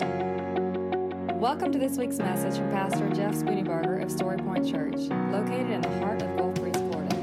Welcome 0.00 1.70
to 1.70 1.78
this 1.78 1.96
week's 1.96 2.18
message 2.18 2.56
from 2.56 2.68
Pastor 2.72 3.08
Jeff 3.10 3.34
Spooneybarger 3.34 4.02
of 4.02 4.08
Storypoint 4.08 4.68
Church, 4.68 4.96
located 5.30 5.70
in 5.70 5.80
the 5.82 5.98
heart 6.00 6.20
of 6.20 6.36
Gulf 6.36 6.54
Breeze, 6.54 6.74
Florida. 6.74 7.14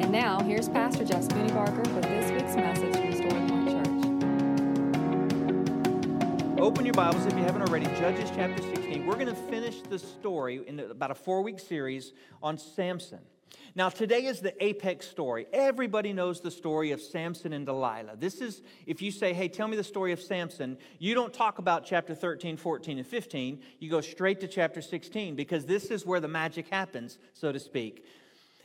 And 0.00 0.10
now, 0.10 0.40
here's 0.40 0.68
Pastor 0.68 1.04
Jeff 1.04 1.28
Spooneybarger 1.28 1.86
with 1.94 2.02
this 2.02 2.32
week's 2.32 2.56
message 2.56 2.92
from 2.96 3.12
Storypoint 3.12 3.70
Church. 6.50 6.60
Open 6.60 6.84
your 6.84 6.94
Bibles 6.94 7.24
if 7.26 7.34
you 7.34 7.44
haven't 7.44 7.62
already. 7.62 7.86
Judges 8.00 8.32
chapter 8.34 8.60
16. 8.62 9.06
We're 9.06 9.14
going 9.14 9.28
to 9.28 9.34
finish 9.34 9.80
the 9.82 9.98
story 10.00 10.60
in 10.66 10.80
about 10.80 11.12
a 11.12 11.14
four 11.14 11.42
week 11.42 11.60
series 11.60 12.12
on 12.42 12.58
Samson. 12.58 13.20
Now, 13.74 13.88
today 13.88 14.24
is 14.24 14.40
the 14.40 14.52
apex 14.64 15.08
story. 15.08 15.46
Everybody 15.52 16.12
knows 16.12 16.40
the 16.40 16.50
story 16.50 16.90
of 16.90 17.00
Samson 17.00 17.52
and 17.52 17.64
Delilah. 17.64 18.16
This 18.16 18.40
is, 18.40 18.62
if 18.86 19.00
you 19.00 19.12
say, 19.12 19.32
hey, 19.32 19.48
tell 19.48 19.68
me 19.68 19.76
the 19.76 19.84
story 19.84 20.12
of 20.12 20.20
Samson, 20.20 20.76
you 20.98 21.14
don't 21.14 21.32
talk 21.32 21.58
about 21.58 21.84
chapter 21.84 22.14
13, 22.14 22.56
14, 22.56 22.98
and 22.98 23.06
15. 23.06 23.60
You 23.78 23.90
go 23.90 24.00
straight 24.00 24.40
to 24.40 24.48
chapter 24.48 24.82
16 24.82 25.36
because 25.36 25.66
this 25.66 25.86
is 25.86 26.04
where 26.04 26.20
the 26.20 26.28
magic 26.28 26.68
happens, 26.68 27.18
so 27.32 27.52
to 27.52 27.60
speak. 27.60 28.04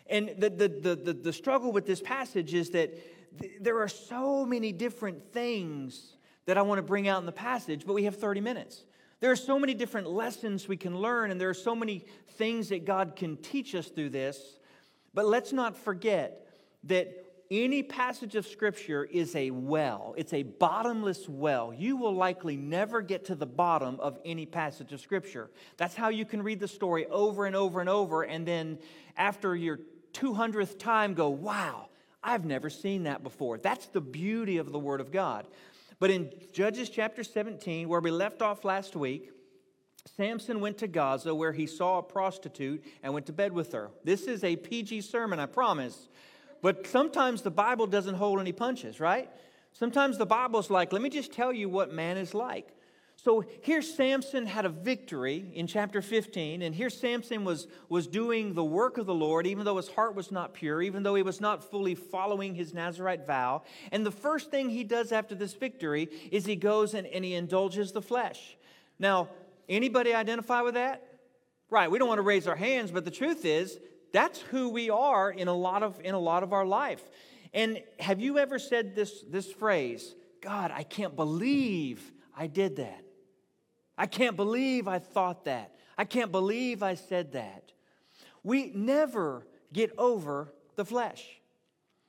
And 0.07 0.29
the, 0.37 0.49
the, 0.49 0.67
the, 0.67 0.95
the, 0.95 1.13
the 1.13 1.33
struggle 1.33 1.71
with 1.71 1.85
this 1.85 2.01
passage 2.01 2.53
is 2.53 2.71
that 2.71 2.91
th- 3.39 3.53
there 3.61 3.79
are 3.79 3.87
so 3.87 4.45
many 4.45 4.71
different 4.71 5.31
things 5.31 6.15
that 6.45 6.57
I 6.57 6.63
want 6.63 6.79
to 6.79 6.83
bring 6.83 7.07
out 7.07 7.19
in 7.19 7.25
the 7.25 7.31
passage, 7.31 7.85
but 7.85 7.93
we 7.93 8.05
have 8.05 8.15
30 8.15 8.41
minutes. 8.41 8.83
There 9.19 9.31
are 9.31 9.35
so 9.35 9.57
many 9.57 9.73
different 9.73 10.09
lessons 10.09 10.67
we 10.67 10.77
can 10.77 10.97
learn, 10.99 11.31
and 11.31 11.39
there 11.39 11.49
are 11.49 11.55
so 11.55 11.75
many 11.75 12.05
things 12.33 12.69
that 12.69 12.85
God 12.85 13.15
can 13.15 13.37
teach 13.37 13.73
us 13.75 13.87
through 13.87 14.09
this 14.09 14.57
but 15.15 15.25
let's 15.25 15.51
not 15.51 15.75
forget 15.75 16.45
that 16.83 17.25
any 17.49 17.83
passage 17.83 18.35
of 18.35 18.45
Scripture 18.45 19.03
is 19.03 19.35
a 19.35 19.51
well, 19.51 20.13
it's 20.17 20.33
a 20.33 20.43
bottomless 20.43 21.29
well. 21.29 21.73
You 21.73 21.95
will 21.95 22.13
likely 22.13 22.57
never 22.57 23.01
get 23.01 23.25
to 23.25 23.35
the 23.35 23.45
bottom 23.45 23.99
of 23.99 24.19
any 24.25 24.45
passage 24.45 24.91
of 24.93 24.99
Scripture. 24.99 25.49
That's 25.77 25.95
how 25.95 26.09
you 26.09 26.25
can 26.25 26.43
read 26.43 26.59
the 26.59 26.67
story 26.67 27.05
over 27.07 27.45
and 27.45 27.55
over 27.55 27.79
and 27.79 27.89
over, 27.89 28.23
and 28.23 28.47
then 28.47 28.79
after 29.15 29.55
your 29.55 29.79
200th 30.13 30.79
time, 30.79 31.13
go, 31.13 31.29
wow, 31.29 31.89
I've 32.23 32.45
never 32.45 32.69
seen 32.69 33.03
that 33.03 33.23
before. 33.23 33.57
That's 33.57 33.87
the 33.87 34.01
beauty 34.01 34.57
of 34.57 34.71
the 34.71 34.79
Word 34.79 35.01
of 35.01 35.11
God. 35.11 35.47
But 35.99 36.11
in 36.11 36.31
Judges 36.51 36.89
chapter 36.89 37.23
17, 37.23 37.87
where 37.87 38.01
we 38.01 38.11
left 38.11 38.41
off 38.41 38.65
last 38.65 38.95
week, 38.95 39.31
Samson 40.05 40.59
went 40.59 40.77
to 40.79 40.87
Gaza 40.87 41.33
where 41.33 41.51
he 41.51 41.65
saw 41.65 41.99
a 41.99 42.03
prostitute 42.03 42.83
and 43.03 43.13
went 43.13 43.25
to 43.25 43.33
bed 43.33 43.51
with 43.51 43.71
her. 43.73 43.89
This 44.03 44.23
is 44.23 44.43
a 44.43 44.55
PG 44.55 45.01
sermon, 45.01 45.39
I 45.39 45.45
promise. 45.47 46.07
But 46.61 46.87
sometimes 46.87 47.41
the 47.41 47.51
Bible 47.51 47.87
doesn't 47.87 48.15
hold 48.15 48.39
any 48.39 48.51
punches, 48.51 48.99
right? 48.99 49.29
Sometimes 49.73 50.17
the 50.17 50.25
Bible's 50.25 50.69
like, 50.69 50.93
let 50.93 51.01
me 51.01 51.09
just 51.09 51.33
tell 51.33 51.51
you 51.51 51.69
what 51.69 51.91
man 51.91 52.17
is 52.17 52.33
like. 52.33 52.69
So 53.17 53.43
here 53.61 53.81
Samson 53.81 54.45
had 54.45 54.65
a 54.65 54.69
victory 54.69 55.51
in 55.53 55.67
chapter 55.67 56.01
15, 56.01 56.61
and 56.61 56.75
here 56.75 56.89
Samson 56.89 57.43
was, 57.43 57.67
was 57.89 58.07
doing 58.07 58.53
the 58.53 58.63
work 58.63 58.97
of 58.97 59.05
the 59.05 59.13
Lord, 59.13 59.47
even 59.47 59.65
though 59.65 59.77
his 59.77 59.87
heart 59.87 60.15
was 60.15 60.31
not 60.31 60.53
pure, 60.53 60.81
even 60.81 61.01
though 61.01 61.15
he 61.15 61.23
was 61.23 61.41
not 61.41 61.63
fully 61.63 61.95
following 61.95 62.53
his 62.53 62.73
Nazarite 62.73 63.25
vow. 63.25 63.63
And 63.91 64.05
the 64.05 64.11
first 64.11 64.51
thing 64.51 64.69
he 64.69 64.83
does 64.83 65.11
after 65.11 65.33
this 65.33 65.53
victory 65.53 66.09
is 66.31 66.45
he 66.45 66.55
goes 66.55 66.93
and, 66.93 67.07
and 67.07 67.25
he 67.25 67.33
indulges 67.33 67.93
the 67.93 68.01
flesh. 68.01 68.57
Now, 68.99 69.29
Anybody 69.67 70.13
identify 70.13 70.61
with 70.61 70.75
that? 70.75 71.03
Right, 71.69 71.89
we 71.89 71.97
don't 71.97 72.07
want 72.07 72.19
to 72.19 72.23
raise 72.23 72.47
our 72.47 72.55
hands, 72.55 72.91
but 72.91 73.05
the 73.05 73.11
truth 73.11 73.43
is 73.45 73.79
that's 74.13 74.39
who 74.39 74.69
we 74.69 74.89
are 74.89 75.31
in 75.31 75.47
a 75.47 75.53
lot 75.53 75.83
of 75.83 75.99
in 76.03 76.13
a 76.13 76.19
lot 76.19 76.43
of 76.43 76.53
our 76.53 76.65
life. 76.65 77.03
And 77.53 77.81
have 77.99 78.19
you 78.19 78.37
ever 78.37 78.59
said 78.59 78.95
this 78.95 79.23
this 79.29 79.51
phrase, 79.51 80.15
God, 80.41 80.71
I 80.71 80.83
can't 80.83 81.15
believe 81.15 82.11
I 82.37 82.47
did 82.47 82.75
that. 82.77 83.03
I 83.97 84.05
can't 84.05 84.35
believe 84.35 84.87
I 84.87 84.99
thought 84.99 85.45
that. 85.45 85.75
I 85.97 86.05
can't 86.05 86.31
believe 86.31 86.83
I 86.83 86.95
said 86.95 87.33
that. 87.33 87.71
We 88.43 88.71
never 88.75 89.47
get 89.73 89.91
over 89.97 90.53
the 90.75 90.85
flesh. 90.85 91.39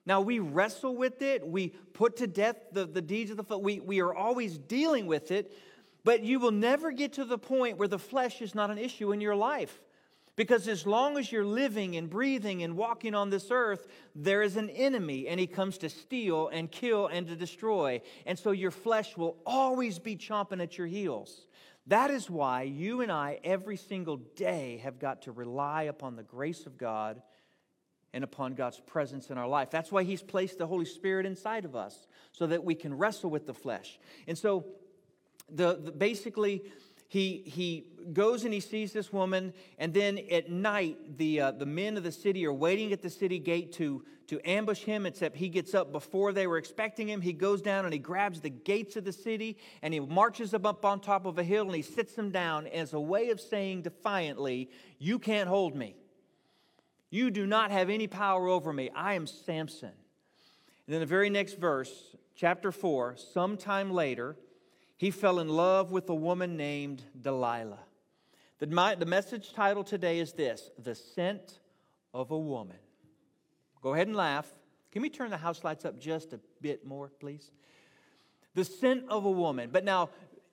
Now, 0.04 0.20
we 0.20 0.38
wrestle 0.38 0.96
with 0.96 1.22
it. 1.22 1.46
We 1.46 1.68
put 1.68 2.18
to 2.18 2.26
death 2.28 2.56
the, 2.72 2.86
the 2.86 3.02
deeds 3.02 3.30
of 3.32 3.36
the 3.36 3.42
flesh. 3.42 3.60
We, 3.60 3.80
we 3.80 4.00
are 4.00 4.14
always 4.14 4.56
dealing 4.56 5.06
with 5.06 5.32
it. 5.32 5.52
But 6.06 6.22
you 6.22 6.38
will 6.38 6.52
never 6.52 6.92
get 6.92 7.14
to 7.14 7.24
the 7.24 7.36
point 7.36 7.78
where 7.78 7.88
the 7.88 7.98
flesh 7.98 8.40
is 8.40 8.54
not 8.54 8.70
an 8.70 8.78
issue 8.78 9.10
in 9.10 9.20
your 9.20 9.34
life. 9.34 9.82
Because 10.36 10.68
as 10.68 10.86
long 10.86 11.18
as 11.18 11.32
you're 11.32 11.44
living 11.44 11.96
and 11.96 12.08
breathing 12.08 12.62
and 12.62 12.76
walking 12.76 13.12
on 13.12 13.28
this 13.28 13.48
earth, 13.50 13.88
there 14.14 14.40
is 14.40 14.56
an 14.56 14.70
enemy, 14.70 15.26
and 15.26 15.40
he 15.40 15.48
comes 15.48 15.78
to 15.78 15.88
steal 15.88 16.46
and 16.46 16.70
kill 16.70 17.08
and 17.08 17.26
to 17.26 17.34
destroy. 17.34 18.00
And 18.24 18.38
so 18.38 18.52
your 18.52 18.70
flesh 18.70 19.16
will 19.16 19.36
always 19.44 19.98
be 19.98 20.14
chomping 20.14 20.62
at 20.62 20.78
your 20.78 20.86
heels. 20.86 21.48
That 21.88 22.12
is 22.12 22.30
why 22.30 22.62
you 22.62 23.00
and 23.00 23.10
I, 23.10 23.40
every 23.42 23.76
single 23.76 24.18
day, 24.18 24.80
have 24.84 25.00
got 25.00 25.22
to 25.22 25.32
rely 25.32 25.84
upon 25.84 26.14
the 26.14 26.22
grace 26.22 26.66
of 26.66 26.78
God 26.78 27.20
and 28.12 28.22
upon 28.22 28.54
God's 28.54 28.78
presence 28.78 29.30
in 29.30 29.38
our 29.38 29.48
life. 29.48 29.70
That's 29.70 29.90
why 29.90 30.04
He's 30.04 30.22
placed 30.22 30.58
the 30.58 30.68
Holy 30.68 30.84
Spirit 30.84 31.26
inside 31.26 31.64
of 31.64 31.74
us, 31.74 32.06
so 32.30 32.46
that 32.46 32.62
we 32.62 32.76
can 32.76 32.96
wrestle 32.96 33.28
with 33.28 33.44
the 33.44 33.54
flesh. 33.54 33.98
And 34.28 34.38
so, 34.38 34.66
the, 35.48 35.80
the, 35.82 35.92
basically, 35.92 36.64
he, 37.08 37.42
he 37.46 37.86
goes 38.12 38.44
and 38.44 38.52
he 38.52 38.60
sees 38.60 38.92
this 38.92 39.12
woman, 39.12 39.52
and 39.78 39.94
then 39.94 40.18
at 40.30 40.50
night, 40.50 41.18
the, 41.18 41.40
uh, 41.40 41.50
the 41.52 41.66
men 41.66 41.96
of 41.96 42.02
the 42.02 42.12
city 42.12 42.44
are 42.46 42.52
waiting 42.52 42.92
at 42.92 43.02
the 43.02 43.10
city 43.10 43.38
gate 43.38 43.72
to, 43.74 44.04
to 44.26 44.40
ambush 44.48 44.82
him, 44.82 45.06
except 45.06 45.36
he 45.36 45.48
gets 45.48 45.74
up 45.74 45.92
before 45.92 46.32
they 46.32 46.46
were 46.46 46.58
expecting 46.58 47.08
him. 47.08 47.20
He 47.20 47.32
goes 47.32 47.62
down 47.62 47.84
and 47.84 47.92
he 47.92 48.00
grabs 48.00 48.40
the 48.40 48.50
gates 48.50 48.96
of 48.96 49.04
the 49.04 49.12
city, 49.12 49.56
and 49.82 49.94
he 49.94 50.00
marches 50.00 50.50
them 50.50 50.66
up 50.66 50.84
on 50.84 51.00
top 51.00 51.26
of 51.26 51.38
a 51.38 51.44
hill, 51.44 51.66
and 51.66 51.74
he 51.76 51.82
sits 51.82 52.14
them 52.14 52.30
down 52.30 52.66
as 52.66 52.92
a 52.92 53.00
way 53.00 53.30
of 53.30 53.40
saying 53.40 53.82
defiantly, 53.82 54.70
You 54.98 55.18
can't 55.18 55.48
hold 55.48 55.76
me. 55.76 55.94
You 57.10 57.30
do 57.30 57.46
not 57.46 57.70
have 57.70 57.88
any 57.88 58.08
power 58.08 58.48
over 58.48 58.72
me. 58.72 58.90
I 58.94 59.14
am 59.14 59.26
Samson. 59.28 59.92
And 60.86 60.94
then 60.94 61.00
the 61.00 61.06
very 61.06 61.30
next 61.30 61.54
verse, 61.58 62.16
chapter 62.34 62.72
4, 62.72 63.16
sometime 63.16 63.92
later, 63.92 64.36
he 64.96 65.10
fell 65.10 65.38
in 65.38 65.48
love 65.48 65.92
with 65.92 66.08
a 66.08 66.14
woman 66.14 66.56
named 66.56 67.02
Delilah. 67.20 67.80
The, 68.58 68.66
my, 68.66 68.94
the 68.94 69.06
message 69.06 69.52
title 69.52 69.84
today 69.84 70.18
is 70.18 70.32
this 70.32 70.70
The 70.78 70.94
Scent 70.94 71.60
of 72.14 72.30
a 72.30 72.38
Woman. 72.38 72.78
Go 73.82 73.94
ahead 73.94 74.06
and 74.06 74.16
laugh. 74.16 74.46
Can 74.90 75.02
we 75.02 75.10
turn 75.10 75.30
the 75.30 75.36
house 75.36 75.62
lights 75.62 75.84
up 75.84 76.00
just 76.00 76.32
a 76.32 76.40
bit 76.62 76.86
more, 76.86 77.10
please? 77.20 77.50
The 78.54 78.64
scent 78.64 79.04
of 79.10 79.26
a 79.26 79.30
woman. 79.30 79.68
But 79.70 79.84
now, 79.84 80.08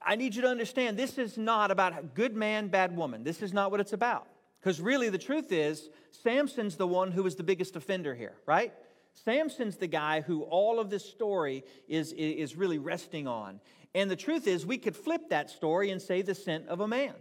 I 0.06 0.18
need 0.18 0.36
you 0.36 0.42
to 0.42 0.50
understand 0.50 0.98
this 0.98 1.18
is 1.18 1.38
not 1.38 1.72
about 1.72 2.14
good 2.14 2.36
man, 2.36 2.68
bad 2.68 2.96
woman. 2.96 3.24
This 3.24 3.42
is 3.42 3.54
not 3.54 3.72
what 3.72 3.80
it's 3.80 3.94
about. 3.94 4.28
Because 4.60 4.82
really, 4.82 5.10
the 5.10 5.18
truth 5.18 5.54
is, 5.54 5.90
Samson's 6.12 6.76
the 6.76 6.88
one 6.88 7.12
who 7.12 7.26
is 7.26 7.36
the 7.36 7.44
biggest 7.44 7.78
offender 7.78 8.14
here, 8.14 8.36
right? 8.46 8.74
Samson's 9.14 9.78
the 9.78 9.88
guy 9.88 10.22
who 10.22 10.44
all 10.44 10.80
of 10.80 10.90
this 10.90 11.06
story 11.06 11.64
is, 11.88 12.12
is 12.14 12.56
really 12.56 12.80
resting 12.80 13.28
on. 13.28 13.62
And 13.96 14.10
the 14.10 14.16
truth 14.16 14.48
is, 14.48 14.66
we 14.66 14.78
could 14.78 14.96
flip 14.96 15.30
that 15.30 15.50
story 15.50 15.92
and 15.92 16.02
say 16.02 16.22
the 16.22 16.36
scent 16.36 16.68
of 16.68 16.80
a 16.80 16.88
man. 16.88 17.14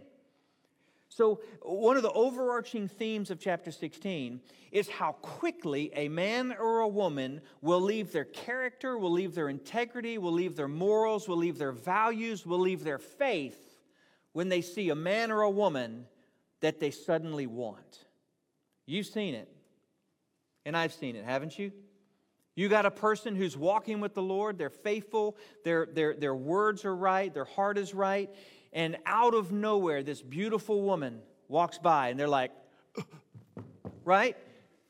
So, 1.09 1.41
one 1.61 1.95
of 1.95 2.01
the 2.01 2.11
overarching 2.11 2.87
themes 2.87 3.29
of 3.29 3.39
chapter 3.39 3.71
16 3.71 4.41
is 4.71 4.89
how 4.89 5.11
quickly 5.11 5.91
a 5.93 6.07
man 6.07 6.55
or 6.59 6.79
a 6.79 6.87
woman 6.87 7.41
will 7.61 7.81
leave 7.81 8.11
their 8.11 8.25
character, 8.25 8.97
will 8.97 9.11
leave 9.11 9.35
their 9.35 9.49
integrity, 9.49 10.17
will 10.17 10.31
leave 10.31 10.55
their 10.55 10.67
morals, 10.67 11.27
will 11.27 11.37
leave 11.37 11.59
their 11.59 11.71
values, 11.71 12.47
will 12.47 12.57
leave 12.59 12.83
their 12.83 12.97
faith 12.97 13.77
when 14.31 14.49
they 14.49 14.61
see 14.61 14.89
a 14.89 14.95
man 14.95 15.29
or 15.29 15.41
a 15.41 15.49
woman 15.51 16.07
that 16.61 16.79
they 16.79 16.89
suddenly 16.89 17.45
want. 17.45 18.05
You've 18.87 19.05
seen 19.05 19.35
it, 19.35 19.49
and 20.65 20.75
I've 20.75 20.93
seen 20.93 21.15
it, 21.15 21.25
haven't 21.25 21.59
you? 21.59 21.71
You 22.55 22.69
got 22.69 22.85
a 22.85 22.91
person 22.91 23.35
who's 23.35 23.57
walking 23.57 23.99
with 23.99 24.13
the 24.13 24.21
Lord, 24.21 24.57
they're 24.57 24.69
faithful, 24.69 25.37
their, 25.63 25.87
their, 25.87 26.13
their 26.13 26.35
words 26.35 26.85
are 26.85 26.95
right, 26.95 27.33
their 27.33 27.45
heart 27.45 27.77
is 27.77 27.93
right, 27.93 28.29
and 28.71 28.97
out 29.05 29.33
of 29.33 29.51
nowhere, 29.51 30.03
this 30.03 30.21
beautiful 30.21 30.81
woman 30.81 31.19
walks 31.47 31.77
by, 31.79 32.09
and 32.09 32.19
they're 32.19 32.27
like, 32.27 32.51
right? 34.05 34.37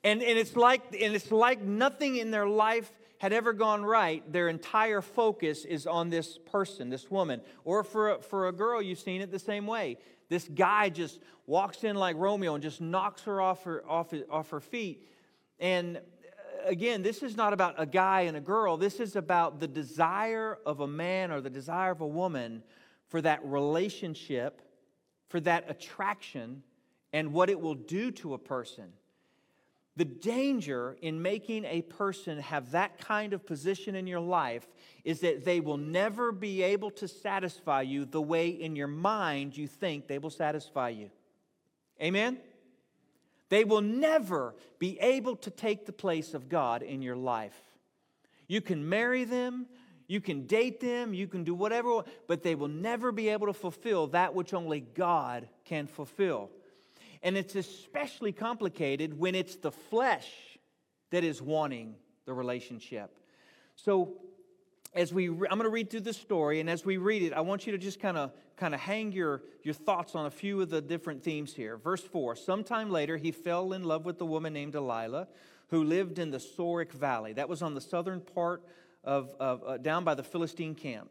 And, 0.03 0.21
and, 0.21 0.37
it's 0.37 0.55
like, 0.55 0.81
and 0.99 1.15
it's 1.15 1.31
like 1.31 1.61
nothing 1.61 2.17
in 2.17 2.31
their 2.31 2.47
life 2.47 2.91
had 3.17 3.31
ever 3.31 3.53
gone 3.53 3.85
right. 3.85 4.29
Their 4.31 4.49
entire 4.49 5.01
focus 5.01 5.63
is 5.63 5.87
on 5.87 6.09
this 6.09 6.37
person, 6.37 6.89
this 6.89 7.09
woman. 7.09 7.39
Or 7.63 7.85
for 7.85 8.15
a, 8.15 8.21
for 8.21 8.49
a 8.49 8.51
girl, 8.51 8.81
you've 8.81 8.99
seen 8.99 9.21
it 9.21 9.31
the 9.31 9.39
same 9.39 9.65
way. 9.65 9.97
This 10.27 10.49
guy 10.53 10.89
just 10.89 11.21
walks 11.47 11.85
in 11.85 11.95
like 11.95 12.17
Romeo 12.17 12.53
and 12.53 12.61
just 12.61 12.81
knocks 12.81 13.21
her 13.23 13.39
off 13.39 13.63
her, 13.63 13.81
off, 13.87 14.13
off 14.29 14.49
her 14.49 14.59
feet. 14.59 15.07
And 15.57 16.01
again, 16.65 17.01
this 17.01 17.23
is 17.23 17.35
not 17.35 17.53
about 17.53 17.75
a 17.77 17.85
guy 17.85 18.21
and 18.21 18.37
a 18.37 18.41
girl. 18.41 18.77
This 18.77 18.99
is 18.99 19.15
about 19.15 19.59
the 19.59 19.67
desire 19.67 20.57
of 20.65 20.79
a 20.79 20.87
man 20.87 21.31
or 21.31 21.41
the 21.41 21.49
desire 21.49 21.91
of 21.91 22.01
a 22.01 22.07
woman 22.07 22.63
for 23.07 23.21
that 23.21 23.41
relationship, 23.43 24.61
for 25.29 25.39
that 25.41 25.69
attraction, 25.69 26.63
and 27.11 27.33
what 27.33 27.49
it 27.49 27.59
will 27.59 27.75
do 27.75 28.11
to 28.11 28.33
a 28.33 28.37
person. 28.37 28.93
The 29.95 30.05
danger 30.05 30.97
in 31.01 31.21
making 31.21 31.65
a 31.65 31.83
person 31.83 32.39
have 32.39 32.71
that 32.71 32.97
kind 32.97 33.33
of 33.33 33.45
position 33.45 33.93
in 33.93 34.07
your 34.07 34.19
life 34.19 34.67
is 35.03 35.19
that 35.19 35.45
they 35.45 35.59
will 35.59 35.77
never 35.77 36.31
be 36.31 36.63
able 36.63 36.89
to 36.91 37.07
satisfy 37.07 37.83
you 37.83 38.05
the 38.05 38.21
way 38.21 38.49
in 38.49 38.75
your 38.75 38.87
mind 38.87 39.55
you 39.55 39.67
think 39.67 40.07
they 40.07 40.17
will 40.17 40.31
satisfy 40.31 40.89
you. 40.89 41.11
Amen? 42.01 42.39
They 43.53 43.65
will 43.65 43.81
never 43.81 44.55
be 44.79 44.99
able 44.99 45.35
to 45.35 45.51
take 45.51 45.85
the 45.85 45.93
place 45.93 46.33
of 46.33 46.49
God 46.49 46.81
in 46.81 47.03
your 47.03 47.15
life. 47.15 47.53
You 48.47 48.61
can 48.61 48.89
marry 48.89 49.25
them, 49.25 49.67
you 50.07 50.21
can 50.21 50.47
date 50.47 50.79
them, 50.79 51.13
you 51.13 51.27
can 51.27 51.43
do 51.43 51.53
whatever, 51.53 52.01
but 52.27 52.41
they 52.41 52.55
will 52.55 52.67
never 52.67 53.11
be 53.11 53.29
able 53.29 53.45
to 53.45 53.53
fulfill 53.53 54.07
that 54.07 54.33
which 54.33 54.55
only 54.55 54.79
God 54.79 55.47
can 55.65 55.85
fulfill. 55.85 56.49
And 57.21 57.37
it's 57.37 57.53
especially 57.53 58.31
complicated 58.31 59.19
when 59.19 59.35
it's 59.35 59.57
the 59.57 59.71
flesh 59.71 60.31
that 61.11 61.23
is 61.23 61.39
wanting 61.39 61.93
the 62.25 62.33
relationship. 62.33 63.15
So, 63.75 64.15
as 64.95 65.13
we 65.13 65.27
i'm 65.27 65.37
going 65.37 65.63
to 65.63 65.69
read 65.69 65.89
through 65.89 65.99
this 65.99 66.17
story 66.17 66.59
and 66.59 66.69
as 66.69 66.85
we 66.85 66.97
read 66.97 67.23
it 67.23 67.33
i 67.33 67.41
want 67.41 67.65
you 67.65 67.71
to 67.71 67.77
just 67.77 67.99
kind 67.99 68.17
of 68.17 68.31
kind 68.57 68.73
of 68.73 68.79
hang 68.79 69.11
your 69.11 69.41
your 69.63 69.73
thoughts 69.73 70.15
on 70.15 70.25
a 70.25 70.31
few 70.31 70.61
of 70.61 70.69
the 70.69 70.81
different 70.81 71.23
themes 71.23 71.53
here. 71.53 71.77
Verse 71.77 72.01
4 72.01 72.35
sometime 72.35 72.89
later 72.89 73.17
he 73.17 73.31
fell 73.31 73.73
in 73.73 73.83
love 73.83 74.05
with 74.05 74.19
a 74.21 74.25
woman 74.25 74.53
named 74.53 74.73
delilah 74.73 75.27
who 75.69 75.83
lived 75.83 76.19
in 76.19 76.31
the 76.31 76.37
sorek 76.37 76.91
valley. 76.91 77.33
That 77.33 77.49
was 77.49 77.61
on 77.61 77.73
the 77.73 77.81
southern 77.81 78.21
part 78.21 78.63
of, 79.03 79.33
of 79.39 79.63
uh, 79.65 79.77
down 79.77 80.03
by 80.03 80.15
the 80.15 80.23
philistine 80.23 80.75
camp. 80.75 81.09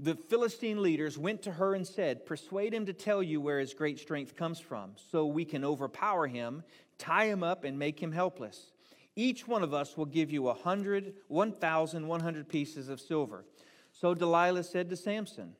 The 0.00 0.14
Philistine 0.14 0.80
leaders 0.80 1.18
went 1.18 1.42
to 1.42 1.50
her 1.50 1.74
and 1.74 1.84
said, 1.84 2.24
Persuade 2.24 2.72
him 2.72 2.86
to 2.86 2.92
tell 2.92 3.20
you 3.20 3.40
where 3.40 3.58
his 3.58 3.74
great 3.74 3.98
strength 3.98 4.36
comes 4.36 4.60
from, 4.60 4.92
so 5.10 5.26
we 5.26 5.44
can 5.44 5.64
overpower 5.64 6.28
him, 6.28 6.62
tie 6.98 7.24
him 7.24 7.42
up, 7.42 7.64
and 7.64 7.76
make 7.76 8.00
him 8.00 8.12
helpless. 8.12 8.70
Each 9.18 9.48
one 9.48 9.64
of 9.64 9.74
us 9.74 9.96
will 9.96 10.06
give 10.06 10.30
you 10.30 10.46
a 10.46 10.54
hundred, 10.54 11.12
one 11.26 11.50
thousand, 11.50 12.06
one 12.06 12.20
hundred 12.20 12.48
pieces 12.48 12.88
of 12.88 13.00
silver. 13.00 13.44
So 13.90 14.14
Delilah 14.14 14.62
said 14.62 14.88
to 14.90 14.96
Samson, 14.96 15.56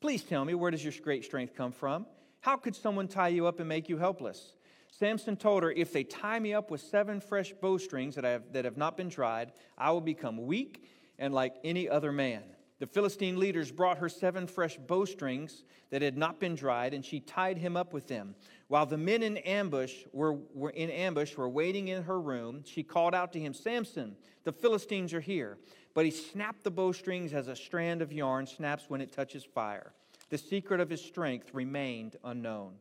Please 0.00 0.22
tell 0.22 0.44
me, 0.44 0.54
where 0.54 0.70
does 0.70 0.84
your 0.84 0.92
great 1.02 1.24
strength 1.24 1.56
come 1.56 1.72
from? 1.72 2.06
How 2.42 2.56
could 2.56 2.76
someone 2.76 3.08
tie 3.08 3.26
you 3.26 3.48
up 3.48 3.58
and 3.58 3.68
make 3.68 3.88
you 3.88 3.98
helpless? 3.98 4.52
Samson 4.92 5.36
told 5.36 5.64
her, 5.64 5.72
If 5.72 5.92
they 5.92 6.04
tie 6.04 6.38
me 6.38 6.54
up 6.54 6.70
with 6.70 6.80
seven 6.80 7.18
fresh 7.18 7.52
bowstrings 7.60 8.14
that 8.14 8.22
have, 8.22 8.52
that 8.52 8.64
have 8.64 8.76
not 8.76 8.96
been 8.96 9.08
dried, 9.08 9.50
I 9.76 9.90
will 9.90 10.00
become 10.00 10.46
weak 10.46 10.88
and 11.18 11.34
like 11.34 11.56
any 11.64 11.88
other 11.88 12.12
man. 12.12 12.44
The 12.78 12.86
Philistine 12.86 13.38
leaders 13.38 13.72
brought 13.72 13.98
her 13.98 14.08
seven 14.08 14.46
fresh 14.46 14.76
bowstrings 14.76 15.64
that 15.90 16.02
had 16.02 16.18
not 16.18 16.38
been 16.38 16.54
dried, 16.54 16.92
and 16.92 17.04
she 17.04 17.20
tied 17.20 17.56
him 17.56 17.74
up 17.76 17.94
with 17.94 18.06
them. 18.06 18.34
While 18.68 18.84
the 18.84 18.98
men 18.98 19.22
in 19.22 19.38
ambush 19.38 20.04
were, 20.12 20.34
were 20.52 20.70
in 20.70 20.90
ambush 20.90 21.36
were 21.36 21.48
waiting 21.48 21.88
in 21.88 22.02
her 22.02 22.20
room, 22.20 22.64
she 22.66 22.82
called 22.82 23.14
out 23.14 23.32
to 23.32 23.40
him, 23.40 23.54
Samson, 23.54 24.16
the 24.44 24.52
Philistines 24.52 25.14
are 25.14 25.20
here. 25.20 25.56
But 25.94 26.04
he 26.04 26.10
snapped 26.10 26.64
the 26.64 26.70
bowstrings 26.70 27.32
as 27.32 27.48
a 27.48 27.56
strand 27.56 28.02
of 28.02 28.12
yarn 28.12 28.46
snaps 28.46 28.84
when 28.88 29.00
it 29.00 29.10
touches 29.10 29.44
fire. 29.44 29.94
The 30.28 30.36
secret 30.36 30.80
of 30.80 30.90
his 30.90 31.02
strength 31.02 31.54
remained 31.54 32.16
unknown. 32.22 32.74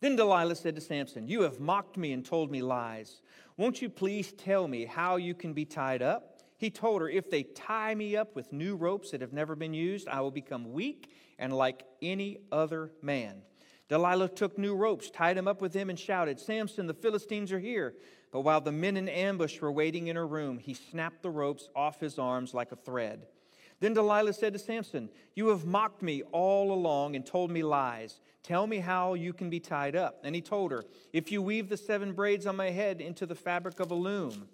Then 0.00 0.16
Delilah 0.16 0.56
said 0.56 0.74
to 0.74 0.82
Samson, 0.82 1.28
You 1.28 1.42
have 1.42 1.60
mocked 1.60 1.96
me 1.96 2.12
and 2.12 2.22
told 2.22 2.50
me 2.50 2.60
lies. 2.60 3.22
Won't 3.56 3.80
you 3.80 3.88
please 3.88 4.32
tell 4.32 4.68
me 4.68 4.84
how 4.84 5.16
you 5.16 5.34
can 5.34 5.54
be 5.54 5.64
tied 5.64 6.02
up? 6.02 6.33
He 6.56 6.70
told 6.70 7.00
her, 7.00 7.08
If 7.08 7.30
they 7.30 7.42
tie 7.42 7.94
me 7.94 8.16
up 8.16 8.36
with 8.36 8.52
new 8.52 8.76
ropes 8.76 9.10
that 9.10 9.20
have 9.20 9.32
never 9.32 9.56
been 9.56 9.74
used, 9.74 10.08
I 10.08 10.20
will 10.20 10.30
become 10.30 10.72
weak 10.72 11.12
and 11.38 11.52
like 11.52 11.84
any 12.00 12.38
other 12.52 12.90
man. 13.02 13.42
Delilah 13.88 14.30
took 14.30 14.56
new 14.56 14.74
ropes, 14.74 15.10
tied 15.10 15.36
him 15.36 15.46
up 15.46 15.60
with 15.60 15.72
them, 15.72 15.90
and 15.90 15.98
shouted, 15.98 16.40
Samson, 16.40 16.86
the 16.86 16.94
Philistines 16.94 17.52
are 17.52 17.58
here. 17.58 17.94
But 18.30 18.40
while 18.40 18.60
the 18.60 18.72
men 18.72 18.96
in 18.96 19.08
ambush 19.08 19.60
were 19.60 19.70
waiting 19.70 20.08
in 20.08 20.16
her 20.16 20.26
room, 20.26 20.58
he 20.58 20.74
snapped 20.74 21.22
the 21.22 21.30
ropes 21.30 21.68
off 21.76 22.00
his 22.00 22.18
arms 22.18 22.54
like 22.54 22.72
a 22.72 22.76
thread. 22.76 23.26
Then 23.80 23.94
Delilah 23.94 24.32
said 24.32 24.52
to 24.54 24.58
Samson, 24.58 25.10
You 25.34 25.48
have 25.48 25.66
mocked 25.66 26.02
me 26.02 26.22
all 26.32 26.72
along 26.72 27.16
and 27.16 27.26
told 27.26 27.50
me 27.50 27.62
lies. 27.62 28.20
Tell 28.42 28.66
me 28.66 28.78
how 28.78 29.14
you 29.14 29.32
can 29.32 29.50
be 29.50 29.60
tied 29.60 29.94
up. 29.94 30.20
And 30.24 30.34
he 30.34 30.40
told 30.40 30.72
her, 30.72 30.84
If 31.12 31.30
you 31.30 31.42
weave 31.42 31.68
the 31.68 31.76
seven 31.76 32.12
braids 32.12 32.46
on 32.46 32.56
my 32.56 32.70
head 32.70 33.00
into 33.00 33.26
the 33.26 33.34
fabric 33.34 33.80
of 33.80 33.90
a 33.90 33.94
loom, 33.94 34.48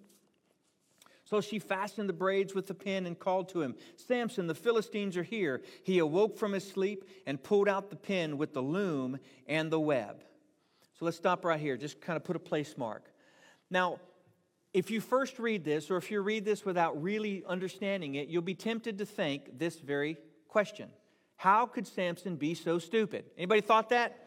so 1.31 1.41
she 1.41 1.61
fastened 1.61 2.09
the 2.09 2.13
braids 2.13 2.57
with 2.57 2.67
the 2.67 2.75
pin 2.75 3.07
and 3.07 3.17
called 3.17 3.49
to 3.51 3.63
him, 3.63 3.77
Samson, 3.95 4.49
the 4.49 4.55
Philistines 4.55 5.17
are 5.17 5.23
here. 5.23 5.63
He 5.85 6.01
awoke 6.01 6.37
from 6.37 6.53
his 6.53 6.69
sleep 6.69 7.05
and 7.25 7.41
pulled 7.41 7.69
out 7.69 7.89
the 7.89 7.97
pin 7.97 8.37
with 8.37 8.53
the 8.53 8.61
loom 8.61 9.17
and 9.47 9.71
the 9.71 9.79
web. 9.79 10.25
So 10.99 11.05
let's 11.05 11.17
stop 11.17 11.45
right 11.45 11.61
here, 11.61 11.77
just 11.77 12.01
kind 12.01 12.17
of 12.17 12.25
put 12.25 12.35
a 12.35 12.41
place 12.41 12.77
mark. 12.77 13.13
Now, 13.71 14.01
if 14.75 14.91
you 14.91 15.01
first 15.01 15.39
read 15.39 15.65
this, 15.65 15.89
or 15.89 15.97
if 15.99 16.11
you 16.11 16.21
read 16.21 16.45
this 16.45 16.65
without 16.65 17.01
really 17.01 17.45
understanding 17.47 18.17
it, 18.17 18.27
you'll 18.27 18.43
be 18.43 18.55
tempted 18.55 18.99
to 18.99 19.07
think 19.07 19.57
this 19.57 19.79
very 19.79 20.17
question 20.49 20.89
How 21.37 21.65
could 21.65 21.87
Samson 21.87 22.35
be 22.35 22.55
so 22.55 22.81
stupid? 22.81 23.25
Anybody 23.39 23.61
thought 23.61 23.91
that? 23.91 24.19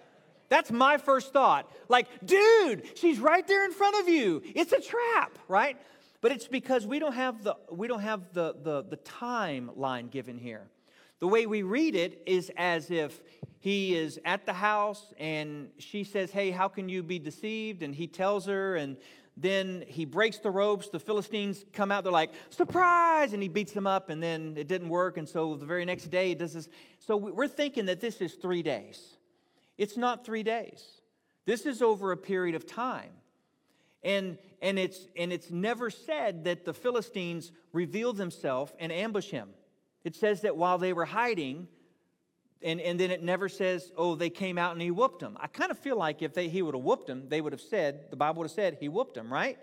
That's 0.48 0.72
my 0.72 0.98
first 0.98 1.34
thought. 1.34 1.70
Like, 1.90 2.08
dude, 2.26 2.84
she's 2.98 3.20
right 3.20 3.46
there 3.46 3.66
in 3.66 3.72
front 3.72 4.00
of 4.00 4.08
you. 4.08 4.42
It's 4.56 4.72
a 4.72 4.80
trap, 4.80 5.38
right? 5.50 5.78
But 6.24 6.32
it's 6.32 6.48
because 6.48 6.88
we 6.88 7.00
don't 7.00 7.16
have 7.16 7.44
the, 7.44 7.58
we 7.70 7.90
don't 7.90 8.00
have 8.00 8.32
the, 8.32 8.56
the, 8.64 8.82
the 8.82 8.96
timeline 8.96 10.10
given 10.10 10.38
here. 10.38 10.70
The 11.20 11.28
way 11.28 11.46
we 11.48 11.64
read 11.64 11.96
it 11.96 12.24
is 12.26 12.50
as 12.56 12.90
if 12.90 13.22
he 13.60 13.94
is 13.94 14.18
at 14.24 14.46
the 14.46 14.54
house 14.54 15.14
and 15.20 15.68
she 15.80 16.06
says, 16.06 16.32
Hey, 16.32 16.50
how 16.50 16.70
can 16.70 16.88
you 16.88 17.04
be 17.04 17.20
deceived? 17.20 17.84
And 17.84 17.94
he 17.94 18.08
tells 18.08 18.46
her, 18.46 18.78
and 18.78 18.96
then 19.36 19.84
he 19.86 20.06
breaks 20.06 20.38
the 20.38 20.50
ropes. 20.50 20.88
The 20.88 21.00
Philistines 21.00 21.66
come 21.74 21.92
out, 21.92 22.06
they're 22.06 22.14
like, 22.14 22.32
Surprise! 22.52 23.34
And 23.34 23.44
he 23.44 23.50
beats 23.50 23.74
them 23.74 23.86
up, 23.86 24.10
and 24.10 24.24
then 24.24 24.54
it 24.56 24.70
didn't 24.70 24.88
work. 24.88 25.18
And 25.18 25.28
so 25.28 25.58
the 25.58 25.66
very 25.66 25.84
next 25.84 26.06
day, 26.06 26.30
he 26.30 26.36
does 26.36 26.54
this. 26.54 26.70
So 27.00 27.18
we're 27.18 27.50
thinking 27.50 27.88
that 27.88 28.00
this 28.00 28.22
is 28.22 28.36
three 28.36 28.64
days. 28.64 29.18
It's 29.78 29.98
not 29.98 30.24
three 30.26 30.44
days, 30.44 31.02
this 31.46 31.66
is 31.66 31.82
over 31.82 32.14
a 32.14 32.18
period 32.18 32.56
of 32.56 32.66
time. 32.66 33.12
And, 34.04 34.38
and, 34.62 34.78
it's, 34.78 35.08
and 35.16 35.32
it's 35.32 35.50
never 35.50 35.90
said 35.90 36.44
that 36.44 36.66
the 36.66 36.74
Philistines 36.74 37.52
reveal 37.72 38.14
themselves 38.14 38.74
and 38.80 38.92
ambush 38.92 39.30
him. 39.30 39.50
It 40.04 40.16
says 40.16 40.42
that 40.42 40.58
while 40.58 40.78
they 40.78 40.92
were 40.92 41.06
hiding, 41.06 41.68
and, 42.62 42.80
and 42.82 43.00
then 43.00 43.12
it 43.12 43.24
never 43.24 43.50
says, 43.50 43.92
oh, 43.98 44.16
they 44.16 44.30
came 44.30 44.58
out 44.58 44.74
and 44.74 44.82
he 44.82 44.92
whooped 44.92 45.20
them. 45.20 45.38
I 45.40 45.48
kind 45.48 45.72
of 45.72 45.78
feel 45.78 45.98
like 45.98 46.22
if 46.22 46.34
they, 46.34 46.50
he 46.50 46.62
would 46.62 46.76
have 46.76 46.84
whooped 46.84 47.08
them, 47.08 47.30
they 47.30 47.42
would 47.42 47.54
have 47.54 47.62
said, 47.62 48.10
the 48.10 48.16
Bible 48.16 48.40
would 48.40 48.46
have 48.46 48.56
said, 48.56 48.78
he 48.80 48.90
whooped 48.90 49.16
them, 49.16 49.32
right? 49.32 49.58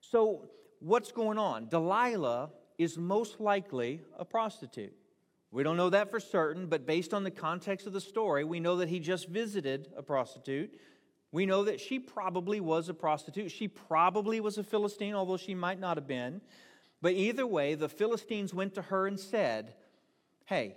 So 0.00 0.48
what's 0.80 1.12
going 1.12 1.38
on? 1.38 1.68
Delilah 1.68 2.50
is 2.78 2.98
most 2.98 3.40
likely 3.40 4.00
a 4.18 4.24
prostitute. 4.24 4.94
We 5.50 5.62
don't 5.62 5.76
know 5.76 5.90
that 5.90 6.10
for 6.10 6.18
certain, 6.18 6.66
but 6.66 6.86
based 6.86 7.12
on 7.12 7.24
the 7.24 7.30
context 7.30 7.86
of 7.86 7.92
the 7.92 8.00
story, 8.00 8.42
we 8.42 8.58
know 8.58 8.76
that 8.76 8.88
he 8.88 8.98
just 8.98 9.28
visited 9.28 9.88
a 9.96 10.02
prostitute. 10.02 10.72
We 11.32 11.46
know 11.46 11.64
that 11.64 11.80
she 11.80 11.98
probably 11.98 12.60
was 12.60 12.88
a 12.88 12.94
prostitute. 12.94 13.50
She 13.50 13.66
probably 13.66 14.38
was 14.40 14.58
a 14.58 14.62
Philistine, 14.62 15.14
although 15.14 15.38
she 15.38 15.54
might 15.54 15.80
not 15.80 15.96
have 15.96 16.06
been. 16.06 16.42
But 17.00 17.14
either 17.14 17.46
way, 17.46 17.74
the 17.74 17.88
Philistines 17.88 18.54
went 18.54 18.74
to 18.74 18.82
her 18.82 19.06
and 19.06 19.18
said, 19.18 19.74
Hey, 20.44 20.76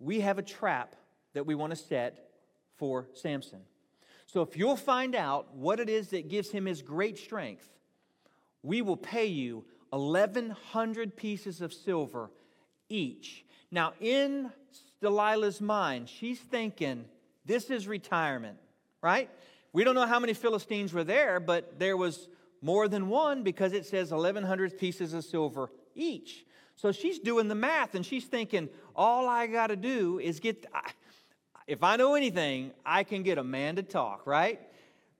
we 0.00 0.20
have 0.20 0.38
a 0.38 0.42
trap 0.42 0.96
that 1.32 1.46
we 1.46 1.54
want 1.54 1.70
to 1.70 1.76
set 1.76 2.30
for 2.76 3.08
Samson. 3.14 3.60
So 4.26 4.42
if 4.42 4.56
you'll 4.56 4.76
find 4.76 5.14
out 5.14 5.54
what 5.54 5.78
it 5.78 5.88
is 5.88 6.08
that 6.08 6.28
gives 6.28 6.50
him 6.50 6.66
his 6.66 6.82
great 6.82 7.16
strength, 7.16 7.68
we 8.62 8.82
will 8.82 8.96
pay 8.96 9.26
you 9.26 9.64
1,100 9.90 11.16
pieces 11.16 11.60
of 11.60 11.72
silver 11.72 12.30
each. 12.88 13.44
Now, 13.70 13.92
in 14.00 14.50
Delilah's 15.00 15.60
mind, 15.60 16.08
she's 16.08 16.40
thinking, 16.40 17.04
this 17.44 17.70
is 17.70 17.86
retirement, 17.86 18.58
right? 19.00 19.30
We 19.74 19.82
don't 19.82 19.96
know 19.96 20.06
how 20.06 20.20
many 20.20 20.34
Philistines 20.34 20.92
were 20.92 21.02
there, 21.02 21.40
but 21.40 21.80
there 21.80 21.96
was 21.96 22.28
more 22.62 22.86
than 22.86 23.08
one 23.08 23.42
because 23.42 23.72
it 23.72 23.84
says 23.84 24.12
1,100 24.12 24.78
pieces 24.78 25.12
of 25.12 25.24
silver 25.24 25.68
each. 25.96 26.46
So 26.76 26.92
she's 26.92 27.18
doing 27.18 27.48
the 27.48 27.56
math 27.56 27.96
and 27.96 28.06
she's 28.06 28.24
thinking, 28.24 28.68
all 28.94 29.28
I 29.28 29.48
got 29.48 29.66
to 29.66 29.76
do 29.76 30.20
is 30.20 30.38
get, 30.38 30.64
if 31.66 31.82
I 31.82 31.96
know 31.96 32.14
anything, 32.14 32.70
I 32.86 33.02
can 33.02 33.24
get 33.24 33.36
a 33.36 33.42
man 33.42 33.74
to 33.74 33.82
talk, 33.82 34.28
right? 34.28 34.60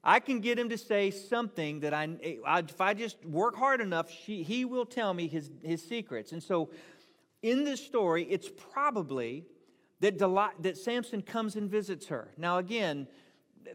I 0.05 0.21
can 0.21 0.39
get 0.39 0.57
him 0.57 0.69
to 0.69 0.79
say 0.79 1.11
something 1.11 1.81
that 1.81 1.93
I, 1.93 2.11
if 2.23 2.81
I 2.81 2.95
just 2.95 3.25
work 3.25 3.57
hard 3.57 3.81
enough, 3.81 4.09
she, 4.09 4.45
he 4.45 4.65
will 4.65 4.87
tell 4.87 5.15
me 5.15 5.27
his, 5.27 5.51
his 5.65 5.83
secrets. 5.83 6.31
And 6.31 6.41
so 6.41 6.71
in 7.43 7.65
this 7.65 7.85
story, 7.85 8.25
it's 8.31 8.49
probably 8.73 9.47
that, 9.99 10.19
that 10.61 10.77
Samson 10.77 11.23
comes 11.23 11.57
and 11.57 11.69
visits 11.69 12.07
her. 12.07 12.29
Now, 12.37 12.59
again, 12.59 13.09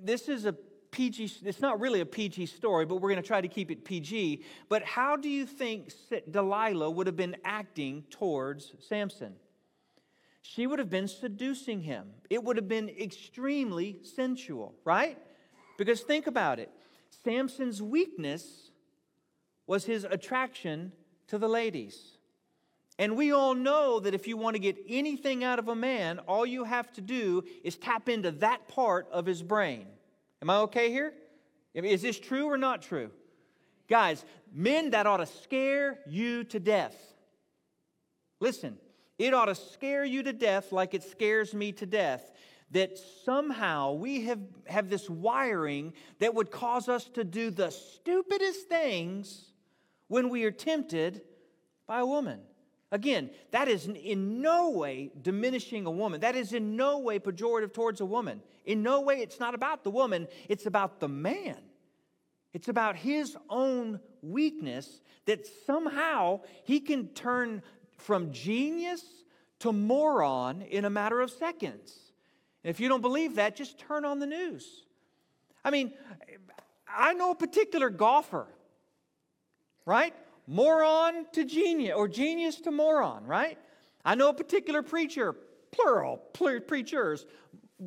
this 0.01 0.29
is 0.29 0.45
a 0.45 0.55
PG, 0.91 1.31
it's 1.45 1.61
not 1.61 1.79
really 1.79 2.01
a 2.01 2.05
PG 2.05 2.47
story, 2.47 2.85
but 2.85 2.95
we're 2.95 3.09
going 3.09 3.21
to 3.21 3.27
try 3.27 3.41
to 3.41 3.47
keep 3.47 3.69
it 3.71 3.85
PG. 3.85 4.43
But 4.69 4.83
how 4.83 5.15
do 5.15 5.29
you 5.29 5.45
think 5.45 5.91
Delilah 6.29 6.89
would 6.89 7.07
have 7.07 7.15
been 7.15 7.37
acting 7.43 8.03
towards 8.09 8.73
Samson? 8.79 9.33
She 10.41 10.65
would 10.65 10.79
have 10.79 10.89
been 10.89 11.07
seducing 11.07 11.81
him. 11.81 12.07
It 12.29 12.43
would 12.43 12.55
have 12.55 12.67
been 12.67 12.89
extremely 12.89 13.99
sensual, 14.03 14.73
right? 14.83 15.17
Because 15.77 16.01
think 16.01 16.27
about 16.27 16.59
it. 16.59 16.71
Samson's 17.23 17.81
weakness 17.81 18.71
was 19.67 19.85
his 19.85 20.03
attraction 20.05 20.91
to 21.27 21.37
the 21.37 21.47
ladies. 21.47 22.17
And 22.97 23.15
we 23.15 23.31
all 23.31 23.53
know 23.53 23.99
that 23.99 24.13
if 24.13 24.27
you 24.27 24.35
want 24.35 24.55
to 24.55 24.59
get 24.59 24.77
anything 24.87 25.43
out 25.43 25.59
of 25.59 25.67
a 25.67 25.75
man, 25.75 26.19
all 26.19 26.45
you 26.45 26.63
have 26.63 26.91
to 26.93 27.01
do 27.01 27.43
is 27.63 27.77
tap 27.77 28.09
into 28.09 28.31
that 28.31 28.67
part 28.67 29.07
of 29.11 29.25
his 29.25 29.41
brain. 29.41 29.87
Am 30.41 30.49
I 30.49 30.57
okay 30.57 30.91
here? 30.91 31.13
Is 31.73 32.01
this 32.01 32.19
true 32.19 32.45
or 32.45 32.57
not 32.57 32.81
true? 32.81 33.11
Guys, 33.87 34.23
men, 34.53 34.91
that 34.91 35.07
ought 35.07 35.17
to 35.17 35.25
scare 35.25 35.99
you 36.07 36.43
to 36.45 36.59
death. 36.59 36.95
Listen, 38.39 38.77
it 39.17 39.33
ought 39.33 39.45
to 39.45 39.55
scare 39.55 40.05
you 40.05 40.23
to 40.23 40.33
death 40.33 40.71
like 40.71 40.93
it 40.93 41.03
scares 41.03 41.53
me 41.53 41.71
to 41.73 41.85
death 41.85 42.31
that 42.71 42.99
somehow 43.25 43.93
we 43.93 44.25
have, 44.25 44.39
have 44.67 44.89
this 44.89 45.09
wiring 45.09 45.93
that 46.19 46.35
would 46.35 46.51
cause 46.51 46.87
us 46.87 47.05
to 47.05 47.23
do 47.23 47.49
the 47.49 47.71
stupidest 47.71 48.69
things 48.69 49.53
when 50.07 50.29
we 50.29 50.43
are 50.43 50.51
tempted 50.51 51.21
by 51.87 51.99
a 51.99 52.05
woman. 52.05 52.39
Again, 52.91 53.29
that 53.51 53.67
is 53.67 53.87
in 53.87 54.41
no 54.41 54.71
way 54.71 55.11
diminishing 55.21 55.85
a 55.85 55.91
woman. 55.91 56.21
That 56.21 56.35
is 56.35 56.53
in 56.53 56.75
no 56.75 56.99
way 56.99 57.19
pejorative 57.19 57.71
towards 57.71 58.01
a 58.01 58.05
woman. 58.05 58.41
In 58.65 58.81
no 58.81 59.01
way, 59.01 59.19
it's 59.19 59.39
not 59.39 59.53
about 59.53 59.83
the 59.83 59.91
woman, 59.91 60.27
it's 60.47 60.65
about 60.65 60.99
the 60.99 61.07
man. 61.07 61.57
It's 62.51 62.67
about 62.67 62.95
his 62.95 63.37
own 63.47 63.99
weakness 64.23 65.01
that 65.25 65.45
somehow 65.67 66.41
he 66.63 66.79
can 66.79 67.09
turn 67.09 67.61
from 67.97 68.31
genius 68.31 69.03
to 69.59 69.71
moron 69.71 70.63
in 70.63 70.85
a 70.85 70.89
matter 70.89 71.21
of 71.21 71.29
seconds. 71.29 71.95
And 72.63 72.71
if 72.71 72.79
you 72.79 72.89
don't 72.89 73.01
believe 73.01 73.35
that, 73.35 73.55
just 73.55 73.77
turn 73.77 74.03
on 74.03 74.19
the 74.19 74.25
news. 74.25 74.83
I 75.63 75.69
mean, 75.69 75.93
I 76.87 77.13
know 77.13 77.31
a 77.31 77.35
particular 77.35 77.89
golfer, 77.89 78.47
right? 79.85 80.15
Moron 80.51 81.27
to 81.33 81.45
genius, 81.45 81.93
or 81.95 82.07
genius 82.07 82.59
to 82.61 82.71
moron, 82.71 83.23
right? 83.27 83.59
I 84.03 84.15
know 84.15 84.29
a 84.29 84.33
particular 84.33 84.81
preacher, 84.81 85.35
plural, 85.69 86.17
preachers, 86.17 87.27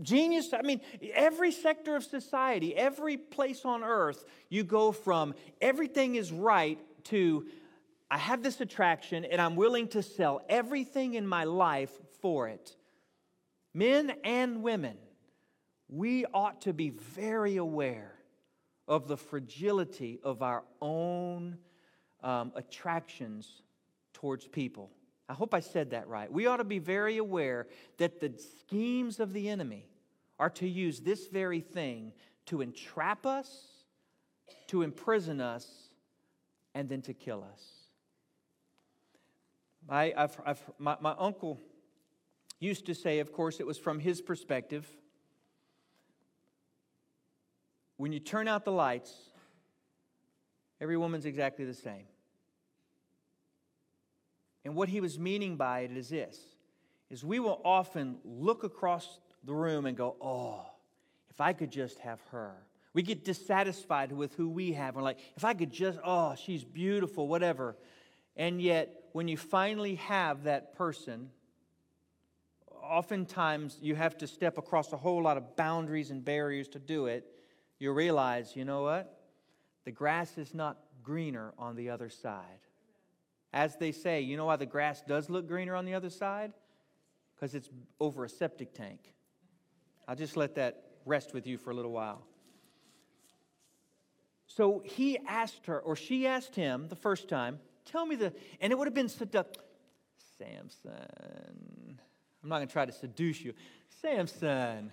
genius. 0.00 0.54
I 0.54 0.62
mean, 0.62 0.80
every 1.12 1.50
sector 1.50 1.96
of 1.96 2.04
society, 2.04 2.76
every 2.76 3.16
place 3.16 3.64
on 3.64 3.82
earth, 3.82 4.24
you 4.48 4.62
go 4.62 4.92
from 4.92 5.34
everything 5.60 6.14
is 6.14 6.30
right 6.30 6.78
to 7.06 7.46
I 8.08 8.18
have 8.18 8.42
this 8.44 8.60
attraction 8.60 9.24
and 9.24 9.40
I'm 9.40 9.56
willing 9.56 9.88
to 9.88 10.02
sell 10.02 10.42
everything 10.48 11.14
in 11.14 11.26
my 11.26 11.44
life 11.44 11.90
for 12.20 12.46
it. 12.46 12.76
Men 13.74 14.12
and 14.22 14.62
women, 14.62 14.98
we 15.88 16.26
ought 16.26 16.60
to 16.60 16.72
be 16.72 16.90
very 16.90 17.56
aware 17.56 18.12
of 18.86 19.08
the 19.08 19.16
fragility 19.16 20.20
of 20.22 20.42
our 20.42 20.62
own 20.80 21.56
um, 22.22 22.52
attractions 22.54 23.62
towards 24.12 24.46
people. 24.46 24.90
I 25.28 25.34
hope 25.34 25.54
I 25.54 25.60
said 25.60 25.90
that 25.90 26.08
right. 26.08 26.30
We 26.30 26.46
ought 26.46 26.58
to 26.58 26.64
be 26.64 26.78
very 26.78 27.16
aware 27.16 27.66
that 27.98 28.20
the 28.20 28.32
schemes 28.60 29.20
of 29.20 29.32
the 29.32 29.48
enemy 29.48 29.86
are 30.38 30.50
to 30.50 30.68
use 30.68 31.00
this 31.00 31.28
very 31.28 31.60
thing 31.60 32.12
to 32.46 32.60
entrap 32.60 33.24
us, 33.24 33.66
to 34.68 34.82
imprison 34.82 35.40
us, 35.40 35.88
and 36.74 36.88
then 36.88 37.02
to 37.02 37.14
kill 37.14 37.44
us. 37.52 37.62
I, 39.88 40.12
I've, 40.16 40.40
I've, 40.44 40.62
my, 40.78 40.96
my 41.00 41.14
uncle 41.18 41.60
used 42.60 42.86
to 42.86 42.94
say, 42.94 43.18
of 43.18 43.32
course, 43.32 43.60
it 43.60 43.66
was 43.66 43.78
from 43.78 43.98
his 43.98 44.20
perspective 44.20 44.86
when 48.02 48.10
you 48.10 48.18
turn 48.18 48.48
out 48.48 48.64
the 48.64 48.72
lights, 48.72 49.14
every 50.80 50.96
woman's 50.96 51.24
exactly 51.24 51.64
the 51.64 51.72
same. 51.72 52.02
And 54.64 54.74
what 54.74 54.88
he 54.88 55.00
was 55.00 55.18
meaning 55.18 55.56
by 55.56 55.80
it 55.80 55.96
is 55.96 56.08
this 56.08 56.38
is 57.10 57.24
we 57.24 57.40
will 57.40 57.60
often 57.64 58.18
look 58.24 58.64
across 58.64 59.18
the 59.44 59.52
room 59.52 59.86
and 59.86 59.96
go, 59.96 60.16
"Oh, 60.20 60.64
if 61.30 61.40
I 61.40 61.52
could 61.52 61.70
just 61.70 61.98
have 62.00 62.20
her." 62.30 62.66
We 62.94 63.02
get 63.02 63.24
dissatisfied 63.24 64.12
with 64.12 64.34
who 64.34 64.48
we 64.48 64.72
have. 64.72 64.96
We're 64.96 65.02
like, 65.02 65.18
if 65.36 65.44
I 65.44 65.54
could 65.54 65.72
just, 65.72 65.98
oh, 66.04 66.34
she's 66.34 66.62
beautiful, 66.62 67.26
whatever. 67.26 67.76
And 68.36 68.60
yet, 68.60 69.04
when 69.12 69.28
you 69.28 69.36
finally 69.36 69.94
have 69.96 70.44
that 70.44 70.74
person, 70.74 71.30
oftentimes 72.70 73.78
you 73.80 73.94
have 73.94 74.18
to 74.18 74.26
step 74.26 74.58
across 74.58 74.92
a 74.92 74.96
whole 74.96 75.22
lot 75.22 75.36
of 75.36 75.56
boundaries 75.56 76.10
and 76.10 76.24
barriers 76.24 76.68
to 76.68 76.78
do 76.78 77.06
it. 77.06 77.26
You 77.78 77.92
realize, 77.92 78.54
you 78.54 78.64
know 78.64 78.82
what? 78.82 79.18
The 79.84 79.90
grass 79.90 80.36
is 80.36 80.54
not 80.54 80.78
greener 81.02 81.52
on 81.58 81.76
the 81.76 81.90
other 81.90 82.10
side. 82.10 82.60
As 83.52 83.76
they 83.76 83.92
say, 83.92 84.20
you 84.22 84.36
know 84.36 84.46
why 84.46 84.56
the 84.56 84.66
grass 84.66 85.02
does 85.02 85.28
look 85.28 85.46
greener 85.46 85.74
on 85.74 85.84
the 85.84 85.94
other 85.94 86.10
side? 86.10 86.52
Because 87.34 87.54
it's 87.54 87.68
over 88.00 88.24
a 88.24 88.28
septic 88.28 88.72
tank. 88.72 89.12
I'll 90.08 90.16
just 90.16 90.36
let 90.36 90.54
that 90.54 90.84
rest 91.04 91.34
with 91.34 91.46
you 91.46 91.58
for 91.58 91.70
a 91.70 91.74
little 91.74 91.92
while. 91.92 92.24
So 94.46 94.82
he 94.84 95.18
asked 95.26 95.66
her, 95.66 95.80
or 95.80 95.96
she 95.96 96.26
asked 96.26 96.54
him 96.54 96.88
the 96.88 96.96
first 96.96 97.28
time, 97.28 97.58
tell 97.84 98.04
me 98.06 98.16
the, 98.16 98.32
and 98.60 98.72
it 98.72 98.78
would 98.78 98.86
have 98.86 98.94
been 98.94 99.08
seductive. 99.08 99.62
Samson. 100.38 102.00
I'm 102.42 102.48
not 102.48 102.56
going 102.56 102.66
to 102.66 102.72
try 102.72 102.84
to 102.84 102.92
seduce 102.92 103.40
you. 103.40 103.52
Samson. 104.00 104.90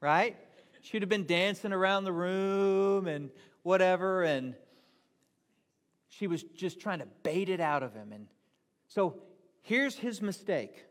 Right? 0.00 0.36
She'd 0.82 1.02
have 1.02 1.08
been 1.08 1.26
dancing 1.26 1.72
around 1.72 2.04
the 2.04 2.12
room 2.12 3.06
and 3.06 3.30
whatever, 3.62 4.22
and 4.22 4.54
she 6.10 6.26
was 6.26 6.42
just 6.42 6.78
trying 6.80 6.98
to 6.98 7.06
bait 7.22 7.48
it 7.48 7.60
out 7.60 7.82
of 7.82 7.94
him. 7.94 8.12
And 8.12 8.26
so 8.88 9.22
here's 9.62 9.96
his 9.96 10.20
mistake 10.20 10.84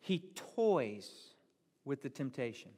he 0.00 0.24
toys 0.54 1.10
with 1.84 2.02
the 2.02 2.08
temptation. 2.08 2.70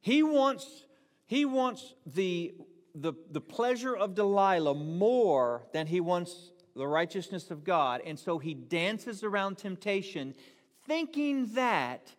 He 0.00 0.22
wants, 0.22 0.84
he 1.26 1.44
wants 1.44 1.94
the, 2.04 2.54
the, 2.94 3.12
the 3.30 3.40
pleasure 3.40 3.96
of 3.96 4.14
Delilah 4.14 4.74
more 4.74 5.62
than 5.72 5.86
he 5.86 6.00
wants 6.00 6.50
the 6.74 6.86
righteousness 6.86 7.50
of 7.50 7.62
God. 7.64 8.00
And 8.04 8.18
so 8.18 8.38
he 8.38 8.54
dances 8.54 9.22
around 9.22 9.58
temptation, 9.58 10.34
thinking 10.86 11.54
that 11.54 12.12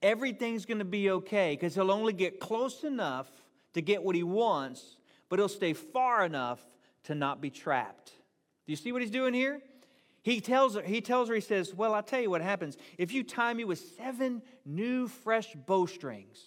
everything's 0.00 0.64
going 0.64 0.78
to 0.78 0.84
be 0.84 1.10
okay 1.10 1.54
because 1.54 1.74
he'll 1.74 1.90
only 1.90 2.12
get 2.12 2.38
close 2.38 2.84
enough 2.84 3.28
to 3.72 3.82
get 3.82 4.04
what 4.04 4.14
he 4.14 4.22
wants, 4.22 4.98
but 5.28 5.38
he'll 5.38 5.48
stay 5.48 5.72
far 5.72 6.24
enough 6.24 6.64
to 7.04 7.14
not 7.14 7.40
be 7.40 7.50
trapped. 7.50 8.12
Do 8.66 8.72
you 8.72 8.76
see 8.76 8.92
what 8.92 9.02
he's 9.02 9.10
doing 9.10 9.34
here? 9.34 9.60
He 10.22 10.40
tells 10.40 10.74
her, 10.74 10.82
he 10.82 11.02
tells 11.02 11.28
her, 11.28 11.34
he 11.34 11.40
says, 11.40 11.74
Well, 11.74 11.94
I'll 11.94 12.02
tell 12.02 12.20
you 12.20 12.30
what 12.30 12.40
happens. 12.40 12.78
If 12.96 13.12
you 13.12 13.22
tie 13.22 13.52
me 13.52 13.64
with 13.64 13.78
seven 13.96 14.40
new 14.64 15.06
fresh 15.06 15.54
bowstrings, 15.66 16.38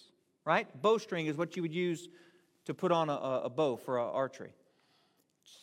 right? 0.44 0.66
Bowstring 0.82 1.26
is 1.26 1.36
what 1.36 1.54
you 1.54 1.62
would 1.62 1.74
use 1.74 2.08
to 2.64 2.74
put 2.74 2.90
on 2.90 3.08
a, 3.08 3.14
a 3.44 3.50
bow 3.50 3.76
for 3.76 3.98
archery. 3.98 4.52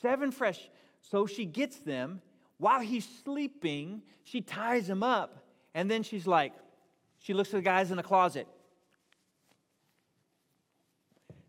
Seven 0.01 0.31
fresh. 0.31 0.69
So 1.01 1.27
she 1.27 1.45
gets 1.45 1.77
them. 1.77 2.21
While 2.57 2.79
he's 2.79 3.07
sleeping, 3.23 4.01
she 4.23 4.41
ties 4.41 4.89
him 4.89 5.03
up. 5.03 5.43
And 5.73 5.91
then 5.91 6.03
she's 6.03 6.25
like, 6.25 6.53
she 7.19 7.33
looks 7.33 7.49
at 7.49 7.57
the 7.57 7.61
guys 7.61 7.91
in 7.91 7.97
the 7.97 8.03
closet. 8.03 8.47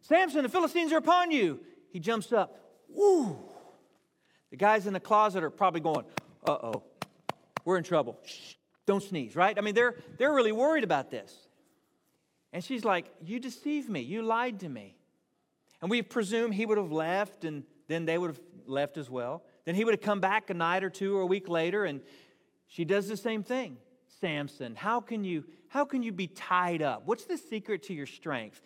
Samson, 0.06 0.42
the 0.42 0.48
Philistines 0.48 0.92
are 0.92 0.98
upon 0.98 1.30
you. 1.30 1.60
He 1.90 1.98
jumps 1.98 2.32
up. 2.32 2.58
Woo! 2.88 3.36
The 4.50 4.56
guys 4.56 4.86
in 4.86 4.92
the 4.92 5.00
closet 5.00 5.42
are 5.42 5.50
probably 5.50 5.80
going, 5.80 6.04
uh 6.46 6.52
oh, 6.52 6.82
we're 7.64 7.76
in 7.76 7.82
trouble. 7.82 8.16
Shh, 8.24 8.54
don't 8.86 9.02
sneeze, 9.02 9.34
right? 9.34 9.58
I 9.58 9.60
mean, 9.60 9.74
they're, 9.74 9.96
they're 10.18 10.32
really 10.32 10.52
worried 10.52 10.84
about 10.84 11.10
this. 11.10 11.34
And 12.52 12.62
she's 12.62 12.84
like, 12.84 13.06
You 13.24 13.40
deceived 13.40 13.88
me. 13.88 14.00
You 14.00 14.22
lied 14.22 14.60
to 14.60 14.68
me. 14.68 14.96
And 15.82 15.90
we 15.90 16.02
presume 16.02 16.52
he 16.52 16.64
would 16.64 16.78
have 16.78 16.92
left 16.92 17.44
and 17.44 17.64
then 17.88 18.04
they 18.04 18.16
would 18.16 18.28
have 18.28 18.40
left 18.66 18.98
as 18.98 19.10
well. 19.10 19.42
Then 19.64 19.74
he 19.74 19.84
would 19.84 19.94
have 19.94 20.00
come 20.00 20.20
back 20.20 20.50
a 20.50 20.54
night 20.54 20.84
or 20.84 20.90
two 20.90 21.16
or 21.16 21.22
a 21.22 21.26
week 21.26 21.48
later, 21.48 21.84
and 21.84 22.00
she 22.68 22.84
does 22.84 23.08
the 23.08 23.16
same 23.16 23.42
thing. 23.42 23.76
Samson, 24.20 24.74
how 24.76 25.00
can 25.00 25.24
you 25.24 25.44
how 25.68 25.84
can 25.84 26.02
you 26.02 26.12
be 26.12 26.28
tied 26.28 26.80
up? 26.80 27.02
What's 27.04 27.24
the 27.24 27.36
secret 27.36 27.82
to 27.84 27.94
your 27.94 28.06
strength? 28.06 28.62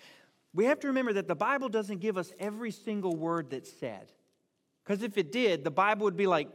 We 0.52 0.64
have 0.64 0.80
to 0.80 0.88
remember 0.88 1.12
that 1.14 1.28
the 1.28 1.36
Bible 1.36 1.68
doesn't 1.68 1.98
give 1.98 2.18
us 2.18 2.32
every 2.38 2.70
single 2.70 3.14
word 3.14 3.50
that's 3.50 3.72
said. 3.72 4.12
Because 4.84 5.02
if 5.02 5.16
it 5.16 5.30
did, 5.30 5.62
the 5.62 5.70
Bible 5.70 6.04
would 6.04 6.16
be 6.16 6.26
like 6.26 6.48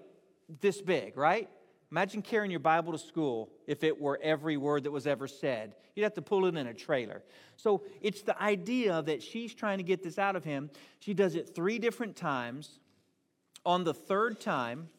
this 0.61 0.81
big, 0.81 1.15
right? 1.17 1.49
Imagine 1.91 2.21
carrying 2.21 2.51
your 2.51 2.59
Bible 2.59 2.91
to 2.91 2.97
school 2.97 3.51
if 3.67 3.83
it 3.83 4.01
were 4.01 4.19
every 4.21 4.57
word 4.57 4.83
that 4.83 4.91
was 4.91 5.07
ever 5.07 5.27
said. 5.27 5.75
You'd 5.95 6.03
have 6.03 6.15
to 6.15 6.21
pull 6.21 6.45
it 6.45 6.57
in 6.57 6.67
a 6.67 6.73
trailer. 6.73 7.23
So 7.55 7.83
it's 8.01 8.21
the 8.21 8.41
idea 8.41 9.01
that 9.03 9.23
she's 9.23 9.53
trying 9.53 9.77
to 9.77 9.83
get 9.83 10.03
this 10.03 10.19
out 10.19 10.35
of 10.35 10.43
him. 10.43 10.69
She 10.99 11.13
does 11.13 11.35
it 11.35 11.55
three 11.55 11.79
different 11.79 12.15
times. 12.15 12.79
On 13.65 13.83
the 13.83 13.93
third 13.93 14.41
time, 14.41 14.89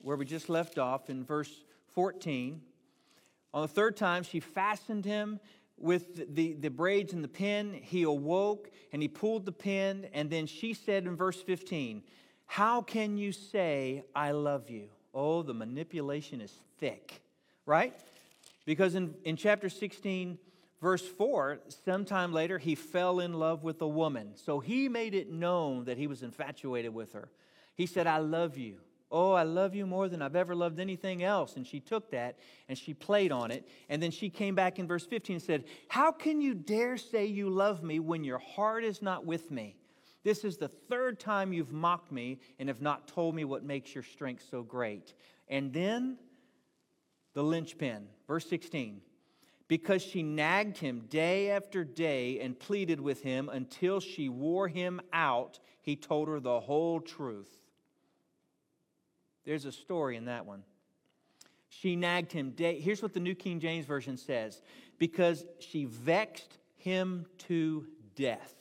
where 0.00 0.16
we 0.16 0.24
just 0.24 0.48
left 0.48 0.78
off 0.78 1.10
in 1.10 1.24
verse 1.24 1.64
14, 1.88 2.60
on 3.52 3.62
the 3.62 3.68
third 3.68 3.96
time, 3.96 4.22
she 4.22 4.40
fastened 4.40 5.04
him 5.04 5.40
with 5.80 6.34
the, 6.34 6.54
the 6.54 6.70
braids 6.70 7.12
and 7.12 7.22
the 7.22 7.28
pin. 7.28 7.80
He 7.82 8.02
awoke 8.02 8.70
and 8.92 9.02
he 9.02 9.08
pulled 9.08 9.46
the 9.46 9.52
pin. 9.52 10.08
And 10.12 10.30
then 10.30 10.46
she 10.46 10.74
said 10.74 11.04
in 11.04 11.16
verse 11.16 11.40
15, 11.42 12.02
How 12.46 12.82
can 12.82 13.16
you 13.16 13.32
say, 13.32 14.04
I 14.14 14.32
love 14.32 14.70
you? 14.70 14.88
Oh, 15.14 15.42
the 15.42 15.54
manipulation 15.54 16.40
is 16.40 16.52
thick, 16.78 17.22
right? 17.66 17.98
Because 18.64 18.94
in, 18.94 19.14
in 19.24 19.36
chapter 19.36 19.68
16, 19.68 20.38
verse 20.80 21.06
4, 21.06 21.60
sometime 21.84 22.32
later, 22.32 22.58
he 22.58 22.74
fell 22.74 23.20
in 23.20 23.32
love 23.32 23.64
with 23.64 23.80
a 23.80 23.88
woman. 23.88 24.32
So 24.34 24.60
he 24.60 24.88
made 24.88 25.14
it 25.14 25.30
known 25.30 25.84
that 25.86 25.98
he 25.98 26.06
was 26.06 26.22
infatuated 26.22 26.92
with 26.92 27.12
her. 27.12 27.30
He 27.74 27.86
said, 27.86 28.06
I 28.06 28.18
love 28.18 28.58
you. 28.58 28.76
Oh, 29.10 29.32
I 29.32 29.42
love 29.42 29.74
you 29.74 29.86
more 29.86 30.08
than 30.08 30.20
I've 30.20 30.36
ever 30.36 30.54
loved 30.54 30.78
anything 30.78 31.22
else. 31.22 31.56
And 31.56 31.66
she 31.66 31.80
took 31.80 32.10
that 32.10 32.38
and 32.68 32.76
she 32.76 32.92
played 32.92 33.32
on 33.32 33.50
it. 33.50 33.66
And 33.88 34.02
then 34.02 34.10
she 34.10 34.28
came 34.28 34.54
back 34.54 34.78
in 34.78 34.86
verse 34.86 35.06
15 35.06 35.36
and 35.36 35.42
said, 35.42 35.64
How 35.88 36.12
can 36.12 36.40
you 36.40 36.54
dare 36.54 36.98
say 36.98 37.24
you 37.24 37.48
love 37.48 37.82
me 37.82 38.00
when 38.00 38.22
your 38.22 38.38
heart 38.38 38.84
is 38.84 39.00
not 39.00 39.24
with 39.24 39.50
me? 39.50 39.76
This 40.24 40.44
is 40.44 40.58
the 40.58 40.68
third 40.68 41.18
time 41.18 41.52
you've 41.52 41.72
mocked 41.72 42.12
me 42.12 42.40
and 42.58 42.68
have 42.68 42.82
not 42.82 43.08
told 43.08 43.34
me 43.34 43.44
what 43.44 43.64
makes 43.64 43.94
your 43.94 44.04
strength 44.04 44.44
so 44.50 44.62
great. 44.62 45.14
And 45.48 45.72
then 45.72 46.18
the 47.32 47.42
linchpin, 47.42 48.08
verse 48.26 48.46
16. 48.48 49.00
Because 49.68 50.02
she 50.02 50.22
nagged 50.22 50.78
him 50.78 51.04
day 51.08 51.50
after 51.50 51.84
day 51.84 52.40
and 52.40 52.58
pleaded 52.58 53.00
with 53.00 53.22
him 53.22 53.48
until 53.48 54.00
she 54.00 54.28
wore 54.28 54.68
him 54.68 55.00
out, 55.12 55.60
he 55.80 55.94
told 55.96 56.28
her 56.28 56.40
the 56.40 56.60
whole 56.60 57.00
truth. 57.00 57.57
There's 59.48 59.64
a 59.64 59.72
story 59.72 60.18
in 60.18 60.26
that 60.26 60.44
one. 60.44 60.62
She 61.70 61.96
nagged 61.96 62.32
him 62.32 62.50
day. 62.50 62.78
Here's 62.78 63.00
what 63.00 63.14
the 63.14 63.20
New 63.20 63.34
King 63.34 63.60
James 63.60 63.86
Version 63.86 64.18
says 64.18 64.60
because 64.98 65.46
she 65.58 65.86
vexed 65.86 66.58
him 66.76 67.24
to 67.46 67.86
death. 68.14 68.54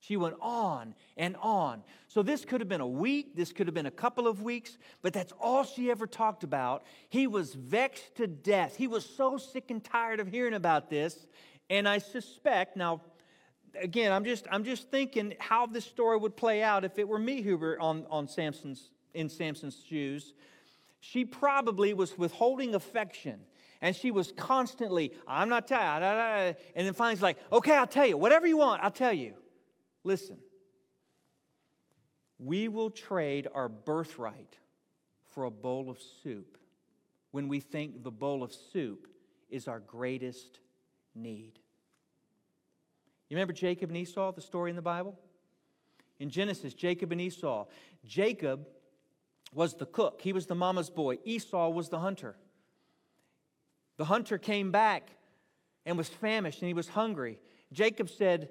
She 0.00 0.16
went 0.16 0.34
on 0.40 0.96
and 1.16 1.36
on. 1.36 1.84
So 2.08 2.24
this 2.24 2.44
could 2.44 2.60
have 2.60 2.68
been 2.68 2.80
a 2.80 2.86
week, 2.86 3.36
this 3.36 3.52
could 3.52 3.68
have 3.68 3.74
been 3.74 3.86
a 3.86 3.92
couple 3.92 4.26
of 4.26 4.42
weeks, 4.42 4.76
but 5.02 5.12
that's 5.12 5.32
all 5.40 5.62
she 5.62 5.88
ever 5.88 6.08
talked 6.08 6.42
about. 6.42 6.82
He 7.08 7.28
was 7.28 7.54
vexed 7.54 8.16
to 8.16 8.26
death. 8.26 8.74
He 8.74 8.88
was 8.88 9.08
so 9.08 9.38
sick 9.38 9.70
and 9.70 9.84
tired 9.84 10.18
of 10.18 10.26
hearing 10.26 10.54
about 10.54 10.90
this. 10.90 11.28
And 11.70 11.88
I 11.88 11.98
suspect, 11.98 12.76
now 12.76 13.02
again, 13.80 14.10
I'm 14.10 14.24
just 14.24 14.48
I'm 14.50 14.64
just 14.64 14.90
thinking 14.90 15.34
how 15.38 15.66
this 15.66 15.84
story 15.84 16.16
would 16.16 16.36
play 16.36 16.60
out 16.60 16.84
if 16.84 16.98
it 16.98 17.06
were 17.06 17.20
me 17.20 17.40
who 17.40 17.56
were 17.56 17.78
on, 17.78 18.04
on 18.10 18.26
Samson's 18.26 18.90
in 19.14 19.28
Samson's 19.28 19.82
shoes, 19.86 20.34
she 21.00 21.24
probably 21.24 21.94
was 21.94 22.16
withholding 22.16 22.74
affection. 22.74 23.40
And 23.80 23.96
she 23.96 24.12
was 24.12 24.32
constantly, 24.36 25.12
I'm 25.26 25.48
not 25.48 25.66
you. 25.66 25.76
And 25.76 26.86
then 26.86 26.94
finally, 26.94 27.16
she's 27.16 27.22
like, 27.22 27.38
okay, 27.50 27.74
I'll 27.76 27.86
tell 27.86 28.06
you. 28.06 28.16
Whatever 28.16 28.46
you 28.46 28.56
want, 28.56 28.82
I'll 28.82 28.92
tell 28.92 29.12
you. 29.12 29.34
Listen, 30.04 30.38
we 32.38 32.68
will 32.68 32.90
trade 32.90 33.48
our 33.52 33.68
birthright 33.68 34.56
for 35.30 35.44
a 35.44 35.50
bowl 35.50 35.90
of 35.90 35.98
soup 36.22 36.58
when 37.32 37.48
we 37.48 37.58
think 37.58 38.04
the 38.04 38.10
bowl 38.10 38.42
of 38.42 38.52
soup 38.52 39.08
is 39.50 39.66
our 39.66 39.80
greatest 39.80 40.60
need. 41.14 41.58
You 43.28 43.36
remember 43.36 43.52
Jacob 43.52 43.90
and 43.90 43.96
Esau, 43.96 44.30
the 44.32 44.40
story 44.40 44.70
in 44.70 44.76
the 44.76 44.82
Bible? 44.82 45.18
In 46.20 46.30
Genesis, 46.30 46.74
Jacob 46.74 47.10
and 47.12 47.20
Esau. 47.20 47.66
Jacob 48.04 48.68
was 49.52 49.74
the 49.74 49.86
cook, 49.86 50.20
he 50.22 50.32
was 50.32 50.46
the 50.46 50.54
mama's 50.54 50.90
boy. 50.90 51.18
Esau 51.24 51.68
was 51.68 51.88
the 51.88 51.98
hunter. 51.98 52.36
The 53.98 54.06
hunter 54.06 54.38
came 54.38 54.70
back 54.70 55.10
and 55.84 55.98
was 55.98 56.08
famished 56.08 56.62
and 56.62 56.68
he 56.68 56.74
was 56.74 56.88
hungry. 56.88 57.38
Jacob 57.72 58.08
said, 58.08 58.48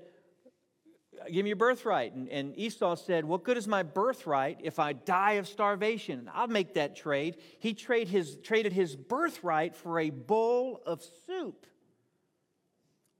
Give 1.31 1.43
me 1.43 1.49
your 1.49 1.57
birthright. 1.57 2.13
And, 2.13 2.27
and, 2.29 2.57
Esau 2.57 2.95
said, 2.95 3.25
What 3.25 3.43
good 3.43 3.57
is 3.57 3.67
my 3.67 3.83
birthright 3.83 4.59
if 4.63 4.79
I 4.79 4.93
die 4.93 5.33
of 5.33 5.47
starvation? 5.47 6.29
I'll 6.33 6.47
make 6.47 6.73
that 6.75 6.95
trade. 6.95 7.37
He 7.59 7.73
trade 7.73 8.07
his, 8.07 8.37
traded 8.37 8.73
his 8.73 8.95
birthright 8.95 9.75
for 9.75 9.99
a 9.99 10.09
bowl 10.09 10.81
of 10.85 11.03
soup. 11.27 11.67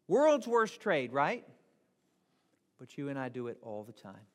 World's 0.08 0.48
worst 0.48 0.82
trade, 0.82 1.14
right? 1.14 1.46
But 2.80 2.98
you 2.98 3.10
and 3.10 3.20
I 3.20 3.30
do 3.30 3.48
it 3.48 3.58
all 3.62 3.84
the 3.84 3.94
time. 3.94 4.26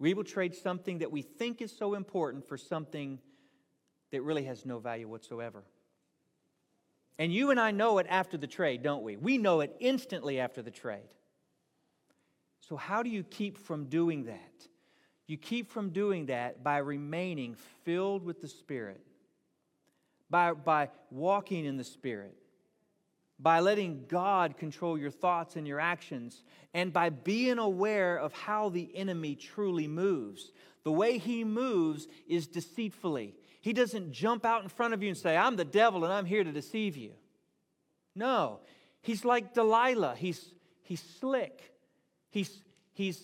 We 0.00 0.14
will 0.14 0.24
trade 0.24 0.54
something 0.54 0.98
that 0.98 1.12
we 1.12 1.20
think 1.22 1.60
is 1.60 1.70
so 1.70 1.94
important 1.94 2.48
for 2.48 2.56
something 2.56 3.20
that 4.10 4.22
really 4.22 4.44
has 4.44 4.64
no 4.64 4.78
value 4.78 5.06
whatsoever. 5.06 5.62
And 7.18 7.32
you 7.32 7.50
and 7.50 7.60
I 7.60 7.70
know 7.70 7.98
it 7.98 8.06
after 8.08 8.38
the 8.38 8.46
trade, 8.46 8.82
don't 8.82 9.04
we? 9.04 9.16
We 9.16 9.36
know 9.36 9.60
it 9.60 9.76
instantly 9.78 10.40
after 10.40 10.62
the 10.62 10.70
trade. 10.70 11.14
So, 12.60 12.76
how 12.76 13.02
do 13.02 13.10
you 13.10 13.22
keep 13.22 13.58
from 13.58 13.84
doing 13.84 14.24
that? 14.24 14.66
You 15.26 15.36
keep 15.36 15.70
from 15.70 15.90
doing 15.90 16.26
that 16.26 16.64
by 16.64 16.78
remaining 16.78 17.54
filled 17.84 18.24
with 18.24 18.40
the 18.40 18.48
Spirit, 18.48 19.02
by, 20.30 20.54
by 20.54 20.88
walking 21.10 21.66
in 21.66 21.76
the 21.76 21.84
Spirit, 21.84 22.39
by 23.42 23.60
letting 23.60 24.04
God 24.06 24.58
control 24.58 24.98
your 24.98 25.10
thoughts 25.10 25.56
and 25.56 25.66
your 25.66 25.80
actions, 25.80 26.42
and 26.74 26.92
by 26.92 27.08
being 27.08 27.58
aware 27.58 28.16
of 28.16 28.32
how 28.34 28.68
the 28.68 28.90
enemy 28.94 29.34
truly 29.34 29.88
moves. 29.88 30.52
The 30.84 30.92
way 30.92 31.18
he 31.18 31.42
moves 31.44 32.06
is 32.28 32.46
deceitfully. 32.46 33.34
He 33.62 33.72
doesn't 33.72 34.12
jump 34.12 34.44
out 34.44 34.62
in 34.62 34.68
front 34.68 34.94
of 34.94 35.02
you 35.02 35.08
and 35.08 35.16
say, 35.16 35.36
I'm 35.36 35.56
the 35.56 35.64
devil 35.64 36.04
and 36.04 36.12
I'm 36.12 36.26
here 36.26 36.44
to 36.44 36.52
deceive 36.52 36.96
you. 36.96 37.12
No, 38.14 38.60
he's 39.02 39.24
like 39.24 39.54
Delilah. 39.54 40.16
He's, 40.16 40.52
he's 40.82 41.02
slick, 41.20 41.72
he's, 42.30 42.62
he's 42.92 43.22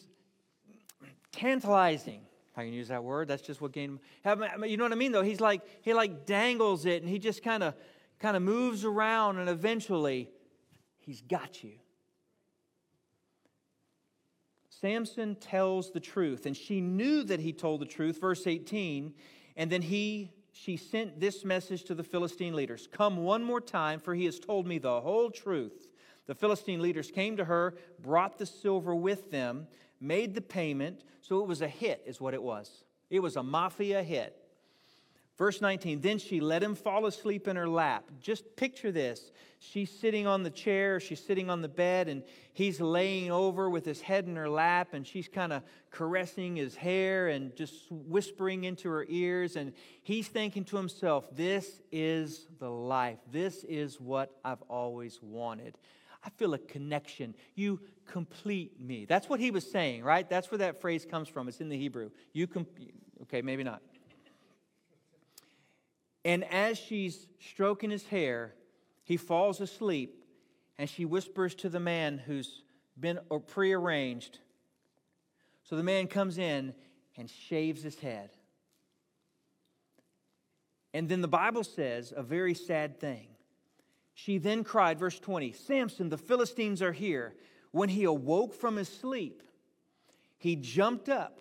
tantalizing. 1.33 2.23
I 2.59 2.65
can 2.65 2.73
use 2.73 2.89
that 2.89 3.05
word, 3.05 3.29
that's 3.29 3.43
just 3.43 3.61
what 3.61 3.73
game. 3.73 4.01
You 4.25 4.79
know 4.79 4.85
what 4.85 4.93
I 4.93 4.97
mean, 4.97 5.13
though? 5.13 5.23
He's 5.23 5.41
like, 5.41 5.61
he 5.83 5.93
like 5.93 6.25
dangles 6.25 6.87
it 6.87 7.03
and 7.03 7.11
he 7.11 7.19
just 7.19 7.43
kind 7.43 7.63
of 7.63 7.75
kind 8.19 8.37
of 8.37 8.43
moves 8.43 8.85
around 8.85 9.39
and 9.39 9.49
eventually 9.49 10.31
he's 10.99 11.21
got 11.21 11.63
you. 11.63 11.73
Samson 14.69 15.37
tells 15.37 15.91
the 15.91 16.01
truth, 16.01 16.45
and 16.45 16.55
she 16.55 16.83
knew 16.83 17.25
that 17.25 17.41
he 17.41 17.53
told 17.53 17.81
the 17.81 17.87
truth, 17.87 18.21
verse 18.21 18.47
18, 18.47 19.15
and 19.57 19.73
then 19.73 19.83
he 19.83 20.33
she 20.53 20.79
sent 20.79 21.21
this 21.21 21.45
message 21.45 21.85
to 21.85 21.95
the 21.95 22.03
Philistine 22.03 22.55
leaders 22.55 22.89
Come 22.91 23.19
one 23.19 23.43
more 23.43 23.61
time, 23.61 24.01
for 24.01 24.15
he 24.15 24.25
has 24.25 24.39
told 24.39 24.67
me 24.67 24.79
the 24.79 25.01
whole 25.01 25.31
truth. 25.31 25.89
The 26.27 26.35
Philistine 26.35 26.81
leaders 26.81 27.11
came 27.11 27.37
to 27.37 27.45
her, 27.45 27.75
brought 28.01 28.39
the 28.39 28.47
silver 28.47 28.95
with 28.95 29.31
them, 29.31 29.69
made 30.01 30.35
the 30.35 30.41
payment. 30.41 31.05
So 31.21 31.41
it 31.41 31.47
was 31.47 31.63
a 31.63 31.69
hit, 31.69 32.03
is 32.07 32.21
what 32.21 32.35
it 32.35 32.43
was. 32.43 32.85
It 33.11 33.21
was 33.21 33.37
a 33.37 33.43
mafia 33.43 34.03
hit. 34.03 34.37
Verse 35.37 35.61
19, 35.61 36.01
then 36.01 36.19
she 36.19 36.41
let 36.41 36.63
him 36.63 36.75
fall 36.75 37.05
asleep 37.05 37.47
in 37.47 37.57
her 37.57 37.69
lap. 37.69 38.05
Just 38.21 38.57
picture 38.57 38.91
this. 38.91 39.33
She's 39.59 39.91
sitting 39.91 40.27
on 40.27 40.43
the 40.43 40.51
chair, 40.51 40.99
she's 40.99 41.23
sitting 41.23 41.51
on 41.51 41.61
the 41.61 41.69
bed, 41.69 42.09
and 42.09 42.23
he's 42.55 42.81
laying 42.81 43.31
over 43.31 43.69
with 43.69 43.85
his 43.85 44.01
head 44.01 44.25
in 44.25 44.37
her 44.37 44.49
lap, 44.49 44.95
and 44.95 45.07
she's 45.07 45.29
kind 45.29 45.53
of 45.53 45.63
caressing 45.91 46.57
his 46.57 46.75
hair 46.75 47.29
and 47.29 47.55
just 47.55 47.75
whispering 47.91 48.65
into 48.65 48.89
her 48.89 49.05
ears. 49.11 49.57
And 49.57 49.75
he's 50.03 50.27
thinking 50.27 50.65
to 50.67 50.77
himself, 50.79 51.27
This 51.37 51.83
is 51.93 52.47
the 52.59 52.71
life. 52.71 53.19
This 53.31 53.63
is 53.65 54.01
what 54.01 54.39
I've 54.43 54.63
always 54.63 55.21
wanted. 55.23 55.77
I 56.25 56.31
feel 56.31 56.55
a 56.55 56.59
connection. 56.59 57.35
You 57.55 57.81
complete 58.07 58.81
me. 58.81 59.05
That's 59.05 59.29
what 59.29 59.39
he 59.39 59.51
was 59.51 59.71
saying, 59.71 60.03
right? 60.03 60.29
That's 60.29 60.51
where 60.51 60.59
that 60.59 60.81
phrase 60.81 61.05
comes 61.05 61.29
from. 61.29 61.47
It's 61.47 61.61
in 61.61 61.69
the 61.69 61.79
Hebrew. 61.79 62.11
You 62.33 62.47
com- 62.47 62.67
okay, 63.23 63.43
maybe 63.43 63.63
not. 63.63 63.83
And 66.27 66.43
as 66.53 66.77
she's 66.77 67.29
stroking 67.39 67.91
his 67.91 68.05
hair, 68.09 68.53
he 69.05 69.17
falls 69.17 69.61
asleep, 69.61 70.25
and 70.77 70.91
she 70.91 71.05
whispers 71.05 71.55
to 71.55 71.69
the 71.69 71.79
man 71.79 72.19
who's 72.19 72.65
been 72.99 73.21
prearranged. 73.47 74.41
So 75.63 75.77
the 75.77 75.85
man 75.85 76.09
comes 76.09 76.37
in 76.37 76.75
and 77.17 77.31
shaves 77.31 77.81
his 77.81 78.01
head. 78.01 78.31
And 80.93 81.09
then 81.09 81.21
the 81.21 81.29
Bible 81.29 81.63
says 81.63 82.13
a 82.15 82.25
very 82.25 82.55
sad 82.55 82.99
thing. 82.99 83.29
She 84.13 84.39
then 84.39 84.65
cried, 84.65 84.99
verse 84.99 85.21
20 85.21 85.53
Samson, 85.53 86.09
the 86.09 86.19
Philistines 86.19 86.83
are 86.83 86.93
here. 86.93 87.35
When 87.71 87.89
he 87.89 88.03
awoke 88.03 88.53
from 88.53 88.75
his 88.75 88.89
sleep, 88.89 89.45
he 90.39 90.57
jumped 90.57 91.09
up 91.09 91.41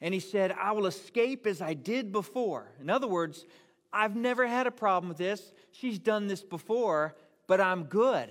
and 0.00 0.14
he 0.14 0.20
said, 0.20 0.52
I 0.52 0.70
will 0.72 0.86
escape 0.86 1.44
as 1.44 1.60
I 1.60 1.74
did 1.74 2.12
before. 2.12 2.70
In 2.80 2.88
other 2.88 3.08
words, 3.08 3.46
I've 3.92 4.16
never 4.16 4.46
had 4.46 4.66
a 4.66 4.70
problem 4.70 5.08
with 5.08 5.18
this. 5.18 5.52
She's 5.70 5.98
done 5.98 6.26
this 6.26 6.42
before, 6.42 7.14
but 7.46 7.60
I'm 7.60 7.84
good. 7.84 8.30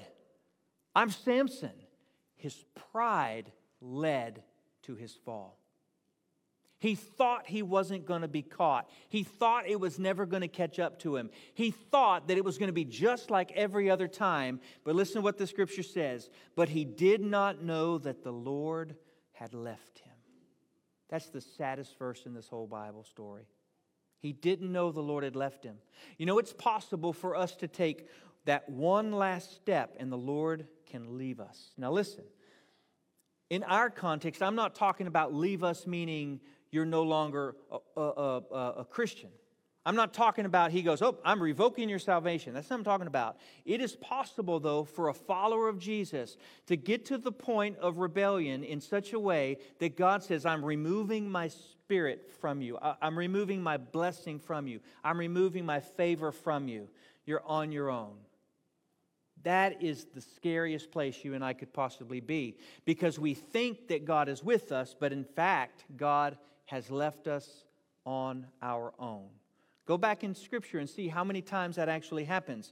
I'm 0.96 1.10
Samson. 1.12 1.72
His 2.36 2.66
pride 2.92 3.52
led 3.80 4.44
to 4.84 4.96
his 4.96 5.14
fall. 5.14 5.58
He 6.80 6.96
thought 6.96 7.46
he 7.46 7.62
wasn't 7.62 8.08
going 8.08 8.24
to 8.24 8.28
be 8.28 8.42
caught. 8.42 8.90
He 9.08 9.22
thought 9.22 9.70
it 9.70 9.80
was 9.80 10.00
never 10.00 10.26
going 10.26 10.42
to 10.42 10.48
catch 10.48 10.80
up 10.80 10.98
to 11.02 11.16
him. 11.16 11.30
He 11.54 11.70
thought 11.70 12.28
that 12.28 12.38
it 12.38 12.44
was 12.44 12.58
going 12.58 12.70
to 12.70 12.74
be 12.74 12.86
just 12.86 13.30
like 13.30 13.52
every 13.52 13.88
other 13.88 14.08
time. 14.08 14.60
But 14.84 14.96
listen 14.96 15.18
to 15.18 15.22
what 15.22 15.38
the 15.38 15.46
scripture 15.46 15.84
says. 15.84 16.32
But 16.56 16.70
he 16.70 16.84
did 16.84 17.22
not 17.22 17.64
know 17.64 18.00
that 18.00 18.24
the 18.24 18.34
Lord 18.34 18.96
had 19.34 19.54
left 19.54 20.00
him. 20.00 20.12
That's 21.08 21.30
the 21.30 21.42
saddest 21.42 22.00
verse 22.00 22.26
in 22.26 22.34
this 22.34 22.48
whole 22.48 22.66
Bible 22.66 23.04
story. 23.04 23.46
He 24.22 24.34
didn't 24.34 24.72
know 24.72 24.92
the 24.92 25.02
Lord 25.02 25.24
had 25.24 25.36
left 25.36 25.64
him. 25.64 25.78
You 26.18 26.26
know, 26.28 26.38
it's 26.38 26.54
possible 26.54 27.12
for 27.12 27.36
us 27.36 27.56
to 27.56 27.68
take 27.68 28.08
that 28.46 28.70
one 28.70 29.12
last 29.12 29.56
step 29.56 29.96
and 30.00 30.12
the 30.12 30.18
Lord 30.18 30.68
can 30.86 31.18
leave 31.18 31.40
us. 31.40 31.72
Now, 31.78 31.92
listen. 31.92 32.24
In 33.50 33.64
our 33.64 33.90
context, 33.90 34.42
I'm 34.42 34.56
not 34.56 34.76
talking 34.76 35.08
about 35.08 35.34
leave 35.34 35.64
us 35.64 35.86
meaning 35.86 36.40
you're 36.72 36.86
no 36.86 37.04
longer 37.04 37.56
a, 37.70 38.00
a, 38.00 38.42
a, 38.52 38.74
a 38.78 38.86
Christian. 38.86 39.30
I'm 39.84 39.96
not 39.96 40.14
talking 40.14 40.46
about, 40.46 40.72
he 40.72 40.84
goes, 40.84 41.02
Oh, 41.02 41.18
I'm 41.26 41.42
revoking 41.42 41.90
your 41.90 42.00
salvation. 42.00 42.54
That's 42.54 42.70
not 42.70 42.76
what 42.76 42.80
I'm 42.80 42.84
talking 42.86 43.08
about. 43.08 43.38
It 43.66 43.82
is 43.82 43.96
possible, 43.96 44.60
though, 44.60 44.84
for 44.84 45.10
a 45.10 45.14
follower 45.14 45.68
of 45.68 45.80
Jesus 45.80 46.38
to 46.68 46.76
get 46.76 47.06
to 47.06 47.18
the 47.18 47.32
point 47.32 47.78
of 47.78 47.98
rebellion 47.98 48.64
in 48.64 48.80
such 48.80 49.14
a 49.14 49.20
way 49.20 49.58
that 49.80 49.98
God 49.98 50.24
says, 50.24 50.46
I'm 50.46 50.64
removing 50.64 51.30
my 51.30 51.48
spirit 51.48 52.32
from 52.40 52.62
you. 52.62 52.78
I'm 53.02 53.18
removing 53.18 53.64
my 53.64 53.78
blessing 53.78 54.40
from 54.40 54.68
you. 54.68 54.82
I'm 55.04 55.20
removing 55.20 55.66
my 55.66 55.80
favor 55.80 56.32
from 56.32 56.68
you. 56.68 56.88
You're 57.26 57.44
on 57.46 57.72
your 57.72 57.90
own. 57.90 58.14
That 59.44 59.82
is 59.82 60.06
the 60.14 60.22
scariest 60.22 60.92
place 60.92 61.26
you 61.26 61.34
and 61.34 61.44
I 61.44 61.54
could 61.54 61.74
possibly 61.74 62.20
be 62.20 62.58
because 62.86 63.18
we 63.18 63.34
think 63.34 63.88
that 63.88 64.06
God 64.06 64.30
is 64.30 64.44
with 64.44 64.72
us, 64.72 64.96
but 65.00 65.12
in 65.12 65.24
fact, 65.24 65.86
God 65.98 66.38
has 66.66 66.92
left 66.92 67.28
us 67.28 67.66
on 68.06 68.46
our 68.62 68.94
own. 69.00 69.28
Go 69.92 69.98
back 69.98 70.24
in 70.24 70.34
Scripture 70.36 70.80
and 70.80 70.90
see 70.90 71.10
how 71.10 71.26
many 71.26 71.42
times 71.42 71.76
that 71.76 71.90
actually 71.90 72.24
happens. 72.24 72.72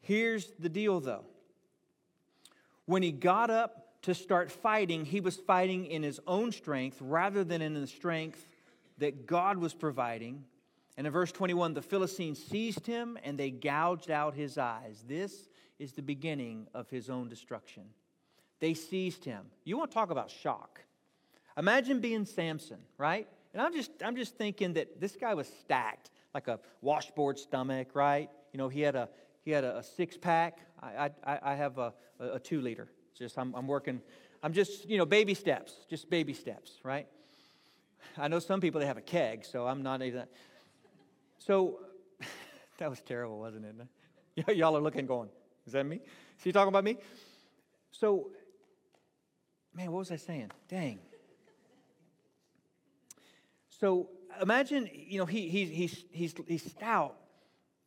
Here's 0.00 0.46
the 0.58 0.68
deal, 0.68 0.98
though. 0.98 1.24
When 2.86 3.04
he 3.04 3.12
got 3.12 3.50
up 3.50 4.02
to 4.02 4.16
start 4.16 4.50
fighting, 4.50 5.04
he 5.04 5.20
was 5.20 5.36
fighting 5.36 5.86
in 5.86 6.02
his 6.02 6.18
own 6.26 6.50
strength 6.50 6.98
rather 7.00 7.44
than 7.44 7.62
in 7.62 7.74
the 7.74 7.86
strength 7.86 8.48
that 8.98 9.26
God 9.28 9.58
was 9.58 9.74
providing. 9.74 10.42
And 10.96 11.06
in 11.06 11.12
verse 11.12 11.30
21, 11.30 11.74
the 11.74 11.82
Philistines 11.82 12.42
seized 12.44 12.84
him 12.84 13.16
and 13.22 13.38
they 13.38 13.52
gouged 13.52 14.10
out 14.10 14.34
his 14.34 14.58
eyes. 14.58 15.04
This 15.06 15.48
is 15.78 15.92
the 15.92 16.02
beginning 16.02 16.66
of 16.74 16.90
his 16.90 17.08
own 17.08 17.28
destruction. 17.28 17.84
They 18.58 18.74
seized 18.74 19.24
him. 19.24 19.44
You 19.62 19.78
want 19.78 19.92
to 19.92 19.94
talk 19.94 20.10
about 20.10 20.32
shock? 20.32 20.80
Imagine 21.56 22.00
being 22.00 22.24
Samson, 22.24 22.78
right? 22.98 23.28
And 23.52 23.62
I'm 23.62 23.72
just, 23.72 23.92
I'm 24.04 24.16
just 24.16 24.36
thinking 24.36 24.72
that 24.72 25.00
this 25.00 25.14
guy 25.14 25.32
was 25.34 25.46
stacked, 25.46 26.10
like 26.36 26.48
a 26.48 26.60
washboard 26.82 27.38
stomach, 27.38 27.88
right? 27.94 28.28
You 28.52 28.58
know, 28.58 28.68
he 28.68 28.82
had 28.82 28.94
a, 28.94 29.08
he 29.42 29.52
had 29.52 29.64
a, 29.64 29.78
a 29.78 29.82
six 29.82 30.18
pack. 30.18 30.58
I, 30.82 31.10
I, 31.24 31.38
I 31.42 31.54
have 31.54 31.78
a, 31.78 31.94
a, 32.20 32.38
two 32.38 32.60
liter. 32.60 32.90
It's 33.10 33.20
just, 33.20 33.38
I'm, 33.38 33.54
I'm 33.54 33.66
working, 33.66 34.02
I'm 34.42 34.52
just, 34.52 34.86
you 34.86 34.98
know, 34.98 35.06
baby 35.06 35.32
steps, 35.32 35.72
just 35.88 36.10
baby 36.10 36.34
steps, 36.34 36.72
right? 36.84 37.06
I 38.18 38.28
know 38.28 38.38
some 38.38 38.60
people, 38.60 38.82
they 38.82 38.86
have 38.86 38.98
a 38.98 39.08
keg, 39.16 39.46
so 39.46 39.66
I'm 39.66 39.82
not 39.82 40.02
even. 40.02 40.24
So, 41.38 41.78
that 42.78 42.90
was 42.90 43.00
terrible, 43.00 43.38
wasn't 43.38 43.64
it? 44.36 44.54
Y'all 44.58 44.76
are 44.76 44.82
looking 44.82 45.06
going, 45.06 45.30
is 45.66 45.72
that 45.72 45.86
me? 45.86 45.96
Is 45.96 46.44
he 46.44 46.52
talking 46.52 46.68
about 46.68 46.84
me? 46.84 46.98
So, 47.92 48.28
man, 49.74 49.90
what 49.90 50.00
was 50.00 50.10
I 50.10 50.16
saying? 50.16 50.50
Dang. 50.68 50.98
So 53.70 54.10
imagine, 54.40 54.88
you 54.92 55.18
know, 55.18 55.26
he, 55.26 55.48
he, 55.48 55.66
he's, 55.66 56.04
he's, 56.10 56.34
he's 56.46 56.70
stout, 56.70 57.16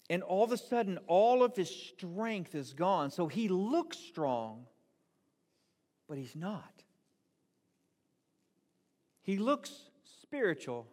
and 0.10 0.24
all 0.24 0.44
of 0.44 0.52
a 0.52 0.58
sudden, 0.58 0.98
all 1.08 1.44
of 1.44 1.56
his 1.56 1.70
strength 1.70 2.56
is 2.56 2.74
gone. 2.74 3.12
So 3.12 3.28
he 3.28 3.48
looks 3.48 3.98
strong, 3.98 4.66
but 6.08 6.18
he's 6.18 6.36
not. 6.36 6.84
He 9.22 9.38
looks 9.38 9.72
spiritual, 10.24 10.88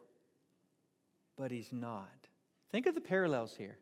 but 1.37 1.51
he's 1.51 1.73
not. 1.73 2.09
Think 2.71 2.87
of 2.87 2.95
the 2.95 3.01
parallels 3.01 3.55
here. 3.57 3.79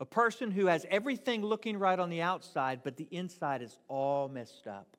A 0.00 0.04
person 0.04 0.50
who 0.50 0.66
has 0.66 0.84
everything 0.90 1.42
looking 1.42 1.78
right 1.78 1.98
on 1.98 2.10
the 2.10 2.20
outside, 2.20 2.80
but 2.82 2.96
the 2.96 3.08
inside 3.10 3.62
is 3.62 3.78
all 3.88 4.28
messed 4.28 4.66
up. 4.66 4.96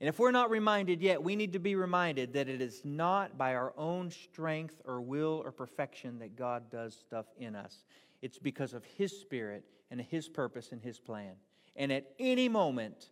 And 0.00 0.08
if 0.08 0.18
we're 0.18 0.30
not 0.30 0.50
reminded 0.50 1.02
yet, 1.02 1.22
we 1.22 1.34
need 1.34 1.52
to 1.54 1.58
be 1.58 1.74
reminded 1.74 2.32
that 2.34 2.48
it 2.48 2.60
is 2.60 2.82
not 2.84 3.36
by 3.36 3.54
our 3.54 3.72
own 3.76 4.10
strength 4.10 4.80
or 4.84 5.00
will 5.00 5.42
or 5.44 5.50
perfection 5.50 6.20
that 6.20 6.36
God 6.36 6.70
does 6.70 6.94
stuff 6.94 7.26
in 7.36 7.56
us. 7.56 7.84
It's 8.22 8.38
because 8.38 8.74
of 8.74 8.84
His 8.84 9.18
Spirit 9.20 9.64
and 9.90 10.00
His 10.00 10.28
purpose 10.28 10.70
and 10.70 10.80
His 10.80 11.00
plan. 11.00 11.32
And 11.74 11.92
at 11.92 12.12
any 12.18 12.48
moment, 12.48 13.10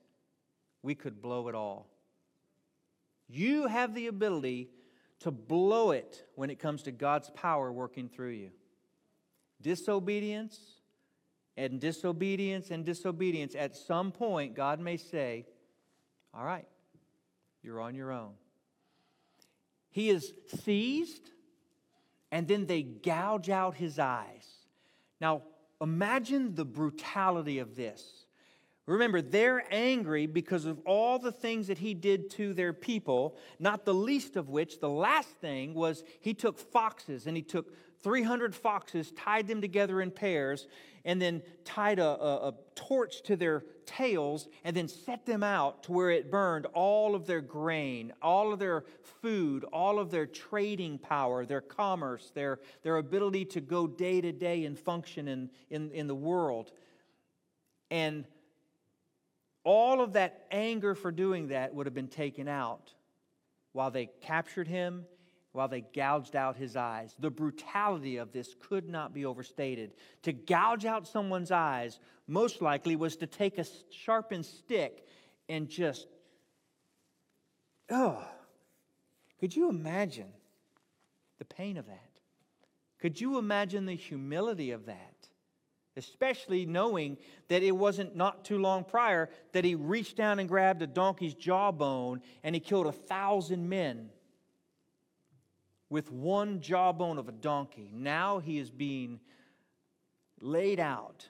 we 0.83 0.95
could 0.95 1.21
blow 1.21 1.49
it 1.49 1.57
all. 1.57 1.89
You 3.29 3.67
have 3.67 3.95
the 3.95 4.07
ability 4.07 4.71
to 5.21 5.33
blow 5.33 5.91
it 5.91 6.25
when 6.37 6.51
it 6.51 6.61
comes 6.61 6.83
to 6.85 6.93
God's 6.93 7.31
power 7.31 7.73
working 7.73 8.09
through 8.09 8.31
you. 8.31 8.51
Disobedience 9.61 10.61
and 11.57 11.81
disobedience 11.81 12.71
and 12.71 12.85
disobedience, 12.85 13.57
at 13.57 13.75
some 13.75 14.13
point, 14.13 14.55
God 14.55 14.79
may 14.79 14.97
say, 14.97 15.47
All 16.35 16.45
right, 16.45 16.67
you're 17.67 17.81
on 17.81 17.95
your 17.95 18.13
own. 18.13 18.33
He 19.91 20.09
is 20.09 20.33
seized, 20.65 21.31
and 22.31 22.47
then 22.47 22.67
they 22.67 22.83
gouge 22.83 23.51
out 23.51 23.75
his 23.75 23.99
eyes. 23.99 24.47
Now, 25.21 25.43
imagine 25.81 26.55
the 26.55 26.65
brutality 26.65 27.59
of 27.59 27.75
this. 27.75 28.27
Remember, 28.87 29.21
they're 29.21 29.65
angry 29.73 30.27
because 30.27 30.65
of 30.65 30.79
all 30.87 31.19
the 31.19 31.33
things 31.33 31.67
that 31.67 31.79
he 31.79 31.93
did 31.93 32.31
to 32.33 32.55
their 32.55 32.73
people, 32.73 33.37
not 33.59 33.85
the 33.85 33.95
least 33.95 34.37
of 34.37 34.49
which, 34.49 34.79
the 34.79 34.89
last 34.89 35.31
thing 35.41 35.75
was 35.75 36.05
he 36.21 36.35
took 36.35 36.59
foxes 36.59 37.27
and 37.27 37.37
he 37.37 37.43
took 37.43 37.75
300 38.03 38.55
foxes, 38.55 39.11
tied 39.17 39.49
them 39.49 39.61
together 39.61 40.01
in 40.01 40.13
pairs, 40.13 40.69
and 41.07 41.23
then 41.23 41.41
tied 41.65 42.01
a, 42.01 42.05
a, 42.05 42.49
a, 42.49 42.55
torch 42.75 43.23
to 43.23 43.37
their 43.37 43.65
tails 43.87 44.49
and 44.65 44.77
then 44.77 44.89
set 44.89 45.25
them 45.25 45.43
out 45.43 45.85
to 45.85 45.93
where 45.93 46.11
it 46.11 46.31
burned 46.31 46.67
all 46.75 47.15
of 47.15 47.27
their 47.27 47.41
grain, 47.41 48.13
all 48.21 48.53
of 48.53 48.59
their 48.59 48.85
food, 49.23 49.65
all 49.73 49.99
of 49.99 50.11
their 50.11 50.27
trading 50.27 50.99
power, 50.99 51.47
their 51.47 51.61
commerce, 51.61 52.33
their, 52.35 52.59
their 52.83 52.99
ability 52.99 53.45
to 53.45 53.61
go 53.61 53.87
day 53.87 54.21
to 54.21 54.33
day 54.33 54.65
and 54.65 54.79
function 54.79 55.29
in, 55.29 55.49
in, 55.71 55.91
in 55.93 56.07
the 56.09 56.15
world. 56.15 56.73
And 57.91 58.27
all 59.63 60.01
of 60.01 60.15
that 60.15 60.47
anger 60.51 60.97
for 60.97 61.13
doing 61.13 61.49
that 61.49 61.73
would 61.73 61.87
have 61.87 61.95
been 61.95 62.09
taken 62.09 62.49
out 62.49 62.93
while 63.73 63.93
they 63.93 64.07
captured 64.23 64.67
him 64.67 65.07
while 65.57 65.69
they 65.69 65.81
gouged 65.81 66.37
out 66.37 66.57
his 66.57 66.77
eyes. 66.77 67.17
The 67.19 67.31
brutality 67.31 68.19
of 68.19 68.31
this 68.31 68.55
could 68.61 68.89
not 68.89 69.15
be 69.15 69.25
overstated. 69.25 69.95
To 70.23 70.33
gouge 70.33 70.85
out 70.85 71.09
someone's 71.09 71.51
eyes, 71.51 71.99
most 72.29 72.61
likely, 72.61 72.95
was 72.95 73.17
to 73.17 73.27
take 73.27 73.57
a 73.59 73.65
sharpened 73.91 74.45
stick 74.45 75.07
and 75.49 75.69
just, 75.69 76.09
oh, 77.91 78.23
could 79.41 79.57
you 79.57 79.71
imagine 79.71 80.29
the 81.39 81.47
pain 81.47 81.79
of 81.79 81.87
that? 81.87 82.21
Could 83.01 83.19
you 83.21 83.39
imagine 83.39 83.87
the 83.87 83.97
humility 83.97 84.73
of 84.73 84.87
that? 84.87 85.29
Especially 85.97 86.67
knowing 86.67 87.17
that 87.49 87.63
it 87.63 87.73
wasn't 87.73 88.15
not 88.15 88.45
too 88.45 88.59
long 88.59 88.85
prior 88.85 89.31
that 89.53 89.65
he 89.65 89.75
reached 89.75 90.17
down 90.17 90.39
and 90.39 90.49
grabbed 90.49 90.83
a 90.83 90.87
donkey's 90.87 91.33
jawbone 91.33 92.21
and 92.43 92.55
he 92.55 92.61
killed 92.61 92.87
a 92.87 92.93
thousand 92.93 93.67
men 93.67 94.11
with 95.89 96.11
one 96.11 96.61
jawbone 96.61 97.19
of 97.19 97.29
a 97.29 97.33
donkey. 97.33 97.91
Now 97.93 98.39
he 98.39 98.59
is 98.59 98.71
being 98.71 99.21
laid 100.41 100.81
out 100.81 101.29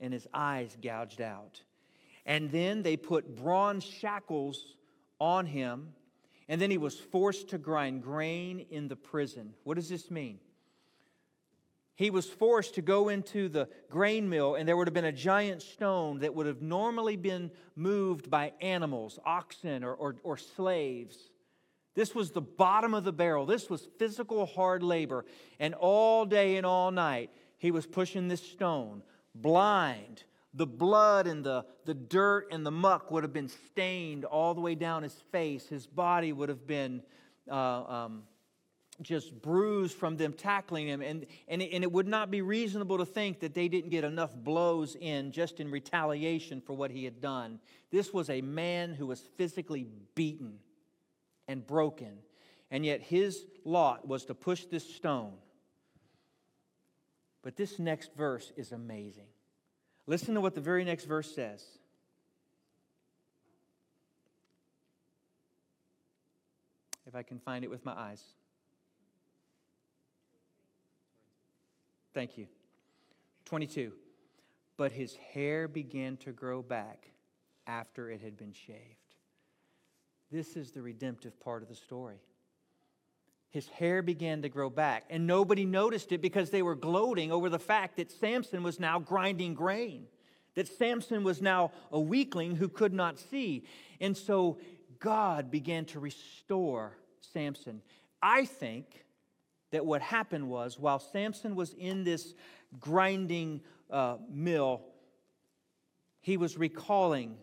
and 0.00 0.12
his 0.12 0.26
eyes 0.34 0.76
gouged 0.82 1.20
out. 1.20 1.62
And 2.24 2.50
then 2.50 2.82
they 2.82 2.96
put 2.96 3.36
bronze 3.36 3.84
shackles 3.84 4.76
on 5.20 5.46
him, 5.46 5.94
and 6.48 6.60
then 6.60 6.70
he 6.70 6.78
was 6.78 6.98
forced 6.98 7.48
to 7.50 7.58
grind 7.58 8.02
grain 8.02 8.66
in 8.70 8.88
the 8.88 8.96
prison. 8.96 9.54
What 9.64 9.74
does 9.74 9.88
this 9.88 10.10
mean? 10.10 10.38
He 11.94 12.10
was 12.10 12.28
forced 12.28 12.74
to 12.74 12.82
go 12.82 13.08
into 13.08 13.48
the 13.48 13.68
grain 13.88 14.28
mill, 14.28 14.56
and 14.56 14.68
there 14.68 14.76
would 14.76 14.86
have 14.86 14.94
been 14.94 15.06
a 15.06 15.12
giant 15.12 15.62
stone 15.62 16.18
that 16.18 16.34
would 16.34 16.46
have 16.46 16.60
normally 16.60 17.16
been 17.16 17.50
moved 17.74 18.28
by 18.28 18.52
animals, 18.60 19.18
oxen, 19.24 19.82
or, 19.82 19.94
or, 19.94 20.16
or 20.22 20.36
slaves. 20.36 21.16
This 21.96 22.14
was 22.14 22.30
the 22.30 22.42
bottom 22.42 22.92
of 22.92 23.04
the 23.04 23.12
barrel. 23.12 23.46
This 23.46 23.70
was 23.70 23.88
physical 23.98 24.44
hard 24.44 24.82
labor. 24.82 25.24
And 25.58 25.74
all 25.74 26.26
day 26.26 26.56
and 26.56 26.66
all 26.66 26.90
night, 26.90 27.30
he 27.56 27.70
was 27.70 27.86
pushing 27.86 28.28
this 28.28 28.42
stone, 28.42 29.02
blind. 29.34 30.24
The 30.52 30.66
blood 30.66 31.26
and 31.26 31.42
the, 31.42 31.64
the 31.86 31.94
dirt 31.94 32.48
and 32.52 32.64
the 32.64 32.70
muck 32.70 33.10
would 33.10 33.24
have 33.24 33.32
been 33.32 33.48
stained 33.48 34.26
all 34.26 34.52
the 34.52 34.60
way 34.60 34.74
down 34.74 35.02
his 35.02 35.14
face. 35.32 35.66
His 35.68 35.86
body 35.86 36.32
would 36.34 36.50
have 36.50 36.66
been 36.66 37.02
uh, 37.50 37.54
um, 37.54 38.22
just 39.00 39.40
bruised 39.40 39.96
from 39.96 40.18
them 40.18 40.34
tackling 40.34 40.86
him. 40.86 41.00
And, 41.00 41.24
and, 41.48 41.62
it, 41.62 41.70
and 41.72 41.82
it 41.82 41.90
would 41.90 42.06
not 42.06 42.30
be 42.30 42.42
reasonable 42.42 42.98
to 42.98 43.06
think 43.06 43.40
that 43.40 43.54
they 43.54 43.68
didn't 43.68 43.90
get 43.90 44.04
enough 44.04 44.34
blows 44.34 44.96
in 45.00 45.32
just 45.32 45.60
in 45.60 45.70
retaliation 45.70 46.60
for 46.60 46.74
what 46.74 46.90
he 46.90 47.04
had 47.04 47.22
done. 47.22 47.58
This 47.90 48.12
was 48.12 48.28
a 48.28 48.42
man 48.42 48.92
who 48.92 49.06
was 49.06 49.20
physically 49.38 49.86
beaten 50.14 50.58
and 51.48 51.66
broken. 51.66 52.18
And 52.70 52.84
yet 52.84 53.00
his 53.00 53.44
lot 53.64 54.06
was 54.06 54.24
to 54.26 54.34
push 54.34 54.64
this 54.64 54.88
stone. 54.94 55.32
But 57.42 57.56
this 57.56 57.78
next 57.78 58.14
verse 58.16 58.52
is 58.56 58.72
amazing. 58.72 59.28
Listen 60.06 60.34
to 60.34 60.40
what 60.40 60.54
the 60.54 60.60
very 60.60 60.84
next 60.84 61.04
verse 61.04 61.32
says. 61.34 61.64
If 67.06 67.14
I 67.14 67.22
can 67.22 67.38
find 67.38 67.64
it 67.64 67.70
with 67.70 67.84
my 67.84 67.92
eyes. 67.92 68.22
Thank 72.14 72.36
you. 72.36 72.46
22. 73.44 73.92
But 74.76 74.92
his 74.92 75.14
hair 75.14 75.68
began 75.68 76.16
to 76.18 76.32
grow 76.32 76.62
back 76.62 77.10
after 77.66 78.10
it 78.10 78.20
had 78.20 78.36
been 78.36 78.52
shaved. 78.52 79.05
This 80.30 80.56
is 80.56 80.72
the 80.72 80.82
redemptive 80.82 81.38
part 81.40 81.62
of 81.62 81.68
the 81.68 81.74
story. 81.74 82.20
His 83.50 83.68
hair 83.68 84.02
began 84.02 84.42
to 84.42 84.48
grow 84.48 84.68
back, 84.68 85.04
and 85.08 85.26
nobody 85.26 85.64
noticed 85.64 86.12
it 86.12 86.20
because 86.20 86.50
they 86.50 86.62
were 86.62 86.74
gloating 86.74 87.32
over 87.32 87.48
the 87.48 87.58
fact 87.58 87.96
that 87.96 88.10
Samson 88.10 88.62
was 88.62 88.78
now 88.80 88.98
grinding 88.98 89.54
grain, 89.54 90.06
that 90.54 90.68
Samson 90.68 91.24
was 91.24 91.40
now 91.40 91.72
a 91.90 92.00
weakling 92.00 92.56
who 92.56 92.68
could 92.68 92.92
not 92.92 93.18
see. 93.18 93.64
And 94.00 94.16
so 94.16 94.58
God 94.98 95.50
began 95.50 95.84
to 95.86 96.00
restore 96.00 96.98
Samson. 97.20 97.82
I 98.20 98.44
think 98.44 99.04
that 99.70 99.86
what 99.86 100.02
happened 100.02 100.48
was 100.48 100.78
while 100.78 100.98
Samson 100.98 101.54
was 101.54 101.72
in 101.74 102.04
this 102.04 102.34
grinding 102.80 103.60
uh, 103.90 104.16
mill, 104.28 104.82
he 106.20 106.36
was 106.36 106.58
recalling 106.58 107.36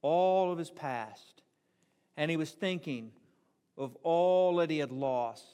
all 0.00 0.52
of 0.52 0.58
his 0.58 0.70
past. 0.70 1.42
And 2.16 2.30
he 2.30 2.36
was 2.36 2.50
thinking 2.50 3.12
of 3.76 3.96
all 4.02 4.56
that 4.56 4.70
he 4.70 4.78
had 4.78 4.92
lost. 4.92 5.44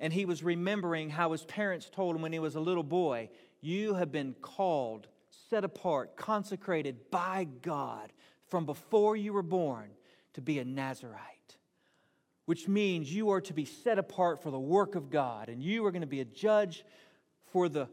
And 0.00 0.12
he 0.12 0.24
was 0.24 0.42
remembering 0.42 1.10
how 1.10 1.32
his 1.32 1.44
parents 1.44 1.90
told 1.90 2.14
him 2.14 2.22
when 2.22 2.32
he 2.32 2.38
was 2.38 2.54
a 2.54 2.60
little 2.60 2.84
boy, 2.84 3.30
You 3.60 3.94
have 3.94 4.12
been 4.12 4.34
called, 4.40 5.08
set 5.50 5.64
apart, 5.64 6.16
consecrated 6.16 7.10
by 7.10 7.48
God 7.62 8.12
from 8.46 8.64
before 8.64 9.16
you 9.16 9.32
were 9.32 9.42
born 9.42 9.90
to 10.34 10.40
be 10.40 10.58
a 10.58 10.64
Nazarite 10.64 11.38
which 12.48 12.66
means 12.66 13.14
you 13.14 13.28
are 13.28 13.42
to 13.42 13.52
be 13.52 13.66
set 13.66 13.98
apart 13.98 14.42
for 14.42 14.50
the 14.50 14.58
work 14.58 14.94
of 14.94 15.10
God, 15.10 15.50
and 15.50 15.62
you 15.62 15.84
are 15.84 15.90
going 15.90 16.00
to 16.00 16.06
be 16.06 16.22
a 16.22 16.24
judge 16.24 16.82
for 17.52 17.68
the, 17.68 17.86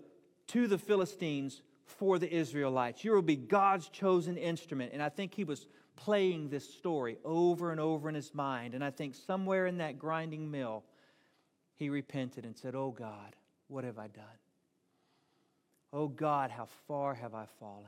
to 0.48 0.66
the 0.68 0.78
Philistines 0.78 1.62
for 1.84 2.18
the 2.18 2.34
Israelites. 2.34 3.04
You 3.04 3.12
will 3.12 3.22
be 3.22 3.36
God's 3.36 3.90
chosen 3.90 4.38
instrument. 4.38 4.94
And 4.94 5.04
I 5.04 5.10
think 5.10 5.34
he 5.34 5.44
was 5.44 5.68
playing 5.96 6.50
this 6.50 6.68
story 6.74 7.18
over 7.24 7.72
and 7.72 7.80
over 7.80 8.10
in 8.10 8.16
his 8.16 8.34
mind. 8.34 8.74
And 8.74 8.84
I 8.84 8.92
think 8.92 9.16
somewhere 9.16 9.68
in 9.68 9.78
that 9.78 9.98
grinding 9.98 10.50
mill, 10.50 10.84
he 11.76 11.90
repented 11.90 12.46
and 12.46 12.56
said, 12.56 12.76
Oh 12.76 12.92
God, 12.92 13.36
what 13.68 13.84
have 13.84 13.98
I 13.98 14.08
done? 14.08 14.26
Oh 15.94 16.08
God, 16.08 16.52
how 16.52 16.68
far 16.88 17.14
have 17.14 17.34
I 17.34 17.46
fallen? 17.60 17.86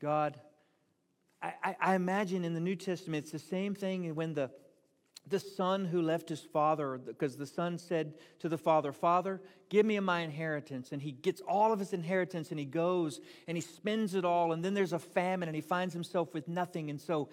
God, 0.00 0.38
I, 1.42 1.76
I, 1.80 1.94
imagine 1.94 2.44
in 2.44 2.52
the 2.52 2.60
New 2.60 2.76
Testament 2.76 3.24
it's 3.24 3.32
the 3.32 3.38
same 3.38 3.74
thing 3.74 4.14
when 4.14 4.34
the 4.34 4.50
the 5.26 5.38
son 5.38 5.84
who 5.84 6.02
left 6.02 6.28
his 6.28 6.40
father, 6.40 6.98
because 6.98 7.36
the 7.36 7.46
son 7.46 7.78
said 7.78 8.14
to 8.40 8.48
the 8.48 8.58
father, 8.58 8.92
Father, 8.92 9.40
give 9.68 9.86
me 9.86 9.98
my 10.00 10.20
inheritance. 10.20 10.92
And 10.92 11.00
he 11.00 11.12
gets 11.12 11.40
all 11.42 11.72
of 11.72 11.78
his 11.78 11.92
inheritance 11.92 12.50
and 12.50 12.58
he 12.58 12.64
goes 12.64 13.20
and 13.46 13.56
he 13.56 13.60
spends 13.60 14.14
it 14.14 14.24
all. 14.24 14.52
And 14.52 14.64
then 14.64 14.74
there's 14.74 14.92
a 14.92 14.98
famine 14.98 15.48
and 15.48 15.54
he 15.54 15.62
finds 15.62 15.94
himself 15.94 16.34
with 16.34 16.48
nothing. 16.48 16.90
And 16.90 17.00
so 17.00 17.28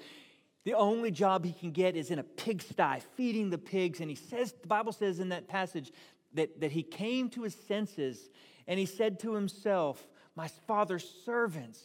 the 0.63 0.73
only 0.73 1.11
job 1.11 1.45
he 1.45 1.53
can 1.53 1.71
get 1.71 1.95
is 1.95 2.11
in 2.11 2.19
a 2.19 2.23
pigsty, 2.23 3.01
feeding 3.15 3.49
the 3.49 3.57
pigs. 3.57 3.99
And 3.99 4.09
he 4.09 4.15
says, 4.15 4.53
the 4.61 4.67
Bible 4.67 4.91
says 4.91 5.19
in 5.19 5.29
that 5.29 5.47
passage 5.47 5.91
that, 6.33 6.59
that 6.61 6.71
he 6.71 6.83
came 6.83 7.29
to 7.29 7.43
his 7.43 7.55
senses 7.55 8.29
and 8.67 8.77
he 8.79 8.85
said 8.85 9.19
to 9.21 9.33
himself, 9.33 10.07
My 10.35 10.49
father's 10.67 11.09
servants 11.25 11.81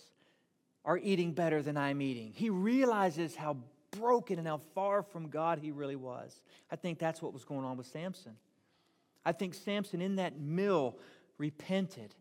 are 0.84 0.98
eating 0.98 1.32
better 1.32 1.62
than 1.62 1.76
I'm 1.76 2.02
eating. 2.02 2.32
He 2.34 2.50
realizes 2.50 3.36
how 3.36 3.58
broken 3.92 4.38
and 4.38 4.46
how 4.46 4.58
far 4.74 5.02
from 5.02 5.28
God 5.28 5.58
he 5.58 5.70
really 5.70 5.96
was. 5.96 6.40
I 6.70 6.76
think 6.76 6.98
that's 6.98 7.22
what 7.22 7.32
was 7.32 7.44
going 7.44 7.64
on 7.64 7.76
with 7.76 7.86
Samson. 7.86 8.32
I 9.24 9.32
think 9.32 9.54
Samson 9.54 10.00
in 10.00 10.16
that 10.16 10.38
mill 10.38 10.98
repented. 11.38 12.14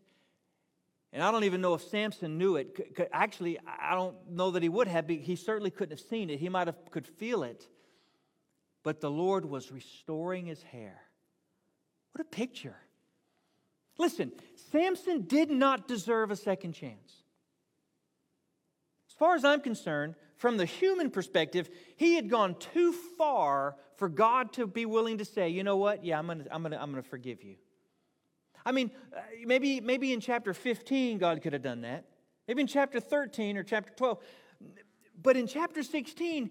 And 1.12 1.22
I 1.22 1.30
don't 1.30 1.44
even 1.44 1.60
know 1.60 1.74
if 1.74 1.82
Samson 1.82 2.38
knew 2.38 2.56
it. 2.56 3.08
Actually, 3.12 3.58
I 3.66 3.94
don't 3.94 4.14
know 4.30 4.52
that 4.52 4.62
he 4.62 4.68
would 4.68 4.88
have. 4.88 5.08
He 5.08 5.36
certainly 5.36 5.70
couldn't 5.70 5.98
have 5.98 6.06
seen 6.08 6.30
it. 6.30 6.38
He 6.38 6.48
might 6.48 6.68
have 6.68 6.90
could 6.90 7.06
feel 7.06 7.42
it. 7.42 7.68
But 8.82 9.00
the 9.00 9.10
Lord 9.10 9.44
was 9.44 9.70
restoring 9.70 10.46
his 10.46 10.62
hair. 10.62 11.02
What 12.12 12.22
a 12.22 12.28
picture. 12.28 12.76
Listen, 13.98 14.32
Samson 14.70 15.22
did 15.22 15.50
not 15.50 15.86
deserve 15.86 16.30
a 16.30 16.36
second 16.36 16.72
chance. 16.72 17.22
As 19.08 19.14
far 19.14 19.34
as 19.34 19.44
I'm 19.44 19.60
concerned, 19.60 20.14
from 20.42 20.56
the 20.56 20.64
human 20.64 21.08
perspective, 21.08 21.70
he 21.94 22.16
had 22.16 22.28
gone 22.28 22.56
too 22.56 22.90
far 23.16 23.76
for 23.94 24.08
God 24.08 24.52
to 24.54 24.66
be 24.66 24.86
willing 24.86 25.18
to 25.18 25.24
say, 25.24 25.48
you 25.50 25.62
know 25.62 25.76
what? 25.76 26.04
Yeah, 26.04 26.18
I'm 26.18 26.26
going 26.26 26.42
to 26.42 26.52
I'm 26.52 26.64
gonna, 26.64 26.78
I'm 26.80 26.90
gonna 26.90 27.04
forgive 27.04 27.44
you. 27.44 27.54
I 28.66 28.72
mean, 28.72 28.90
uh, 29.16 29.20
maybe, 29.46 29.80
maybe 29.80 30.12
in 30.12 30.18
chapter 30.18 30.52
15, 30.52 31.18
God 31.18 31.42
could 31.42 31.52
have 31.52 31.62
done 31.62 31.82
that. 31.82 32.06
Maybe 32.48 32.60
in 32.60 32.66
chapter 32.66 32.98
13 32.98 33.56
or 33.56 33.62
chapter 33.62 33.92
12. 33.94 34.18
But 35.22 35.36
in 35.36 35.46
chapter 35.46 35.84
16, 35.84 36.50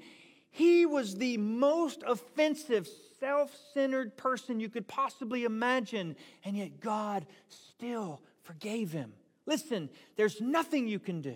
he 0.52 0.86
was 0.86 1.16
the 1.16 1.36
most 1.36 2.02
offensive, 2.08 2.88
self 3.20 3.54
centered 3.74 4.16
person 4.16 4.62
you 4.62 4.70
could 4.70 4.88
possibly 4.88 5.44
imagine. 5.44 6.16
And 6.46 6.56
yet 6.56 6.80
God 6.80 7.26
still 7.50 8.22
forgave 8.44 8.94
him. 8.94 9.12
Listen, 9.46 9.90
there's 10.16 10.40
nothing 10.40 10.88
you 10.88 11.00
can 11.00 11.20
do 11.20 11.36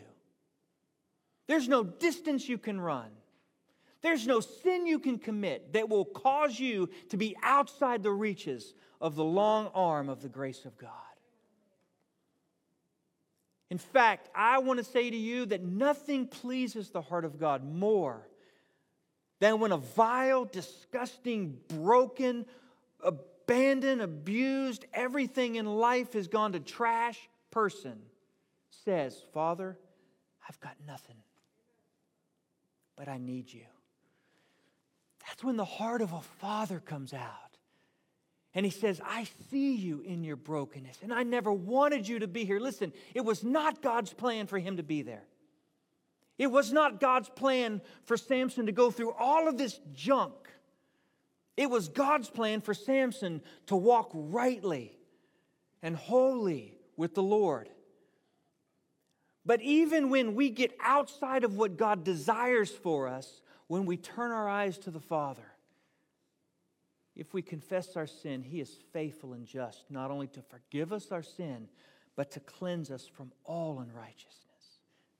there's 1.47 1.67
no 1.67 1.83
distance 1.83 2.47
you 2.49 2.57
can 2.57 2.79
run. 2.79 3.09
There's 4.01 4.27
no 4.27 4.39
sin 4.39 4.85
you 4.85 4.99
can 4.99 5.17
commit 5.17 5.73
that 5.73 5.89
will 5.89 6.05
cause 6.05 6.59
you 6.59 6.89
to 7.09 7.17
be 7.17 7.35
outside 7.41 8.03
the 8.03 8.11
reaches 8.11 8.73
of 9.01 9.15
the 9.15 9.23
long 9.23 9.67
arm 9.73 10.09
of 10.09 10.21
the 10.21 10.29
grace 10.29 10.65
of 10.65 10.77
God. 10.77 10.91
In 13.71 13.79
fact, 13.79 14.29
I 14.35 14.59
want 14.59 14.77
to 14.77 14.83
say 14.83 15.09
to 15.09 15.17
you 15.17 15.47
that 15.47 15.63
nothing 15.63 16.27
pleases 16.27 16.91
the 16.91 17.01
heart 17.01 17.25
of 17.25 17.39
God 17.39 17.63
more 17.63 18.27
than 19.39 19.59
when 19.59 19.71
a 19.71 19.77
vile, 19.77 20.45
disgusting, 20.45 21.57
broken, 21.67 22.45
abandoned, 23.03 24.01
abused, 24.01 24.85
everything 24.93 25.55
in 25.55 25.65
life 25.65 26.13
has 26.13 26.27
gone 26.27 26.53
to 26.53 26.59
trash 26.59 27.19
person 27.51 27.97
says, 28.69 29.19
Father, 29.33 29.77
I've 30.47 30.59
got 30.59 30.75
nothing 30.85 31.15
but 32.95 33.07
I 33.07 33.17
need 33.17 33.51
you. 33.51 33.65
That's 35.27 35.43
when 35.43 35.57
the 35.57 35.65
heart 35.65 36.01
of 36.01 36.13
a 36.13 36.21
father 36.39 36.79
comes 36.79 37.13
out. 37.13 37.57
And 38.53 38.65
he 38.65 38.71
says, 38.71 39.01
I 39.05 39.27
see 39.51 39.75
you 39.75 40.01
in 40.01 40.23
your 40.23 40.37
brokenness, 40.37 40.99
and 41.03 41.13
I 41.13 41.23
never 41.23 41.51
wanted 41.51 42.07
you 42.07 42.19
to 42.19 42.27
be 42.27 42.45
here. 42.45 42.59
Listen, 42.59 42.93
it 43.13 43.25
was 43.25 43.43
not 43.43 43.81
God's 43.81 44.13
plan 44.13 44.47
for 44.47 44.57
him 44.57 44.77
to 44.77 44.83
be 44.83 45.01
there. 45.01 45.25
It 46.37 46.47
was 46.47 46.71
not 46.71 47.01
God's 47.01 47.29
plan 47.29 47.81
for 48.05 48.15
Samson 48.15 48.65
to 48.67 48.71
go 48.71 48.91
through 48.91 49.11
all 49.11 49.47
of 49.47 49.57
this 49.57 49.79
junk. 49.93 50.33
It 51.57 51.69
was 51.69 51.89
God's 51.89 52.29
plan 52.29 52.61
for 52.61 52.73
Samson 52.73 53.41
to 53.67 53.75
walk 53.75 54.11
rightly 54.13 54.97
and 55.81 55.95
wholly 55.95 56.77
with 56.97 57.13
the 57.13 57.23
Lord. 57.23 57.69
But 59.45 59.61
even 59.61 60.09
when 60.09 60.33
we 60.33 60.49
get 60.49 60.75
outside 60.81 61.43
of 61.43 61.55
what 61.55 61.77
God 61.77 62.03
desires 62.03 62.71
for 62.71 63.07
us, 63.07 63.41
when 63.67 63.85
we 63.85 63.97
turn 63.97 64.31
our 64.31 64.49
eyes 64.49 64.77
to 64.79 64.91
the 64.91 64.99
Father, 64.99 65.45
if 67.15 67.33
we 67.33 67.41
confess 67.41 67.95
our 67.95 68.07
sin, 68.07 68.41
He 68.41 68.59
is 68.59 68.75
faithful 68.91 69.33
and 69.33 69.45
just, 69.45 69.85
not 69.89 70.11
only 70.11 70.27
to 70.27 70.41
forgive 70.41 70.91
us 70.91 71.11
our 71.11 71.23
sin, 71.23 71.67
but 72.15 72.31
to 72.31 72.39
cleanse 72.39 72.89
us 72.89 73.07
from 73.07 73.31
all 73.43 73.79
unrighteousness. 73.79 74.33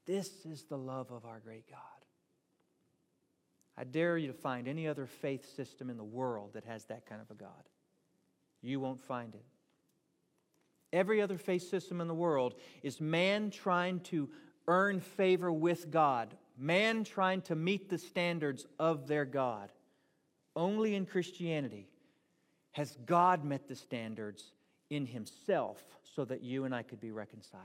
This 0.06 0.46
is 0.46 0.64
the 0.64 0.78
love 0.78 1.12
of 1.12 1.26
our 1.26 1.40
great 1.40 1.70
God. 1.70 1.80
I 3.78 3.84
dare 3.84 4.18
you 4.18 4.28
to 4.28 4.34
find 4.34 4.68
any 4.68 4.88
other 4.88 5.06
faith 5.06 5.54
system 5.56 5.90
in 5.90 5.98
the 5.98 6.04
world 6.04 6.54
that 6.54 6.64
has 6.66 6.86
that 6.86 7.06
kind 7.06 7.22
of 7.22 7.30
a 7.30 7.40
God. 7.40 7.70
You 8.62 8.80
won't 8.80 9.02
find 9.02 9.36
it. 9.36 9.46
Every 10.96 11.22
other 11.22 11.38
faith 11.38 11.70
system 11.70 12.00
in 12.00 12.08
the 12.08 12.14
world 12.14 12.56
is 12.82 13.02
man 13.02 13.52
trying 13.52 14.00
to 14.02 14.30
earn 14.68 15.02
favor 15.02 15.52
with 15.52 15.92
God, 15.92 16.34
man 16.58 17.04
trying 17.04 17.42
to 17.44 17.56
meet 17.56 17.90
the 17.90 17.98
standards 17.98 18.66
of 18.80 19.06
their 19.08 19.26
God. 19.26 19.72
only 20.56 20.96
in 20.96 21.06
Christianity 21.06 21.88
has 22.72 22.98
God 23.06 23.44
met 23.44 23.68
the 23.68 23.76
standards 23.76 24.54
in 24.90 25.06
himself 25.06 25.84
so 26.04 26.26
that 26.26 26.42
you 26.42 26.66
and 26.66 26.74
I 26.74 26.84
could 26.84 27.00
be 27.00 27.12
reconciled. 27.12 27.64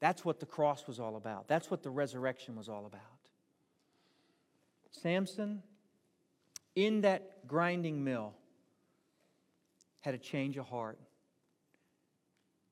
That's 0.00 0.24
what 0.24 0.40
the 0.40 0.46
cross 0.46 0.86
was 0.86 1.00
all 1.00 1.16
about. 1.16 1.48
That's 1.48 1.70
what 1.70 1.82
the 1.82 1.90
resurrection 1.90 2.56
was 2.56 2.68
all 2.68 2.86
about. 2.86 3.00
Samson, 4.90 5.62
in 6.74 7.02
that 7.02 7.46
grinding 7.46 8.02
mill, 8.04 8.34
had 10.00 10.14
a 10.14 10.18
change 10.18 10.56
of 10.56 10.66
heart. 10.66 10.98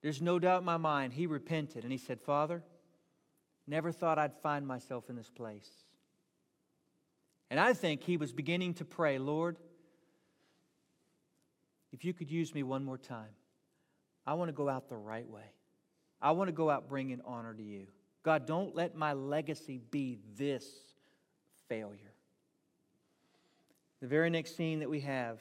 There's 0.02 0.20
no 0.20 0.38
doubt 0.38 0.60
in 0.60 0.64
my 0.64 0.76
mind 0.76 1.12
he 1.12 1.26
repented 1.26 1.84
and 1.84 1.92
he 1.92 1.98
said, 1.98 2.20
Father, 2.20 2.62
never 3.66 3.92
thought 3.92 4.18
I'd 4.18 4.34
find 4.34 4.66
myself 4.66 5.08
in 5.08 5.16
this 5.16 5.30
place. 5.30 5.70
And 7.50 7.60
I 7.60 7.72
think 7.72 8.02
he 8.02 8.16
was 8.16 8.32
beginning 8.32 8.74
to 8.74 8.84
pray, 8.84 9.18
Lord, 9.18 9.58
if 11.92 12.04
you 12.04 12.12
could 12.12 12.30
use 12.30 12.54
me 12.54 12.62
one 12.62 12.84
more 12.84 12.98
time, 12.98 13.28
I 14.26 14.34
want 14.34 14.48
to 14.48 14.52
go 14.52 14.68
out 14.68 14.88
the 14.88 14.96
right 14.96 15.28
way. 15.28 15.52
I 16.20 16.32
want 16.32 16.48
to 16.48 16.52
go 16.52 16.70
out 16.70 16.88
bringing 16.88 17.20
honor 17.24 17.52
to 17.52 17.62
you. 17.62 17.86
God, 18.22 18.46
don't 18.46 18.74
let 18.74 18.94
my 18.94 19.12
legacy 19.12 19.80
be 19.90 20.18
this 20.36 20.64
failure. 21.68 22.12
The 24.00 24.06
very 24.06 24.30
next 24.30 24.56
scene 24.56 24.80
that 24.80 24.90
we 24.90 25.00
have 25.00 25.38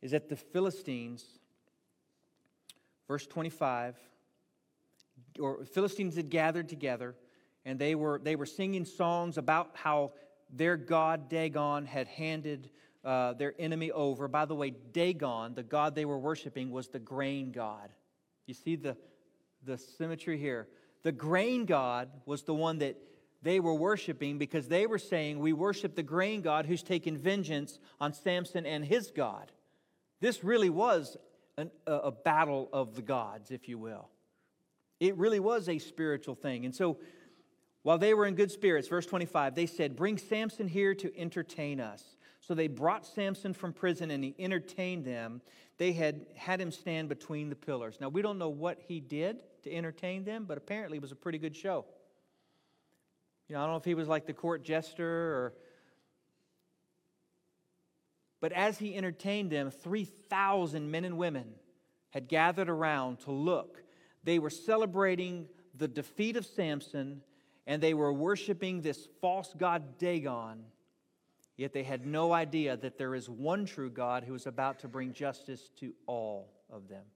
is 0.00 0.12
that 0.12 0.28
the 0.28 0.36
Philistines, 0.36 1.24
verse 3.08 3.26
25, 3.26 3.96
or 5.40 5.64
Philistines 5.64 6.16
had 6.16 6.30
gathered 6.30 6.68
together 6.68 7.14
and 7.64 7.78
they 7.78 7.94
were, 7.94 8.20
they 8.22 8.36
were 8.36 8.46
singing 8.46 8.84
songs 8.84 9.38
about 9.38 9.70
how 9.74 10.12
their 10.50 10.76
god 10.76 11.28
Dagon 11.28 11.86
had 11.86 12.06
handed 12.06 12.70
uh, 13.04 13.34
their 13.34 13.54
enemy 13.58 13.90
over. 13.90 14.28
By 14.28 14.44
the 14.44 14.54
way, 14.54 14.70
Dagon, 14.92 15.54
the 15.54 15.62
god 15.62 15.94
they 15.94 16.04
were 16.04 16.18
worshiping, 16.18 16.70
was 16.70 16.88
the 16.88 16.98
grain 16.98 17.52
god. 17.52 17.90
You 18.46 18.54
see 18.54 18.76
the, 18.76 18.96
the 19.64 19.78
symmetry 19.78 20.38
here. 20.38 20.68
The 21.02 21.12
grain 21.12 21.64
god 21.64 22.08
was 22.26 22.42
the 22.42 22.54
one 22.54 22.78
that 22.78 22.96
they 23.42 23.60
were 23.60 23.74
worshiping 23.74 24.38
because 24.38 24.68
they 24.68 24.86
were 24.86 24.98
saying, 24.98 25.38
We 25.38 25.52
worship 25.52 25.94
the 25.94 26.02
grain 26.02 26.40
god 26.40 26.66
who's 26.66 26.82
taken 26.82 27.16
vengeance 27.16 27.78
on 28.00 28.12
Samson 28.12 28.64
and 28.64 28.84
his 28.84 29.10
God. 29.10 29.52
This 30.20 30.42
really 30.42 30.70
was 30.70 31.16
an, 31.56 31.70
a, 31.86 31.92
a 31.92 32.12
battle 32.12 32.68
of 32.72 32.94
the 32.94 33.02
gods, 33.02 33.50
if 33.50 33.68
you 33.68 33.78
will. 33.78 34.08
It 35.00 35.16
really 35.16 35.40
was 35.40 35.68
a 35.68 35.78
spiritual 35.78 36.34
thing. 36.34 36.64
And 36.64 36.74
so, 36.74 36.98
while 37.82 37.98
they 37.98 38.14
were 38.14 38.24
in 38.24 38.34
good 38.34 38.50
spirits, 38.50 38.88
verse 38.88 39.04
25, 39.04 39.54
they 39.54 39.66
said, 39.66 39.94
Bring 39.94 40.16
Samson 40.16 40.68
here 40.68 40.94
to 40.94 41.18
entertain 41.18 41.80
us. 41.80 42.02
So 42.40 42.54
they 42.54 42.68
brought 42.68 43.06
Samson 43.06 43.52
from 43.52 43.72
prison 43.72 44.10
and 44.10 44.24
he 44.24 44.34
entertained 44.38 45.04
them. 45.04 45.42
They 45.76 45.92
had 45.92 46.26
had 46.36 46.60
him 46.60 46.70
stand 46.70 47.08
between 47.08 47.48
the 47.50 47.56
pillars. 47.56 47.98
Now, 48.00 48.08
we 48.08 48.22
don't 48.22 48.38
know 48.38 48.48
what 48.48 48.78
he 48.86 49.00
did 49.00 49.38
to 49.64 49.74
entertain 49.74 50.24
them, 50.24 50.44
but 50.46 50.56
apparently 50.56 50.96
it 50.96 51.02
was 51.02 51.12
a 51.12 51.16
pretty 51.16 51.38
good 51.38 51.56
show. 51.56 51.84
You 53.48 53.54
know, 53.54 53.60
I 53.60 53.64
don't 53.64 53.72
know 53.72 53.78
if 53.78 53.84
he 53.84 53.94
was 53.94 54.08
like 54.08 54.26
the 54.26 54.32
court 54.32 54.62
jester 54.62 55.06
or. 55.06 55.54
But 58.44 58.52
as 58.52 58.76
he 58.78 58.94
entertained 58.94 59.48
them, 59.48 59.70
3,000 59.70 60.90
men 60.90 61.06
and 61.06 61.16
women 61.16 61.54
had 62.10 62.28
gathered 62.28 62.68
around 62.68 63.20
to 63.20 63.30
look. 63.30 63.82
They 64.22 64.38
were 64.38 64.50
celebrating 64.50 65.46
the 65.74 65.88
defeat 65.88 66.36
of 66.36 66.44
Samson 66.44 67.22
and 67.66 67.82
they 67.82 67.94
were 67.94 68.12
worshiping 68.12 68.82
this 68.82 69.08
false 69.22 69.54
god 69.56 69.96
Dagon. 69.96 70.64
Yet 71.56 71.72
they 71.72 71.84
had 71.84 72.04
no 72.04 72.34
idea 72.34 72.76
that 72.76 72.98
there 72.98 73.14
is 73.14 73.30
one 73.30 73.64
true 73.64 73.88
God 73.88 74.24
who 74.24 74.34
is 74.34 74.46
about 74.46 74.80
to 74.80 74.88
bring 74.88 75.14
justice 75.14 75.70
to 75.80 75.94
all 76.06 76.52
of 76.68 76.86
them. 76.86 77.06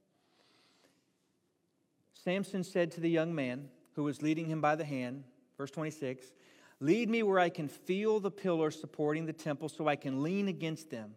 Samson 2.15 2.65
said 2.65 2.91
to 2.93 3.03
the 3.03 3.11
young 3.11 3.35
man 3.35 3.69
who 3.97 4.05
was 4.05 4.23
leading 4.23 4.47
him 4.47 4.63
by 4.63 4.77
the 4.77 4.85
hand, 4.87 5.25
Verse 5.59 5.73
26 5.73 6.33
Lead 6.81 7.09
me 7.09 7.23
where 7.23 7.39
I 7.39 7.49
can 7.49 7.69
feel 7.69 8.21
the 8.21 8.31
pillars 8.31 8.81
supporting 8.81 9.27
the 9.27 9.33
temple 9.33 9.69
so 9.69 9.89
I 9.89 9.97
can 9.97 10.23
lean 10.23 10.49
against 10.49 10.91
them. 10.91 11.15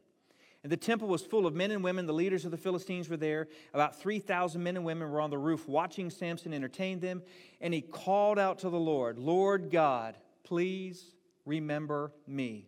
And 0.63 0.71
the 0.71 0.78
temple 0.78 1.08
was 1.08 1.24
full 1.24 1.47
of 1.47 1.56
men 1.56 1.71
and 1.71 1.84
women. 1.84 2.06
The 2.06 2.13
leaders 2.13 2.45
of 2.45 2.52
the 2.52 2.58
Philistines 2.58 3.10
were 3.10 3.17
there. 3.17 3.47
About 3.74 4.00
3,000 4.00 4.62
men 4.62 4.76
and 4.76 4.86
women 4.86 5.10
were 5.10 5.21
on 5.21 5.32
the 5.32 5.38
roof 5.38 5.67
watching 5.67 6.10
Samson 6.10 6.54
entertain 6.54 7.00
them. 7.00 7.24
And 7.60 7.74
he 7.74 7.82
called 7.82 8.38
out 8.38 8.60
to 8.60 8.69
the 8.69 8.80
Lord, 8.80 9.17
Lord 9.17 9.71
God, 9.71 10.17
please 10.43 11.15
remember 11.45 12.12
me. 12.28 12.67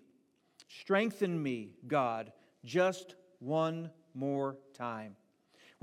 Strengthen 0.67 1.41
me, 1.41 1.73
God, 1.87 2.31
just 2.65 3.15
one 3.39 3.91
more 4.15 4.57
time. 4.73 5.15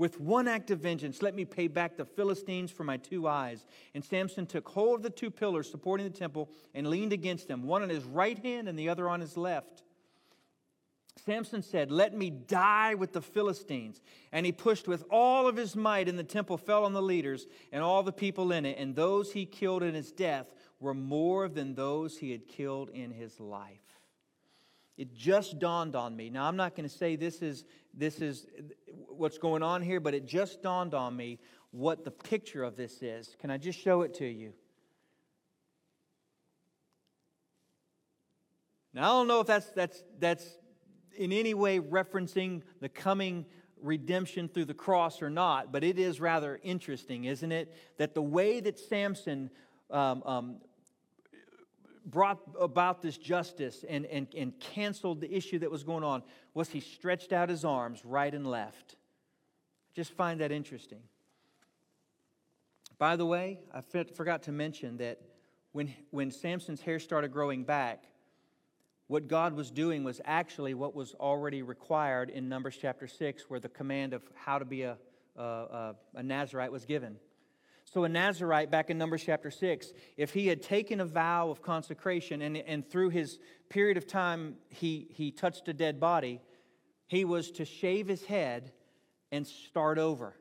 With 0.01 0.19
one 0.19 0.47
act 0.47 0.71
of 0.71 0.79
vengeance, 0.79 1.21
let 1.21 1.35
me 1.35 1.45
pay 1.45 1.67
back 1.67 1.95
the 1.95 2.05
Philistines 2.05 2.71
for 2.71 2.83
my 2.83 2.97
two 2.97 3.27
eyes. 3.27 3.67
And 3.93 4.03
Samson 4.03 4.47
took 4.47 4.67
hold 4.67 4.95
of 4.95 5.03
the 5.03 5.11
two 5.11 5.29
pillars 5.29 5.69
supporting 5.69 6.07
the 6.07 6.17
temple 6.17 6.49
and 6.73 6.87
leaned 6.87 7.13
against 7.13 7.47
them, 7.47 7.61
one 7.61 7.83
on 7.83 7.89
his 7.89 8.03
right 8.03 8.39
hand 8.39 8.67
and 8.67 8.79
the 8.79 8.89
other 8.89 9.07
on 9.07 9.21
his 9.21 9.37
left. 9.37 9.83
Samson 11.23 11.61
said, 11.61 11.91
Let 11.91 12.15
me 12.17 12.31
die 12.31 12.95
with 12.95 13.13
the 13.13 13.21
Philistines. 13.21 14.01
And 14.31 14.43
he 14.43 14.51
pushed 14.51 14.87
with 14.87 15.03
all 15.11 15.47
of 15.47 15.55
his 15.55 15.75
might, 15.75 16.09
and 16.09 16.17
the 16.17 16.23
temple 16.23 16.57
fell 16.57 16.83
on 16.83 16.93
the 16.93 16.99
leaders 17.03 17.45
and 17.71 17.83
all 17.83 18.01
the 18.01 18.11
people 18.11 18.51
in 18.51 18.65
it. 18.65 18.79
And 18.79 18.95
those 18.95 19.33
he 19.33 19.45
killed 19.45 19.83
in 19.83 19.93
his 19.93 20.11
death 20.11 20.51
were 20.79 20.95
more 20.95 21.47
than 21.47 21.75
those 21.75 22.17
he 22.17 22.31
had 22.31 22.47
killed 22.47 22.89
in 22.89 23.11
his 23.11 23.39
life. 23.39 23.91
It 24.97 25.15
just 25.15 25.57
dawned 25.57 25.95
on 25.95 26.15
me. 26.15 26.29
Now, 26.29 26.45
I'm 26.45 26.55
not 26.55 26.75
going 26.75 26.87
to 26.87 26.95
say 26.95 27.15
this 27.15 27.41
is, 27.41 27.65
this 27.93 28.21
is 28.21 28.47
what's 29.07 29.37
going 29.37 29.63
on 29.63 29.81
here, 29.81 29.99
but 29.99 30.13
it 30.13 30.25
just 30.25 30.61
dawned 30.61 30.93
on 30.93 31.15
me 31.15 31.39
what 31.71 32.03
the 32.03 32.11
picture 32.11 32.63
of 32.63 32.75
this 32.75 33.01
is. 33.01 33.35
Can 33.39 33.49
I 33.49 33.57
just 33.57 33.79
show 33.79 34.01
it 34.01 34.13
to 34.15 34.25
you? 34.25 34.53
Now, 38.93 39.03
I 39.03 39.07
don't 39.07 39.27
know 39.27 39.39
if 39.39 39.47
that's, 39.47 39.69
that's, 39.71 40.03
that's 40.19 40.45
in 41.15 41.31
any 41.31 41.53
way 41.53 41.79
referencing 41.79 42.61
the 42.81 42.89
coming 42.89 43.45
redemption 43.81 44.47
through 44.49 44.65
the 44.65 44.73
cross 44.73 45.21
or 45.21 45.29
not, 45.29 45.71
but 45.71 45.83
it 45.83 45.97
is 45.97 46.19
rather 46.19 46.59
interesting, 46.61 47.25
isn't 47.25 47.51
it? 47.51 47.73
That 47.97 48.13
the 48.13 48.21
way 48.21 48.59
that 48.59 48.77
Samson 48.77 49.49
um, 49.89 50.23
um, 50.23 50.57
brought 52.05 52.39
about 52.59 53.01
this 53.01 53.17
justice 53.17 53.85
and, 53.87 54.05
and, 54.07 54.27
and 54.35 54.59
canceled 54.59 55.21
the 55.21 55.33
issue 55.33 55.59
that 55.59 55.69
was 55.69 55.83
going 55.83 56.03
on 56.03 56.23
was 56.53 56.69
he 56.69 56.79
stretched 56.79 57.31
out 57.31 57.49
his 57.49 57.63
arms 57.63 58.03
right 58.03 58.33
and 58.33 58.45
left. 58.45 58.95
I 58.95 59.93
just 59.95 60.11
find 60.13 60.41
that 60.41 60.51
interesting. 60.51 61.01
By 62.97 63.15
the 63.15 63.25
way, 63.25 63.59
I 63.73 63.81
forgot 63.81 64.43
to 64.43 64.51
mention 64.51 64.97
that 64.97 65.19
when, 65.71 65.93
when 66.11 66.31
Samson's 66.31 66.81
hair 66.81 66.99
started 66.99 67.31
growing 67.31 67.63
back, 67.63 68.05
what 69.07 69.27
God 69.27 69.53
was 69.55 69.71
doing 69.71 70.03
was 70.03 70.21
actually 70.23 70.73
what 70.73 70.95
was 70.95 71.13
already 71.15 71.63
required 71.63 72.29
in 72.29 72.47
Numbers 72.47 72.77
chapter 72.79 73.07
6, 73.07 73.49
where 73.49 73.59
the 73.59 73.69
command 73.69 74.13
of 74.13 74.23
how 74.35 74.57
to 74.57 74.65
be 74.65 74.83
a, 74.83 74.97
a, 75.35 75.95
a 76.15 76.23
Nazarite 76.23 76.71
was 76.71 76.85
given. 76.85 77.17
So, 77.93 78.05
a 78.05 78.09
Nazarite, 78.09 78.71
back 78.71 78.89
in 78.89 78.97
Numbers 78.97 79.21
chapter 79.25 79.51
6, 79.51 79.91
if 80.15 80.31
he 80.31 80.47
had 80.47 80.61
taken 80.61 81.01
a 81.01 81.05
vow 81.05 81.49
of 81.49 81.61
consecration 81.61 82.41
and, 82.41 82.55
and 82.55 82.89
through 82.89 83.09
his 83.09 83.37
period 83.67 83.97
of 83.97 84.07
time 84.07 84.55
he, 84.69 85.07
he 85.11 85.29
touched 85.29 85.67
a 85.67 85.73
dead 85.73 85.99
body, 85.99 86.39
he 87.07 87.25
was 87.25 87.51
to 87.51 87.65
shave 87.65 88.07
his 88.07 88.23
head 88.23 88.71
and 89.29 89.45
start 89.45 89.97
over. 89.97 90.37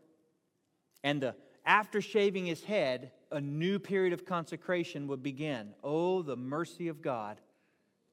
And 1.02 1.20
the, 1.20 1.34
after 1.66 2.00
shaving 2.00 2.46
his 2.46 2.62
head, 2.62 3.10
a 3.32 3.40
new 3.40 3.80
period 3.80 4.12
of 4.12 4.24
consecration 4.24 5.08
would 5.08 5.22
begin. 5.22 5.74
Oh, 5.82 6.22
the 6.22 6.36
mercy 6.36 6.86
of 6.86 7.02
God. 7.02 7.40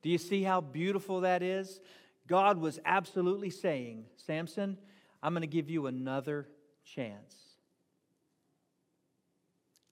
Do 0.01 0.09
you 0.09 0.17
see 0.17 0.41
how 0.41 0.61
beautiful 0.61 1.21
that 1.21 1.43
is? 1.43 1.79
God 2.25 2.57
was 2.57 2.79
absolutely 2.85 3.51
saying, 3.51 4.05
Samson, 4.15 4.79
I'm 5.21 5.33
going 5.33 5.41
to 5.41 5.47
give 5.47 5.69
you 5.69 5.85
another 5.85 6.47
chance. 6.83 7.46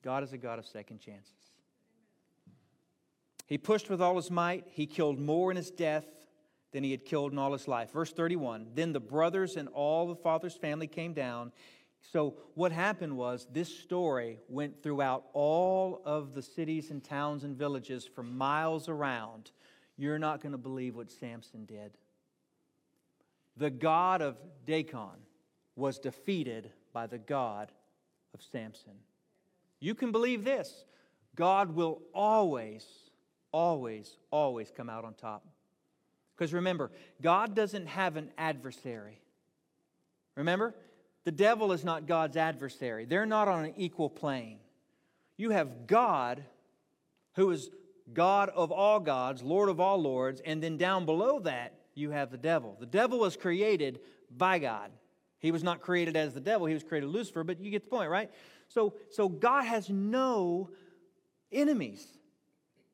God 0.06 0.24
is 0.24 0.34
a 0.34 0.38
God 0.38 0.60
of 0.60 0.68
second 0.68 1.00
chances. 1.00 1.34
He 3.48 3.58
pushed 3.58 3.90
with 3.90 4.02
all 4.02 4.16
his 4.16 4.30
might. 4.30 4.66
He 4.70 4.86
killed 4.86 5.20
more 5.20 5.50
in 5.50 5.58
his 5.58 5.72
death 5.72 6.06
than 6.72 6.84
he 6.84 6.92
had 6.92 7.06
killed 7.06 7.32
in 7.32 7.40
all 7.40 7.52
his 7.52 7.68
life. 7.68 7.92
Verse 7.92 8.14
31 8.14 8.68
Then 8.76 8.94
the 8.94 9.00
brothers 9.00 9.58
and 9.58 9.68
all 9.70 10.08
the 10.08 10.16
father's 10.16 10.54
family 10.54 10.86
came 10.86 11.14
down. 11.14 11.52
So, 12.12 12.36
what 12.54 12.72
happened 12.72 13.18
was 13.18 13.48
this 13.52 13.76
story 13.76 14.38
went 14.48 14.84
throughout 14.84 15.26
all 15.34 16.04
of 16.06 16.36
the 16.36 16.42
cities 16.44 16.92
and 16.92 17.04
towns 17.04 17.44
and 17.44 17.58
villages 17.58 18.06
for 18.06 18.22
miles 18.22 18.88
around. 18.88 19.50
You're 19.98 20.20
not 20.20 20.40
going 20.40 20.52
to 20.52 20.60
believe 20.60 20.96
what 20.96 21.10
Samson 21.10 21.66
did. 21.66 21.98
The 23.58 23.72
God 23.72 24.22
of 24.22 24.38
Dagon 24.68 25.18
was 25.76 25.98
defeated 25.98 26.70
by 26.94 27.08
the 27.08 27.18
God 27.18 27.72
of 28.36 28.44
Samson. 28.44 28.94
You 29.80 29.96
can 29.96 30.12
believe 30.12 30.44
this 30.44 30.86
God 31.36 31.76
will 31.76 32.02
always, 32.14 32.86
always, 33.52 34.18
always 34.32 34.72
come 34.76 34.90
out 34.90 35.06
on 35.06 35.14
top. 35.14 35.46
Because 36.36 36.54
remember, 36.54 36.92
God 37.22 37.56
doesn't 37.56 37.88
have 37.88 38.18
an 38.18 38.32
adversary. 38.38 39.22
Remember? 40.36 40.74
The 41.24 41.32
devil 41.32 41.72
is 41.72 41.84
not 41.84 42.06
God's 42.06 42.38
adversary, 42.38 43.06
they're 43.06 43.26
not 43.26 43.48
on 43.48 43.66
an 43.66 43.74
equal 43.78 44.10
plane. 44.10 44.60
You 45.38 45.50
have 45.50 45.88
God, 45.88 46.44
who 47.34 47.52
is 47.52 47.70
God 48.14 48.50
of 48.50 48.72
all 48.72 49.00
gods, 49.00 49.42
Lord 49.42 49.68
of 49.68 49.80
all 49.80 50.02
lords, 50.02 50.42
and 50.46 50.62
then 50.62 50.78
down 50.78 51.06
below 51.06 51.40
that, 51.40 51.74
you 51.96 52.12
have 52.12 52.30
the 52.30 52.38
devil. 52.38 52.78
The 52.80 52.86
devil 52.86 53.20
was 53.20 53.36
created 53.36 54.00
by 54.30 54.60
God. 54.60 54.92
He 55.40 55.52
was 55.52 55.64
not 55.64 55.82
created 55.82 56.16
as 56.16 56.34
the 56.34 56.40
devil, 56.40 56.68
he 56.68 56.74
was 56.74 56.84
created 56.84 57.08
Lucifer, 57.08 57.44
but 57.44 57.60
you 57.60 57.72
get 57.72 57.84
the 57.84 57.90
point, 57.90 58.10
right? 58.10 58.30
So, 58.68 58.96
so 59.12 59.30
God 59.30 59.64
has 59.64 59.90
no 59.90 60.70
enemies. 61.52 62.06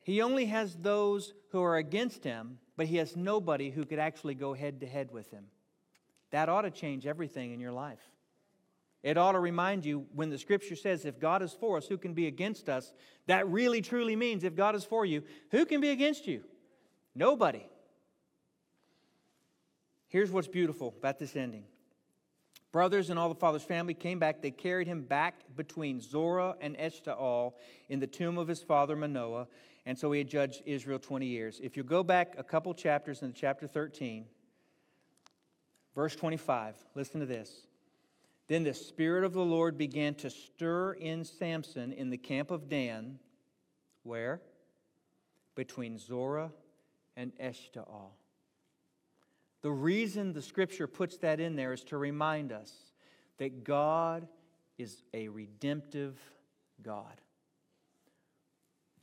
He 0.04 0.22
only 0.22 0.46
has 0.46 0.76
those 0.76 1.34
who 1.52 1.62
are 1.62 1.78
against 1.78 2.24
him, 2.24 2.60
but 2.78 2.88
he 2.88 2.98
has 2.98 3.16
nobody 3.16 3.70
who 3.70 3.86
could 3.86 4.00
actually 4.00 4.36
go 4.36 4.54
head 4.54 4.80
to 4.82 4.88
head 4.88 5.12
with 5.12 5.30
him. 5.32 5.46
That 6.32 6.50
ought 6.50 6.64
to 6.64 6.72
change 6.72 7.06
everything 7.06 7.54
in 7.54 7.60
your 7.60 7.72
life. 7.72 8.00
It 9.04 9.18
ought 9.18 9.32
to 9.32 9.40
remind 9.40 9.84
you 9.84 10.06
when 10.14 10.30
the 10.30 10.38
scripture 10.38 10.76
says, 10.76 11.06
if 11.06 11.20
God 11.20 11.42
is 11.42 11.54
for 11.54 11.78
us, 11.78 11.88
who 11.88 11.98
can 11.98 12.14
be 12.14 12.28
against 12.28 12.70
us? 12.70 12.94
That 13.26 13.48
really 13.48 13.82
truly 13.82 14.16
means 14.16 14.44
if 14.44 14.56
God 14.56 14.76
is 14.76 14.84
for 14.84 15.06
you, 15.06 15.24
who 15.50 15.66
can 15.66 15.82
be 15.82 15.90
against 15.90 16.28
you? 16.28 16.44
Nobody. 17.16 17.68
Here's 20.08 20.30
what's 20.30 20.48
beautiful 20.48 20.94
about 20.98 21.18
this 21.18 21.36
ending 21.36 21.64
brothers 22.72 23.10
and 23.10 23.20
all 23.20 23.30
the 23.30 23.36
father's 23.36 23.64
family 23.64 23.94
came 23.94 24.20
back. 24.20 24.42
They 24.42 24.52
carried 24.52 24.88
him 24.88 25.02
back 25.02 25.36
between 25.56 26.00
Zorah 26.00 26.56
and 26.62 26.78
Eshtaol 26.78 27.54
in 27.90 28.00
the 28.00 28.08
tomb 28.08 28.38
of 28.38 28.48
his 28.48 28.62
father 28.62 28.96
Manoah. 28.96 29.48
And 29.86 29.98
so 29.98 30.12
he 30.12 30.20
had 30.20 30.28
judged 30.28 30.62
Israel 30.66 31.00
20 31.00 31.26
years. 31.26 31.60
If 31.62 31.76
you 31.76 31.84
go 31.84 32.04
back 32.04 32.36
a 32.38 32.44
couple 32.44 32.74
chapters 32.74 33.24
in 33.24 33.34
chapter 33.34 33.68
13, 33.68 34.26
verse 35.96 36.16
25, 36.16 36.76
listen 36.96 37.20
to 37.20 37.26
this. 37.26 37.68
Then 38.48 38.64
the 38.64 38.74
Spirit 38.74 39.24
of 39.24 39.34
the 39.34 39.46
Lord 39.46 39.78
began 39.78 40.14
to 40.16 40.30
stir 40.30 40.94
in 40.94 41.24
Samson 41.24 41.94
in 41.94 42.10
the 42.10 42.18
camp 42.18 42.52
of 42.52 42.70
Dan. 42.70 43.18
Where? 44.04 44.42
Between 45.56 45.98
Zorah 45.98 46.52
and 47.16 47.32
Eshtaol. 47.38 48.12
The 49.62 49.72
reason 49.72 50.34
the 50.34 50.42
scripture 50.42 50.88
puts 50.88 51.18
that 51.18 51.40
in 51.40 51.56
there 51.56 51.74
is 51.74 51.84
to 51.86 51.98
remind 51.98 52.52
us 52.52 52.72
that 53.38 53.64
God 53.64 54.28
is 54.78 55.04
a 55.14 55.28
redemptive 55.28 56.20
God. 56.82 57.22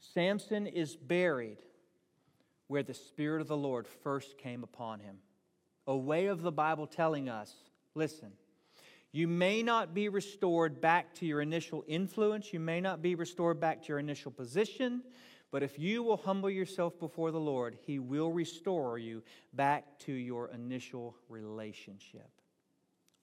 Samson 0.00 0.66
is 0.66 0.96
buried 0.96 1.58
where 2.66 2.82
the 2.82 2.94
Spirit 2.94 3.40
of 3.40 3.48
the 3.48 3.56
Lord 3.56 3.86
first 3.86 4.38
came 4.38 4.62
upon 4.62 5.00
him. 5.00 5.18
A 5.86 5.96
way 5.96 6.26
of 6.26 6.42
the 6.42 6.52
Bible 6.52 6.86
telling 6.86 7.28
us 7.28 7.52
listen, 7.94 8.30
you 9.12 9.26
may 9.26 9.62
not 9.62 9.94
be 9.94 10.08
restored 10.08 10.80
back 10.80 11.14
to 11.14 11.26
your 11.26 11.40
initial 11.40 11.84
influence, 11.88 12.52
you 12.52 12.60
may 12.60 12.80
not 12.80 13.02
be 13.02 13.14
restored 13.14 13.58
back 13.58 13.82
to 13.82 13.88
your 13.88 13.98
initial 13.98 14.30
position, 14.30 15.02
but 15.50 15.62
if 15.62 15.78
you 15.78 16.02
will 16.02 16.18
humble 16.18 16.50
yourself 16.50 16.98
before 16.98 17.30
the 17.30 17.40
Lord, 17.40 17.78
He 17.86 17.98
will 17.98 18.30
restore 18.30 18.98
you 18.98 19.22
back 19.52 19.98
to 20.00 20.12
your 20.12 20.48
initial 20.48 21.16
relationship, 21.28 22.28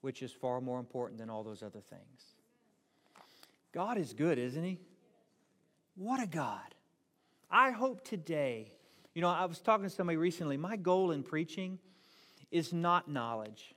which 0.02 0.24
is 0.24 0.32
far 0.32 0.60
more 0.60 0.80
important 0.80 1.20
than 1.20 1.30
all 1.30 1.44
those 1.44 1.62
other 1.62 1.82
things. 1.82 2.36
God 3.72 3.98
is 3.98 4.14
good, 4.14 4.40
isn't 4.40 4.64
He? 4.64 4.80
What 5.96 6.22
a 6.22 6.28
God. 6.28 6.74
I 7.50 7.72
hope 7.72 8.04
today, 8.04 8.72
you 9.14 9.22
know, 9.22 9.30
I 9.30 9.46
was 9.46 9.60
talking 9.60 9.84
to 9.84 9.90
somebody 9.90 10.18
recently. 10.18 10.58
My 10.58 10.78
goal 10.78 11.12
in 11.12 11.22
preaching 11.22 11.80
is 12.52 12.74
not 12.74 13.10
knowledge. 13.10 13.76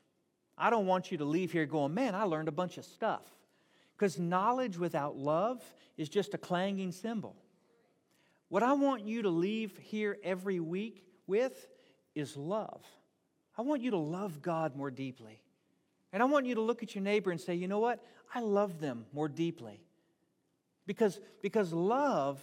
I 0.57 0.71
don't 0.71 0.87
want 0.87 1.13
you 1.13 1.19
to 1.19 1.25
leave 1.25 1.53
here 1.53 1.67
going, 1.67 1.95
man, 1.95 2.15
I 2.15 2.25
learned 2.25 2.49
a 2.49 2.53
bunch 2.53 2.79
of 2.79 2.85
stuff. 2.85 3.23
Because 3.97 4.19
knowledge 4.19 4.79
without 4.79 5.17
love 5.17 5.63
is 5.97 6.09
just 6.09 6.33
a 6.33 6.39
clanging 6.39 6.93
cymbal. 6.93 7.37
What 8.49 8.63
I 8.63 8.73
want 8.73 9.05
you 9.05 9.23
to 9.23 9.31
leave 9.31 9.77
here 9.79 10.19
every 10.23 10.61
week 10.61 11.05
with 11.27 11.69
is 12.15 12.37
love. 12.37 12.83
I 13.57 13.63
want 13.63 13.83
you 13.83 13.91
to 13.91 13.99
love 13.99 14.41
God 14.41 14.77
more 14.77 14.91
deeply. 14.91 15.41
And 16.13 16.23
I 16.23 16.27
want 16.27 16.47
you 16.47 16.55
to 16.55 16.61
look 16.61 16.83
at 16.83 16.95
your 16.95 17.05
neighbor 17.05 17.31
and 17.31 17.41
say, 17.41 17.55
you 17.55 17.69
know 17.69 17.81
what? 17.81 18.03
I 18.35 18.41
love 18.41 18.81
them 18.81 19.05
more 19.13 19.29
deeply. 19.29 19.83
Because, 20.87 21.21
because 21.43 21.73
love 21.73 22.41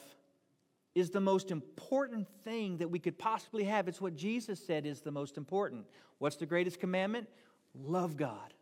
is 0.94 1.10
the 1.10 1.20
most 1.20 1.52
important 1.52 2.28
thing 2.44 2.78
that 2.78 2.90
we 2.90 3.00
could 3.00 3.18
possibly 3.18 3.64
have. 3.64 3.88
It's 3.88 4.00
what 4.00 4.16
Jesus 4.16 4.66
said 4.66 4.86
is 4.86 5.02
the 5.02 5.12
most 5.12 5.38
important. 5.38 5.86
What's 6.20 6.36
the 6.36 6.46
greatest 6.46 6.80
commandment? 6.80 7.28
Love 7.74 8.16
God. 8.16 8.54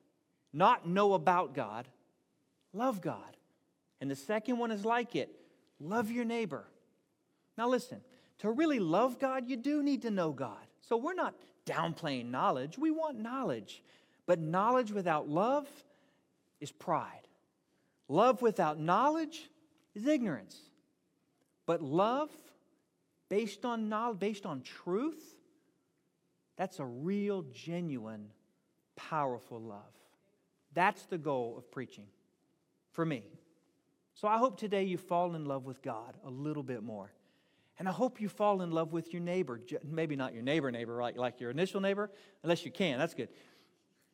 Not 0.54 0.88
know 0.88 1.14
about 1.14 1.56
God, 1.56 1.88
love 2.74 3.02
God. 3.02 3.38
And 4.00 4.10
the 4.10 4.16
second 4.16 4.58
one 4.58 4.72
is 4.72 4.86
like 4.86 5.16
it 5.16 5.30
love 5.80 6.12
your 6.12 6.26
neighbor. 6.26 6.66
Now, 7.58 7.68
listen, 7.70 8.01
to 8.39 8.51
really 8.51 8.80
love 8.80 9.20
God, 9.20 9.47
you 9.47 9.58
do 9.58 9.84
need 9.84 10.01
to 10.04 10.12
know 10.12 10.32
God. 10.32 10.66
So 10.82 10.97
we're 10.97 11.14
not 11.14 11.36
downplaying 11.66 12.30
knowledge, 12.30 12.78
we 12.78 12.91
want 12.91 13.20
knowledge. 13.20 13.82
But 14.26 14.39
knowledge 14.39 14.91
without 14.91 15.28
love 15.28 15.68
is 16.62 16.72
pride. 16.72 17.28
Love 18.08 18.41
without 18.41 18.80
knowledge 18.80 19.49
is 19.95 20.06
ignorance. 20.08 20.58
But 21.66 21.82
love 21.82 22.30
based 23.30 23.66
on 23.66 23.89
knowledge, 23.89 24.20
based 24.20 24.45
on 24.45 24.62
truth, 24.62 25.22
that's 26.56 26.80
a 26.80 26.86
real, 26.86 27.43
genuine, 27.54 28.28
powerful 28.95 29.60
love. 29.60 29.80
That's 30.74 31.04
the 31.06 31.18
goal 31.18 31.56
of 31.58 31.72
preaching 31.72 32.06
for 32.91 33.06
me. 33.06 33.24
So 34.14 34.28
I 34.28 34.38
hope 34.38 34.58
today 34.58 34.84
you 34.84 34.97
fall 34.97 35.36
in 35.36 35.45
love 35.45 35.66
with 35.66 35.82
God 35.82 36.16
a 36.26 36.30
little 36.30 36.64
bit 36.64 36.84
more. 36.84 37.12
And 37.80 37.88
I 37.88 37.92
hope 37.92 38.22
you 38.22 38.30
fall 38.30 38.62
in 38.62 38.72
love 38.72 38.94
with 38.94 39.12
your 39.14 39.22
neighbor. 39.22 39.60
Maybe 39.84 40.16
not 40.16 40.34
your 40.34 40.44
neighbor, 40.44 40.72
neighbor, 40.72 41.02
like, 41.02 41.18
like 41.18 41.40
your 41.40 41.50
initial 41.50 41.82
neighbor, 41.82 42.12
unless 42.44 42.66
you 42.66 42.72
can. 42.72 43.00
That's 43.00 43.14
good. 43.14 43.30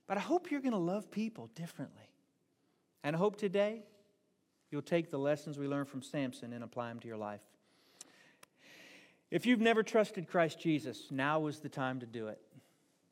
But 0.07 0.17
I 0.17 0.21
hope 0.21 0.49
you're 0.49 0.61
going 0.61 0.71
to 0.71 0.77
love 0.77 1.11
people 1.11 1.49
differently. 1.55 2.09
And 3.03 3.15
I 3.15 3.19
hope 3.19 3.35
today 3.35 3.83
you'll 4.71 4.81
take 4.81 5.11
the 5.11 5.19
lessons 5.19 5.57
we 5.57 5.67
learned 5.67 5.89
from 5.89 6.01
Samson 6.01 6.53
and 6.53 6.63
apply 6.63 6.89
them 6.89 6.99
to 7.01 7.07
your 7.07 7.17
life. 7.17 7.41
If 9.31 9.45
you've 9.45 9.59
never 9.59 9.83
trusted 9.83 10.27
Christ 10.27 10.59
Jesus, 10.59 11.07
now 11.11 11.45
is 11.47 11.59
the 11.59 11.69
time 11.69 11.99
to 11.99 12.05
do 12.05 12.27
it. 12.27 12.41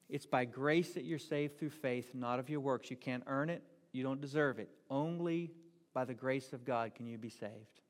It's 0.10 0.26
by 0.26 0.46
grace 0.46 0.94
that 0.94 1.04
you're 1.04 1.20
saved 1.20 1.60
through 1.60 1.70
faith, 1.70 2.16
not 2.16 2.40
of 2.40 2.50
your 2.50 2.62
works. 2.62 2.90
You 2.90 2.98
can't 2.98 3.24
earn 3.28 3.50
it, 3.50 3.62
you 3.92 4.04
don't 4.04 4.22
deserve 4.22 4.58
it. 4.58 4.70
Only 4.90 5.52
by 5.94 6.06
the 6.06 6.14
grace 6.14 6.54
of 6.54 6.66
God 6.66 6.96
can 6.96 7.06
you 7.06 7.18
be 7.18 7.30
saved. 7.30 7.82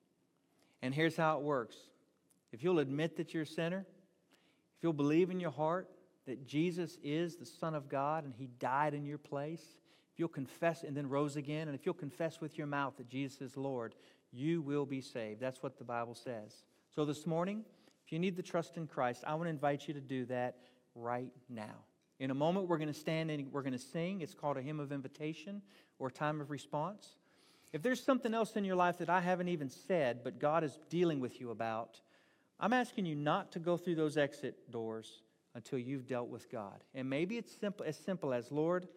And 0.82 0.94
here's 0.94 1.16
how 1.16 1.38
it 1.38 1.44
works 1.44 1.76
if 2.52 2.64
you'll 2.64 2.80
admit 2.80 3.18
that 3.18 3.34
you're 3.34 3.44
a 3.44 3.48
sinner, 3.48 3.86
if 4.78 4.84
you'll 4.84 4.94
believe 4.94 5.30
in 5.30 5.40
your 5.40 5.52
heart 5.52 5.90
that 6.26 6.46
Jesus 6.46 6.98
is 7.04 7.36
the 7.36 7.46
Son 7.46 7.74
of 7.74 7.90
God 7.90 8.26
and 8.26 8.34
He 8.38 8.48
died 8.60 8.94
in 8.94 9.06
your 9.06 9.18
place, 9.18 9.64
if 10.14 10.20
you'll 10.20 10.28
confess 10.30 10.84
and 10.84 10.96
then 10.96 11.08
rose 11.08 11.36
again, 11.36 11.68
and 11.68 11.76
if 11.76 11.86
you'll 11.86 11.94
confess 11.94 12.42
with 12.42 12.58
your 12.58 12.68
mouth 12.68 12.94
that 12.98 13.10
Jesus 13.10 13.42
is 13.42 13.58
Lord, 13.58 13.96
you 14.32 14.62
will 14.62 14.86
be 14.86 15.02
saved. 15.02 15.40
That's 15.40 15.62
what 15.64 15.78
the 15.78 15.84
Bible 15.84 16.16
says. 16.16 16.64
So 16.94 17.06
this 17.06 17.26
morning, 17.26 17.64
if 18.06 18.12
you 18.12 18.20
need 18.20 18.36
the 18.36 18.44
trust 18.44 18.78
in 18.78 18.88
Christ, 18.88 19.24
I 19.28 19.36
want 19.36 19.46
to 19.46 19.50
invite 19.50 19.88
you 19.88 19.94
to 19.94 20.02
do 20.02 20.26
that 20.26 20.58
right 20.96 21.32
now. 21.50 21.76
In 22.20 22.32
a 22.32 22.34
moment, 22.34 22.68
we're 22.68 22.78
going 22.78 22.92
to 22.92 23.00
stand 23.00 23.30
and 23.30 23.52
we're 23.52 23.62
going 23.62 23.74
to 23.74 23.80
sing. 23.80 24.22
It's 24.22 24.34
called 24.34 24.58
a 24.58 24.62
hymn 24.62 24.80
of 24.80 24.92
invitation 24.92 25.62
or 26.00 26.10
time 26.10 26.42
of 26.42 26.50
response. 26.50 27.16
If 27.74 27.84
there's 27.84 28.04
something 28.04 28.34
else 28.34 28.56
in 28.56 28.66
your 28.66 28.76
life 28.76 28.98
that 29.00 29.10
I 29.10 29.22
haven't 29.22 29.50
even 29.50 29.70
said, 29.70 30.24
but 30.24 30.40
God 30.40 30.64
is 30.64 30.80
dealing 30.90 31.20
with 31.20 31.40
you 31.40 31.52
about, 31.52 32.00
I'm 32.60 32.74
asking 32.74 33.06
you 33.06 33.16
not 33.16 33.52
to 33.54 33.60
go 33.60 33.78
through 33.78 33.96
those 33.96 34.18
exit 34.18 34.72
doors 34.72 35.22
until 35.54 35.80
you've 35.80 36.08
dealt 36.08 36.30
with 36.30 36.52
God. 36.52 36.84
And 36.94 37.10
maybe 37.10 37.38
it's 37.38 37.52
simple, 37.52 37.86
as 37.86 37.98
simple 37.98 38.34
as, 38.34 38.52
Lord, 38.52 38.88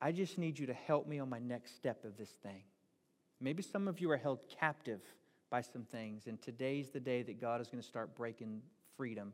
I 0.00 0.12
just 0.12 0.38
need 0.38 0.58
you 0.58 0.66
to 0.66 0.74
help 0.74 1.06
me 1.06 1.18
on 1.18 1.28
my 1.28 1.38
next 1.38 1.76
step 1.76 2.04
of 2.04 2.16
this 2.16 2.30
thing. 2.42 2.62
Maybe 3.40 3.62
some 3.62 3.88
of 3.88 4.00
you 4.00 4.10
are 4.10 4.16
held 4.16 4.40
captive 4.60 5.00
by 5.50 5.62
some 5.62 5.84
things, 5.84 6.26
and 6.26 6.40
today's 6.40 6.90
the 6.90 7.00
day 7.00 7.22
that 7.22 7.40
God 7.40 7.60
is 7.60 7.68
going 7.68 7.82
to 7.82 7.88
start 7.88 8.14
breaking 8.14 8.62
freedom, 8.96 9.32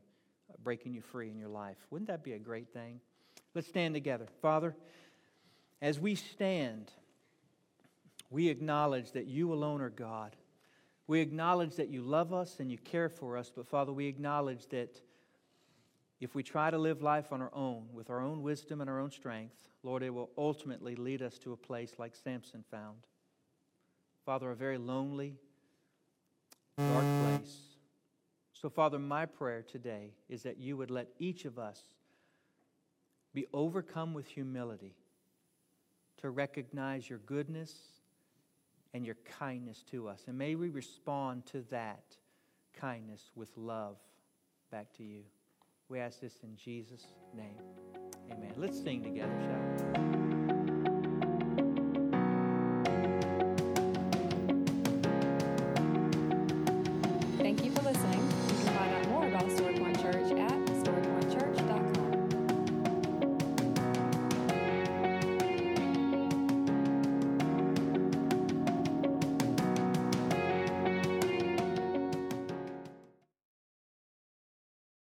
breaking 0.63 0.93
you 0.93 1.01
free 1.01 1.29
in 1.29 1.37
your 1.37 1.49
life. 1.49 1.77
Wouldn't 1.91 2.07
that 2.07 2.23
be 2.23 2.33
a 2.33 2.39
great 2.39 2.73
thing? 2.73 2.99
Let's 3.53 3.67
stand 3.67 3.93
together. 3.93 4.27
Father, 4.41 4.75
as 5.81 5.99
we 5.99 6.15
stand, 6.15 6.91
we 8.29 8.49
acknowledge 8.49 9.11
that 9.11 9.27
you 9.27 9.53
alone 9.53 9.81
are 9.81 9.89
God. 9.89 10.35
We 11.07 11.21
acknowledge 11.21 11.75
that 11.75 11.89
you 11.89 12.01
love 12.01 12.33
us 12.33 12.59
and 12.59 12.69
you 12.69 12.77
care 12.77 13.09
for 13.09 13.37
us, 13.37 13.51
but 13.53 13.65
Father, 13.67 13.93
we 13.93 14.07
acknowledge 14.07 14.67
that 14.67 15.01
if 16.19 16.35
we 16.35 16.43
try 16.43 16.69
to 16.69 16.77
live 16.77 17.01
life 17.01 17.31
on 17.31 17.41
our 17.41 17.53
own, 17.53 17.85
with 17.93 18.09
our 18.09 18.19
own 18.19 18.41
wisdom 18.41 18.81
and 18.81 18.89
our 18.89 18.99
own 18.99 19.11
strength, 19.11 19.69
Lord, 19.83 20.03
it 20.03 20.09
will 20.09 20.31
ultimately 20.37 20.95
lead 20.95 21.21
us 21.21 21.37
to 21.39 21.53
a 21.53 21.57
place 21.57 21.93
like 21.97 22.15
Samson 22.15 22.63
found. 22.69 22.97
Father, 24.25 24.51
a 24.51 24.55
very 24.55 24.77
lonely, 24.77 25.35
dark 26.77 27.05
place, 27.23 27.59
So, 28.51 28.69
Father, 28.69 28.97
my 28.97 29.25
prayer 29.25 29.61
today 29.61 30.13
is 30.27 30.43
that 30.43 30.57
you 30.57 30.75
would 30.77 30.89
let 30.89 31.07
each 31.19 31.45
of 31.45 31.59
us 31.59 31.81
be 33.33 33.45
overcome 33.53 34.15
with 34.15 34.27
humility 34.27 34.95
to 36.21 36.31
recognize 36.31 37.07
your 37.07 37.19
goodness 37.19 37.96
and 38.97 39.05
your 39.05 39.17
kindness 39.39 39.83
to 39.91 40.09
us. 40.09 40.23
And 40.27 40.35
may 40.35 40.55
we 40.55 40.69
respond 40.69 41.45
to 41.51 41.63
that 41.69 42.17
kindness 42.73 43.29
with 43.35 43.55
love 43.55 43.97
back 44.71 44.91
to 44.97 45.03
you. 45.03 45.21
We 45.87 45.99
ask 45.99 46.19
this 46.19 46.39
in 46.41 46.55
Jesus' 46.55 47.05
name. 47.35 47.61
Amen. 48.31 48.53
Let's 48.57 48.81
sing 48.81 49.03
together, 49.03 49.37
shall 49.39 50.01
we? 50.11 50.16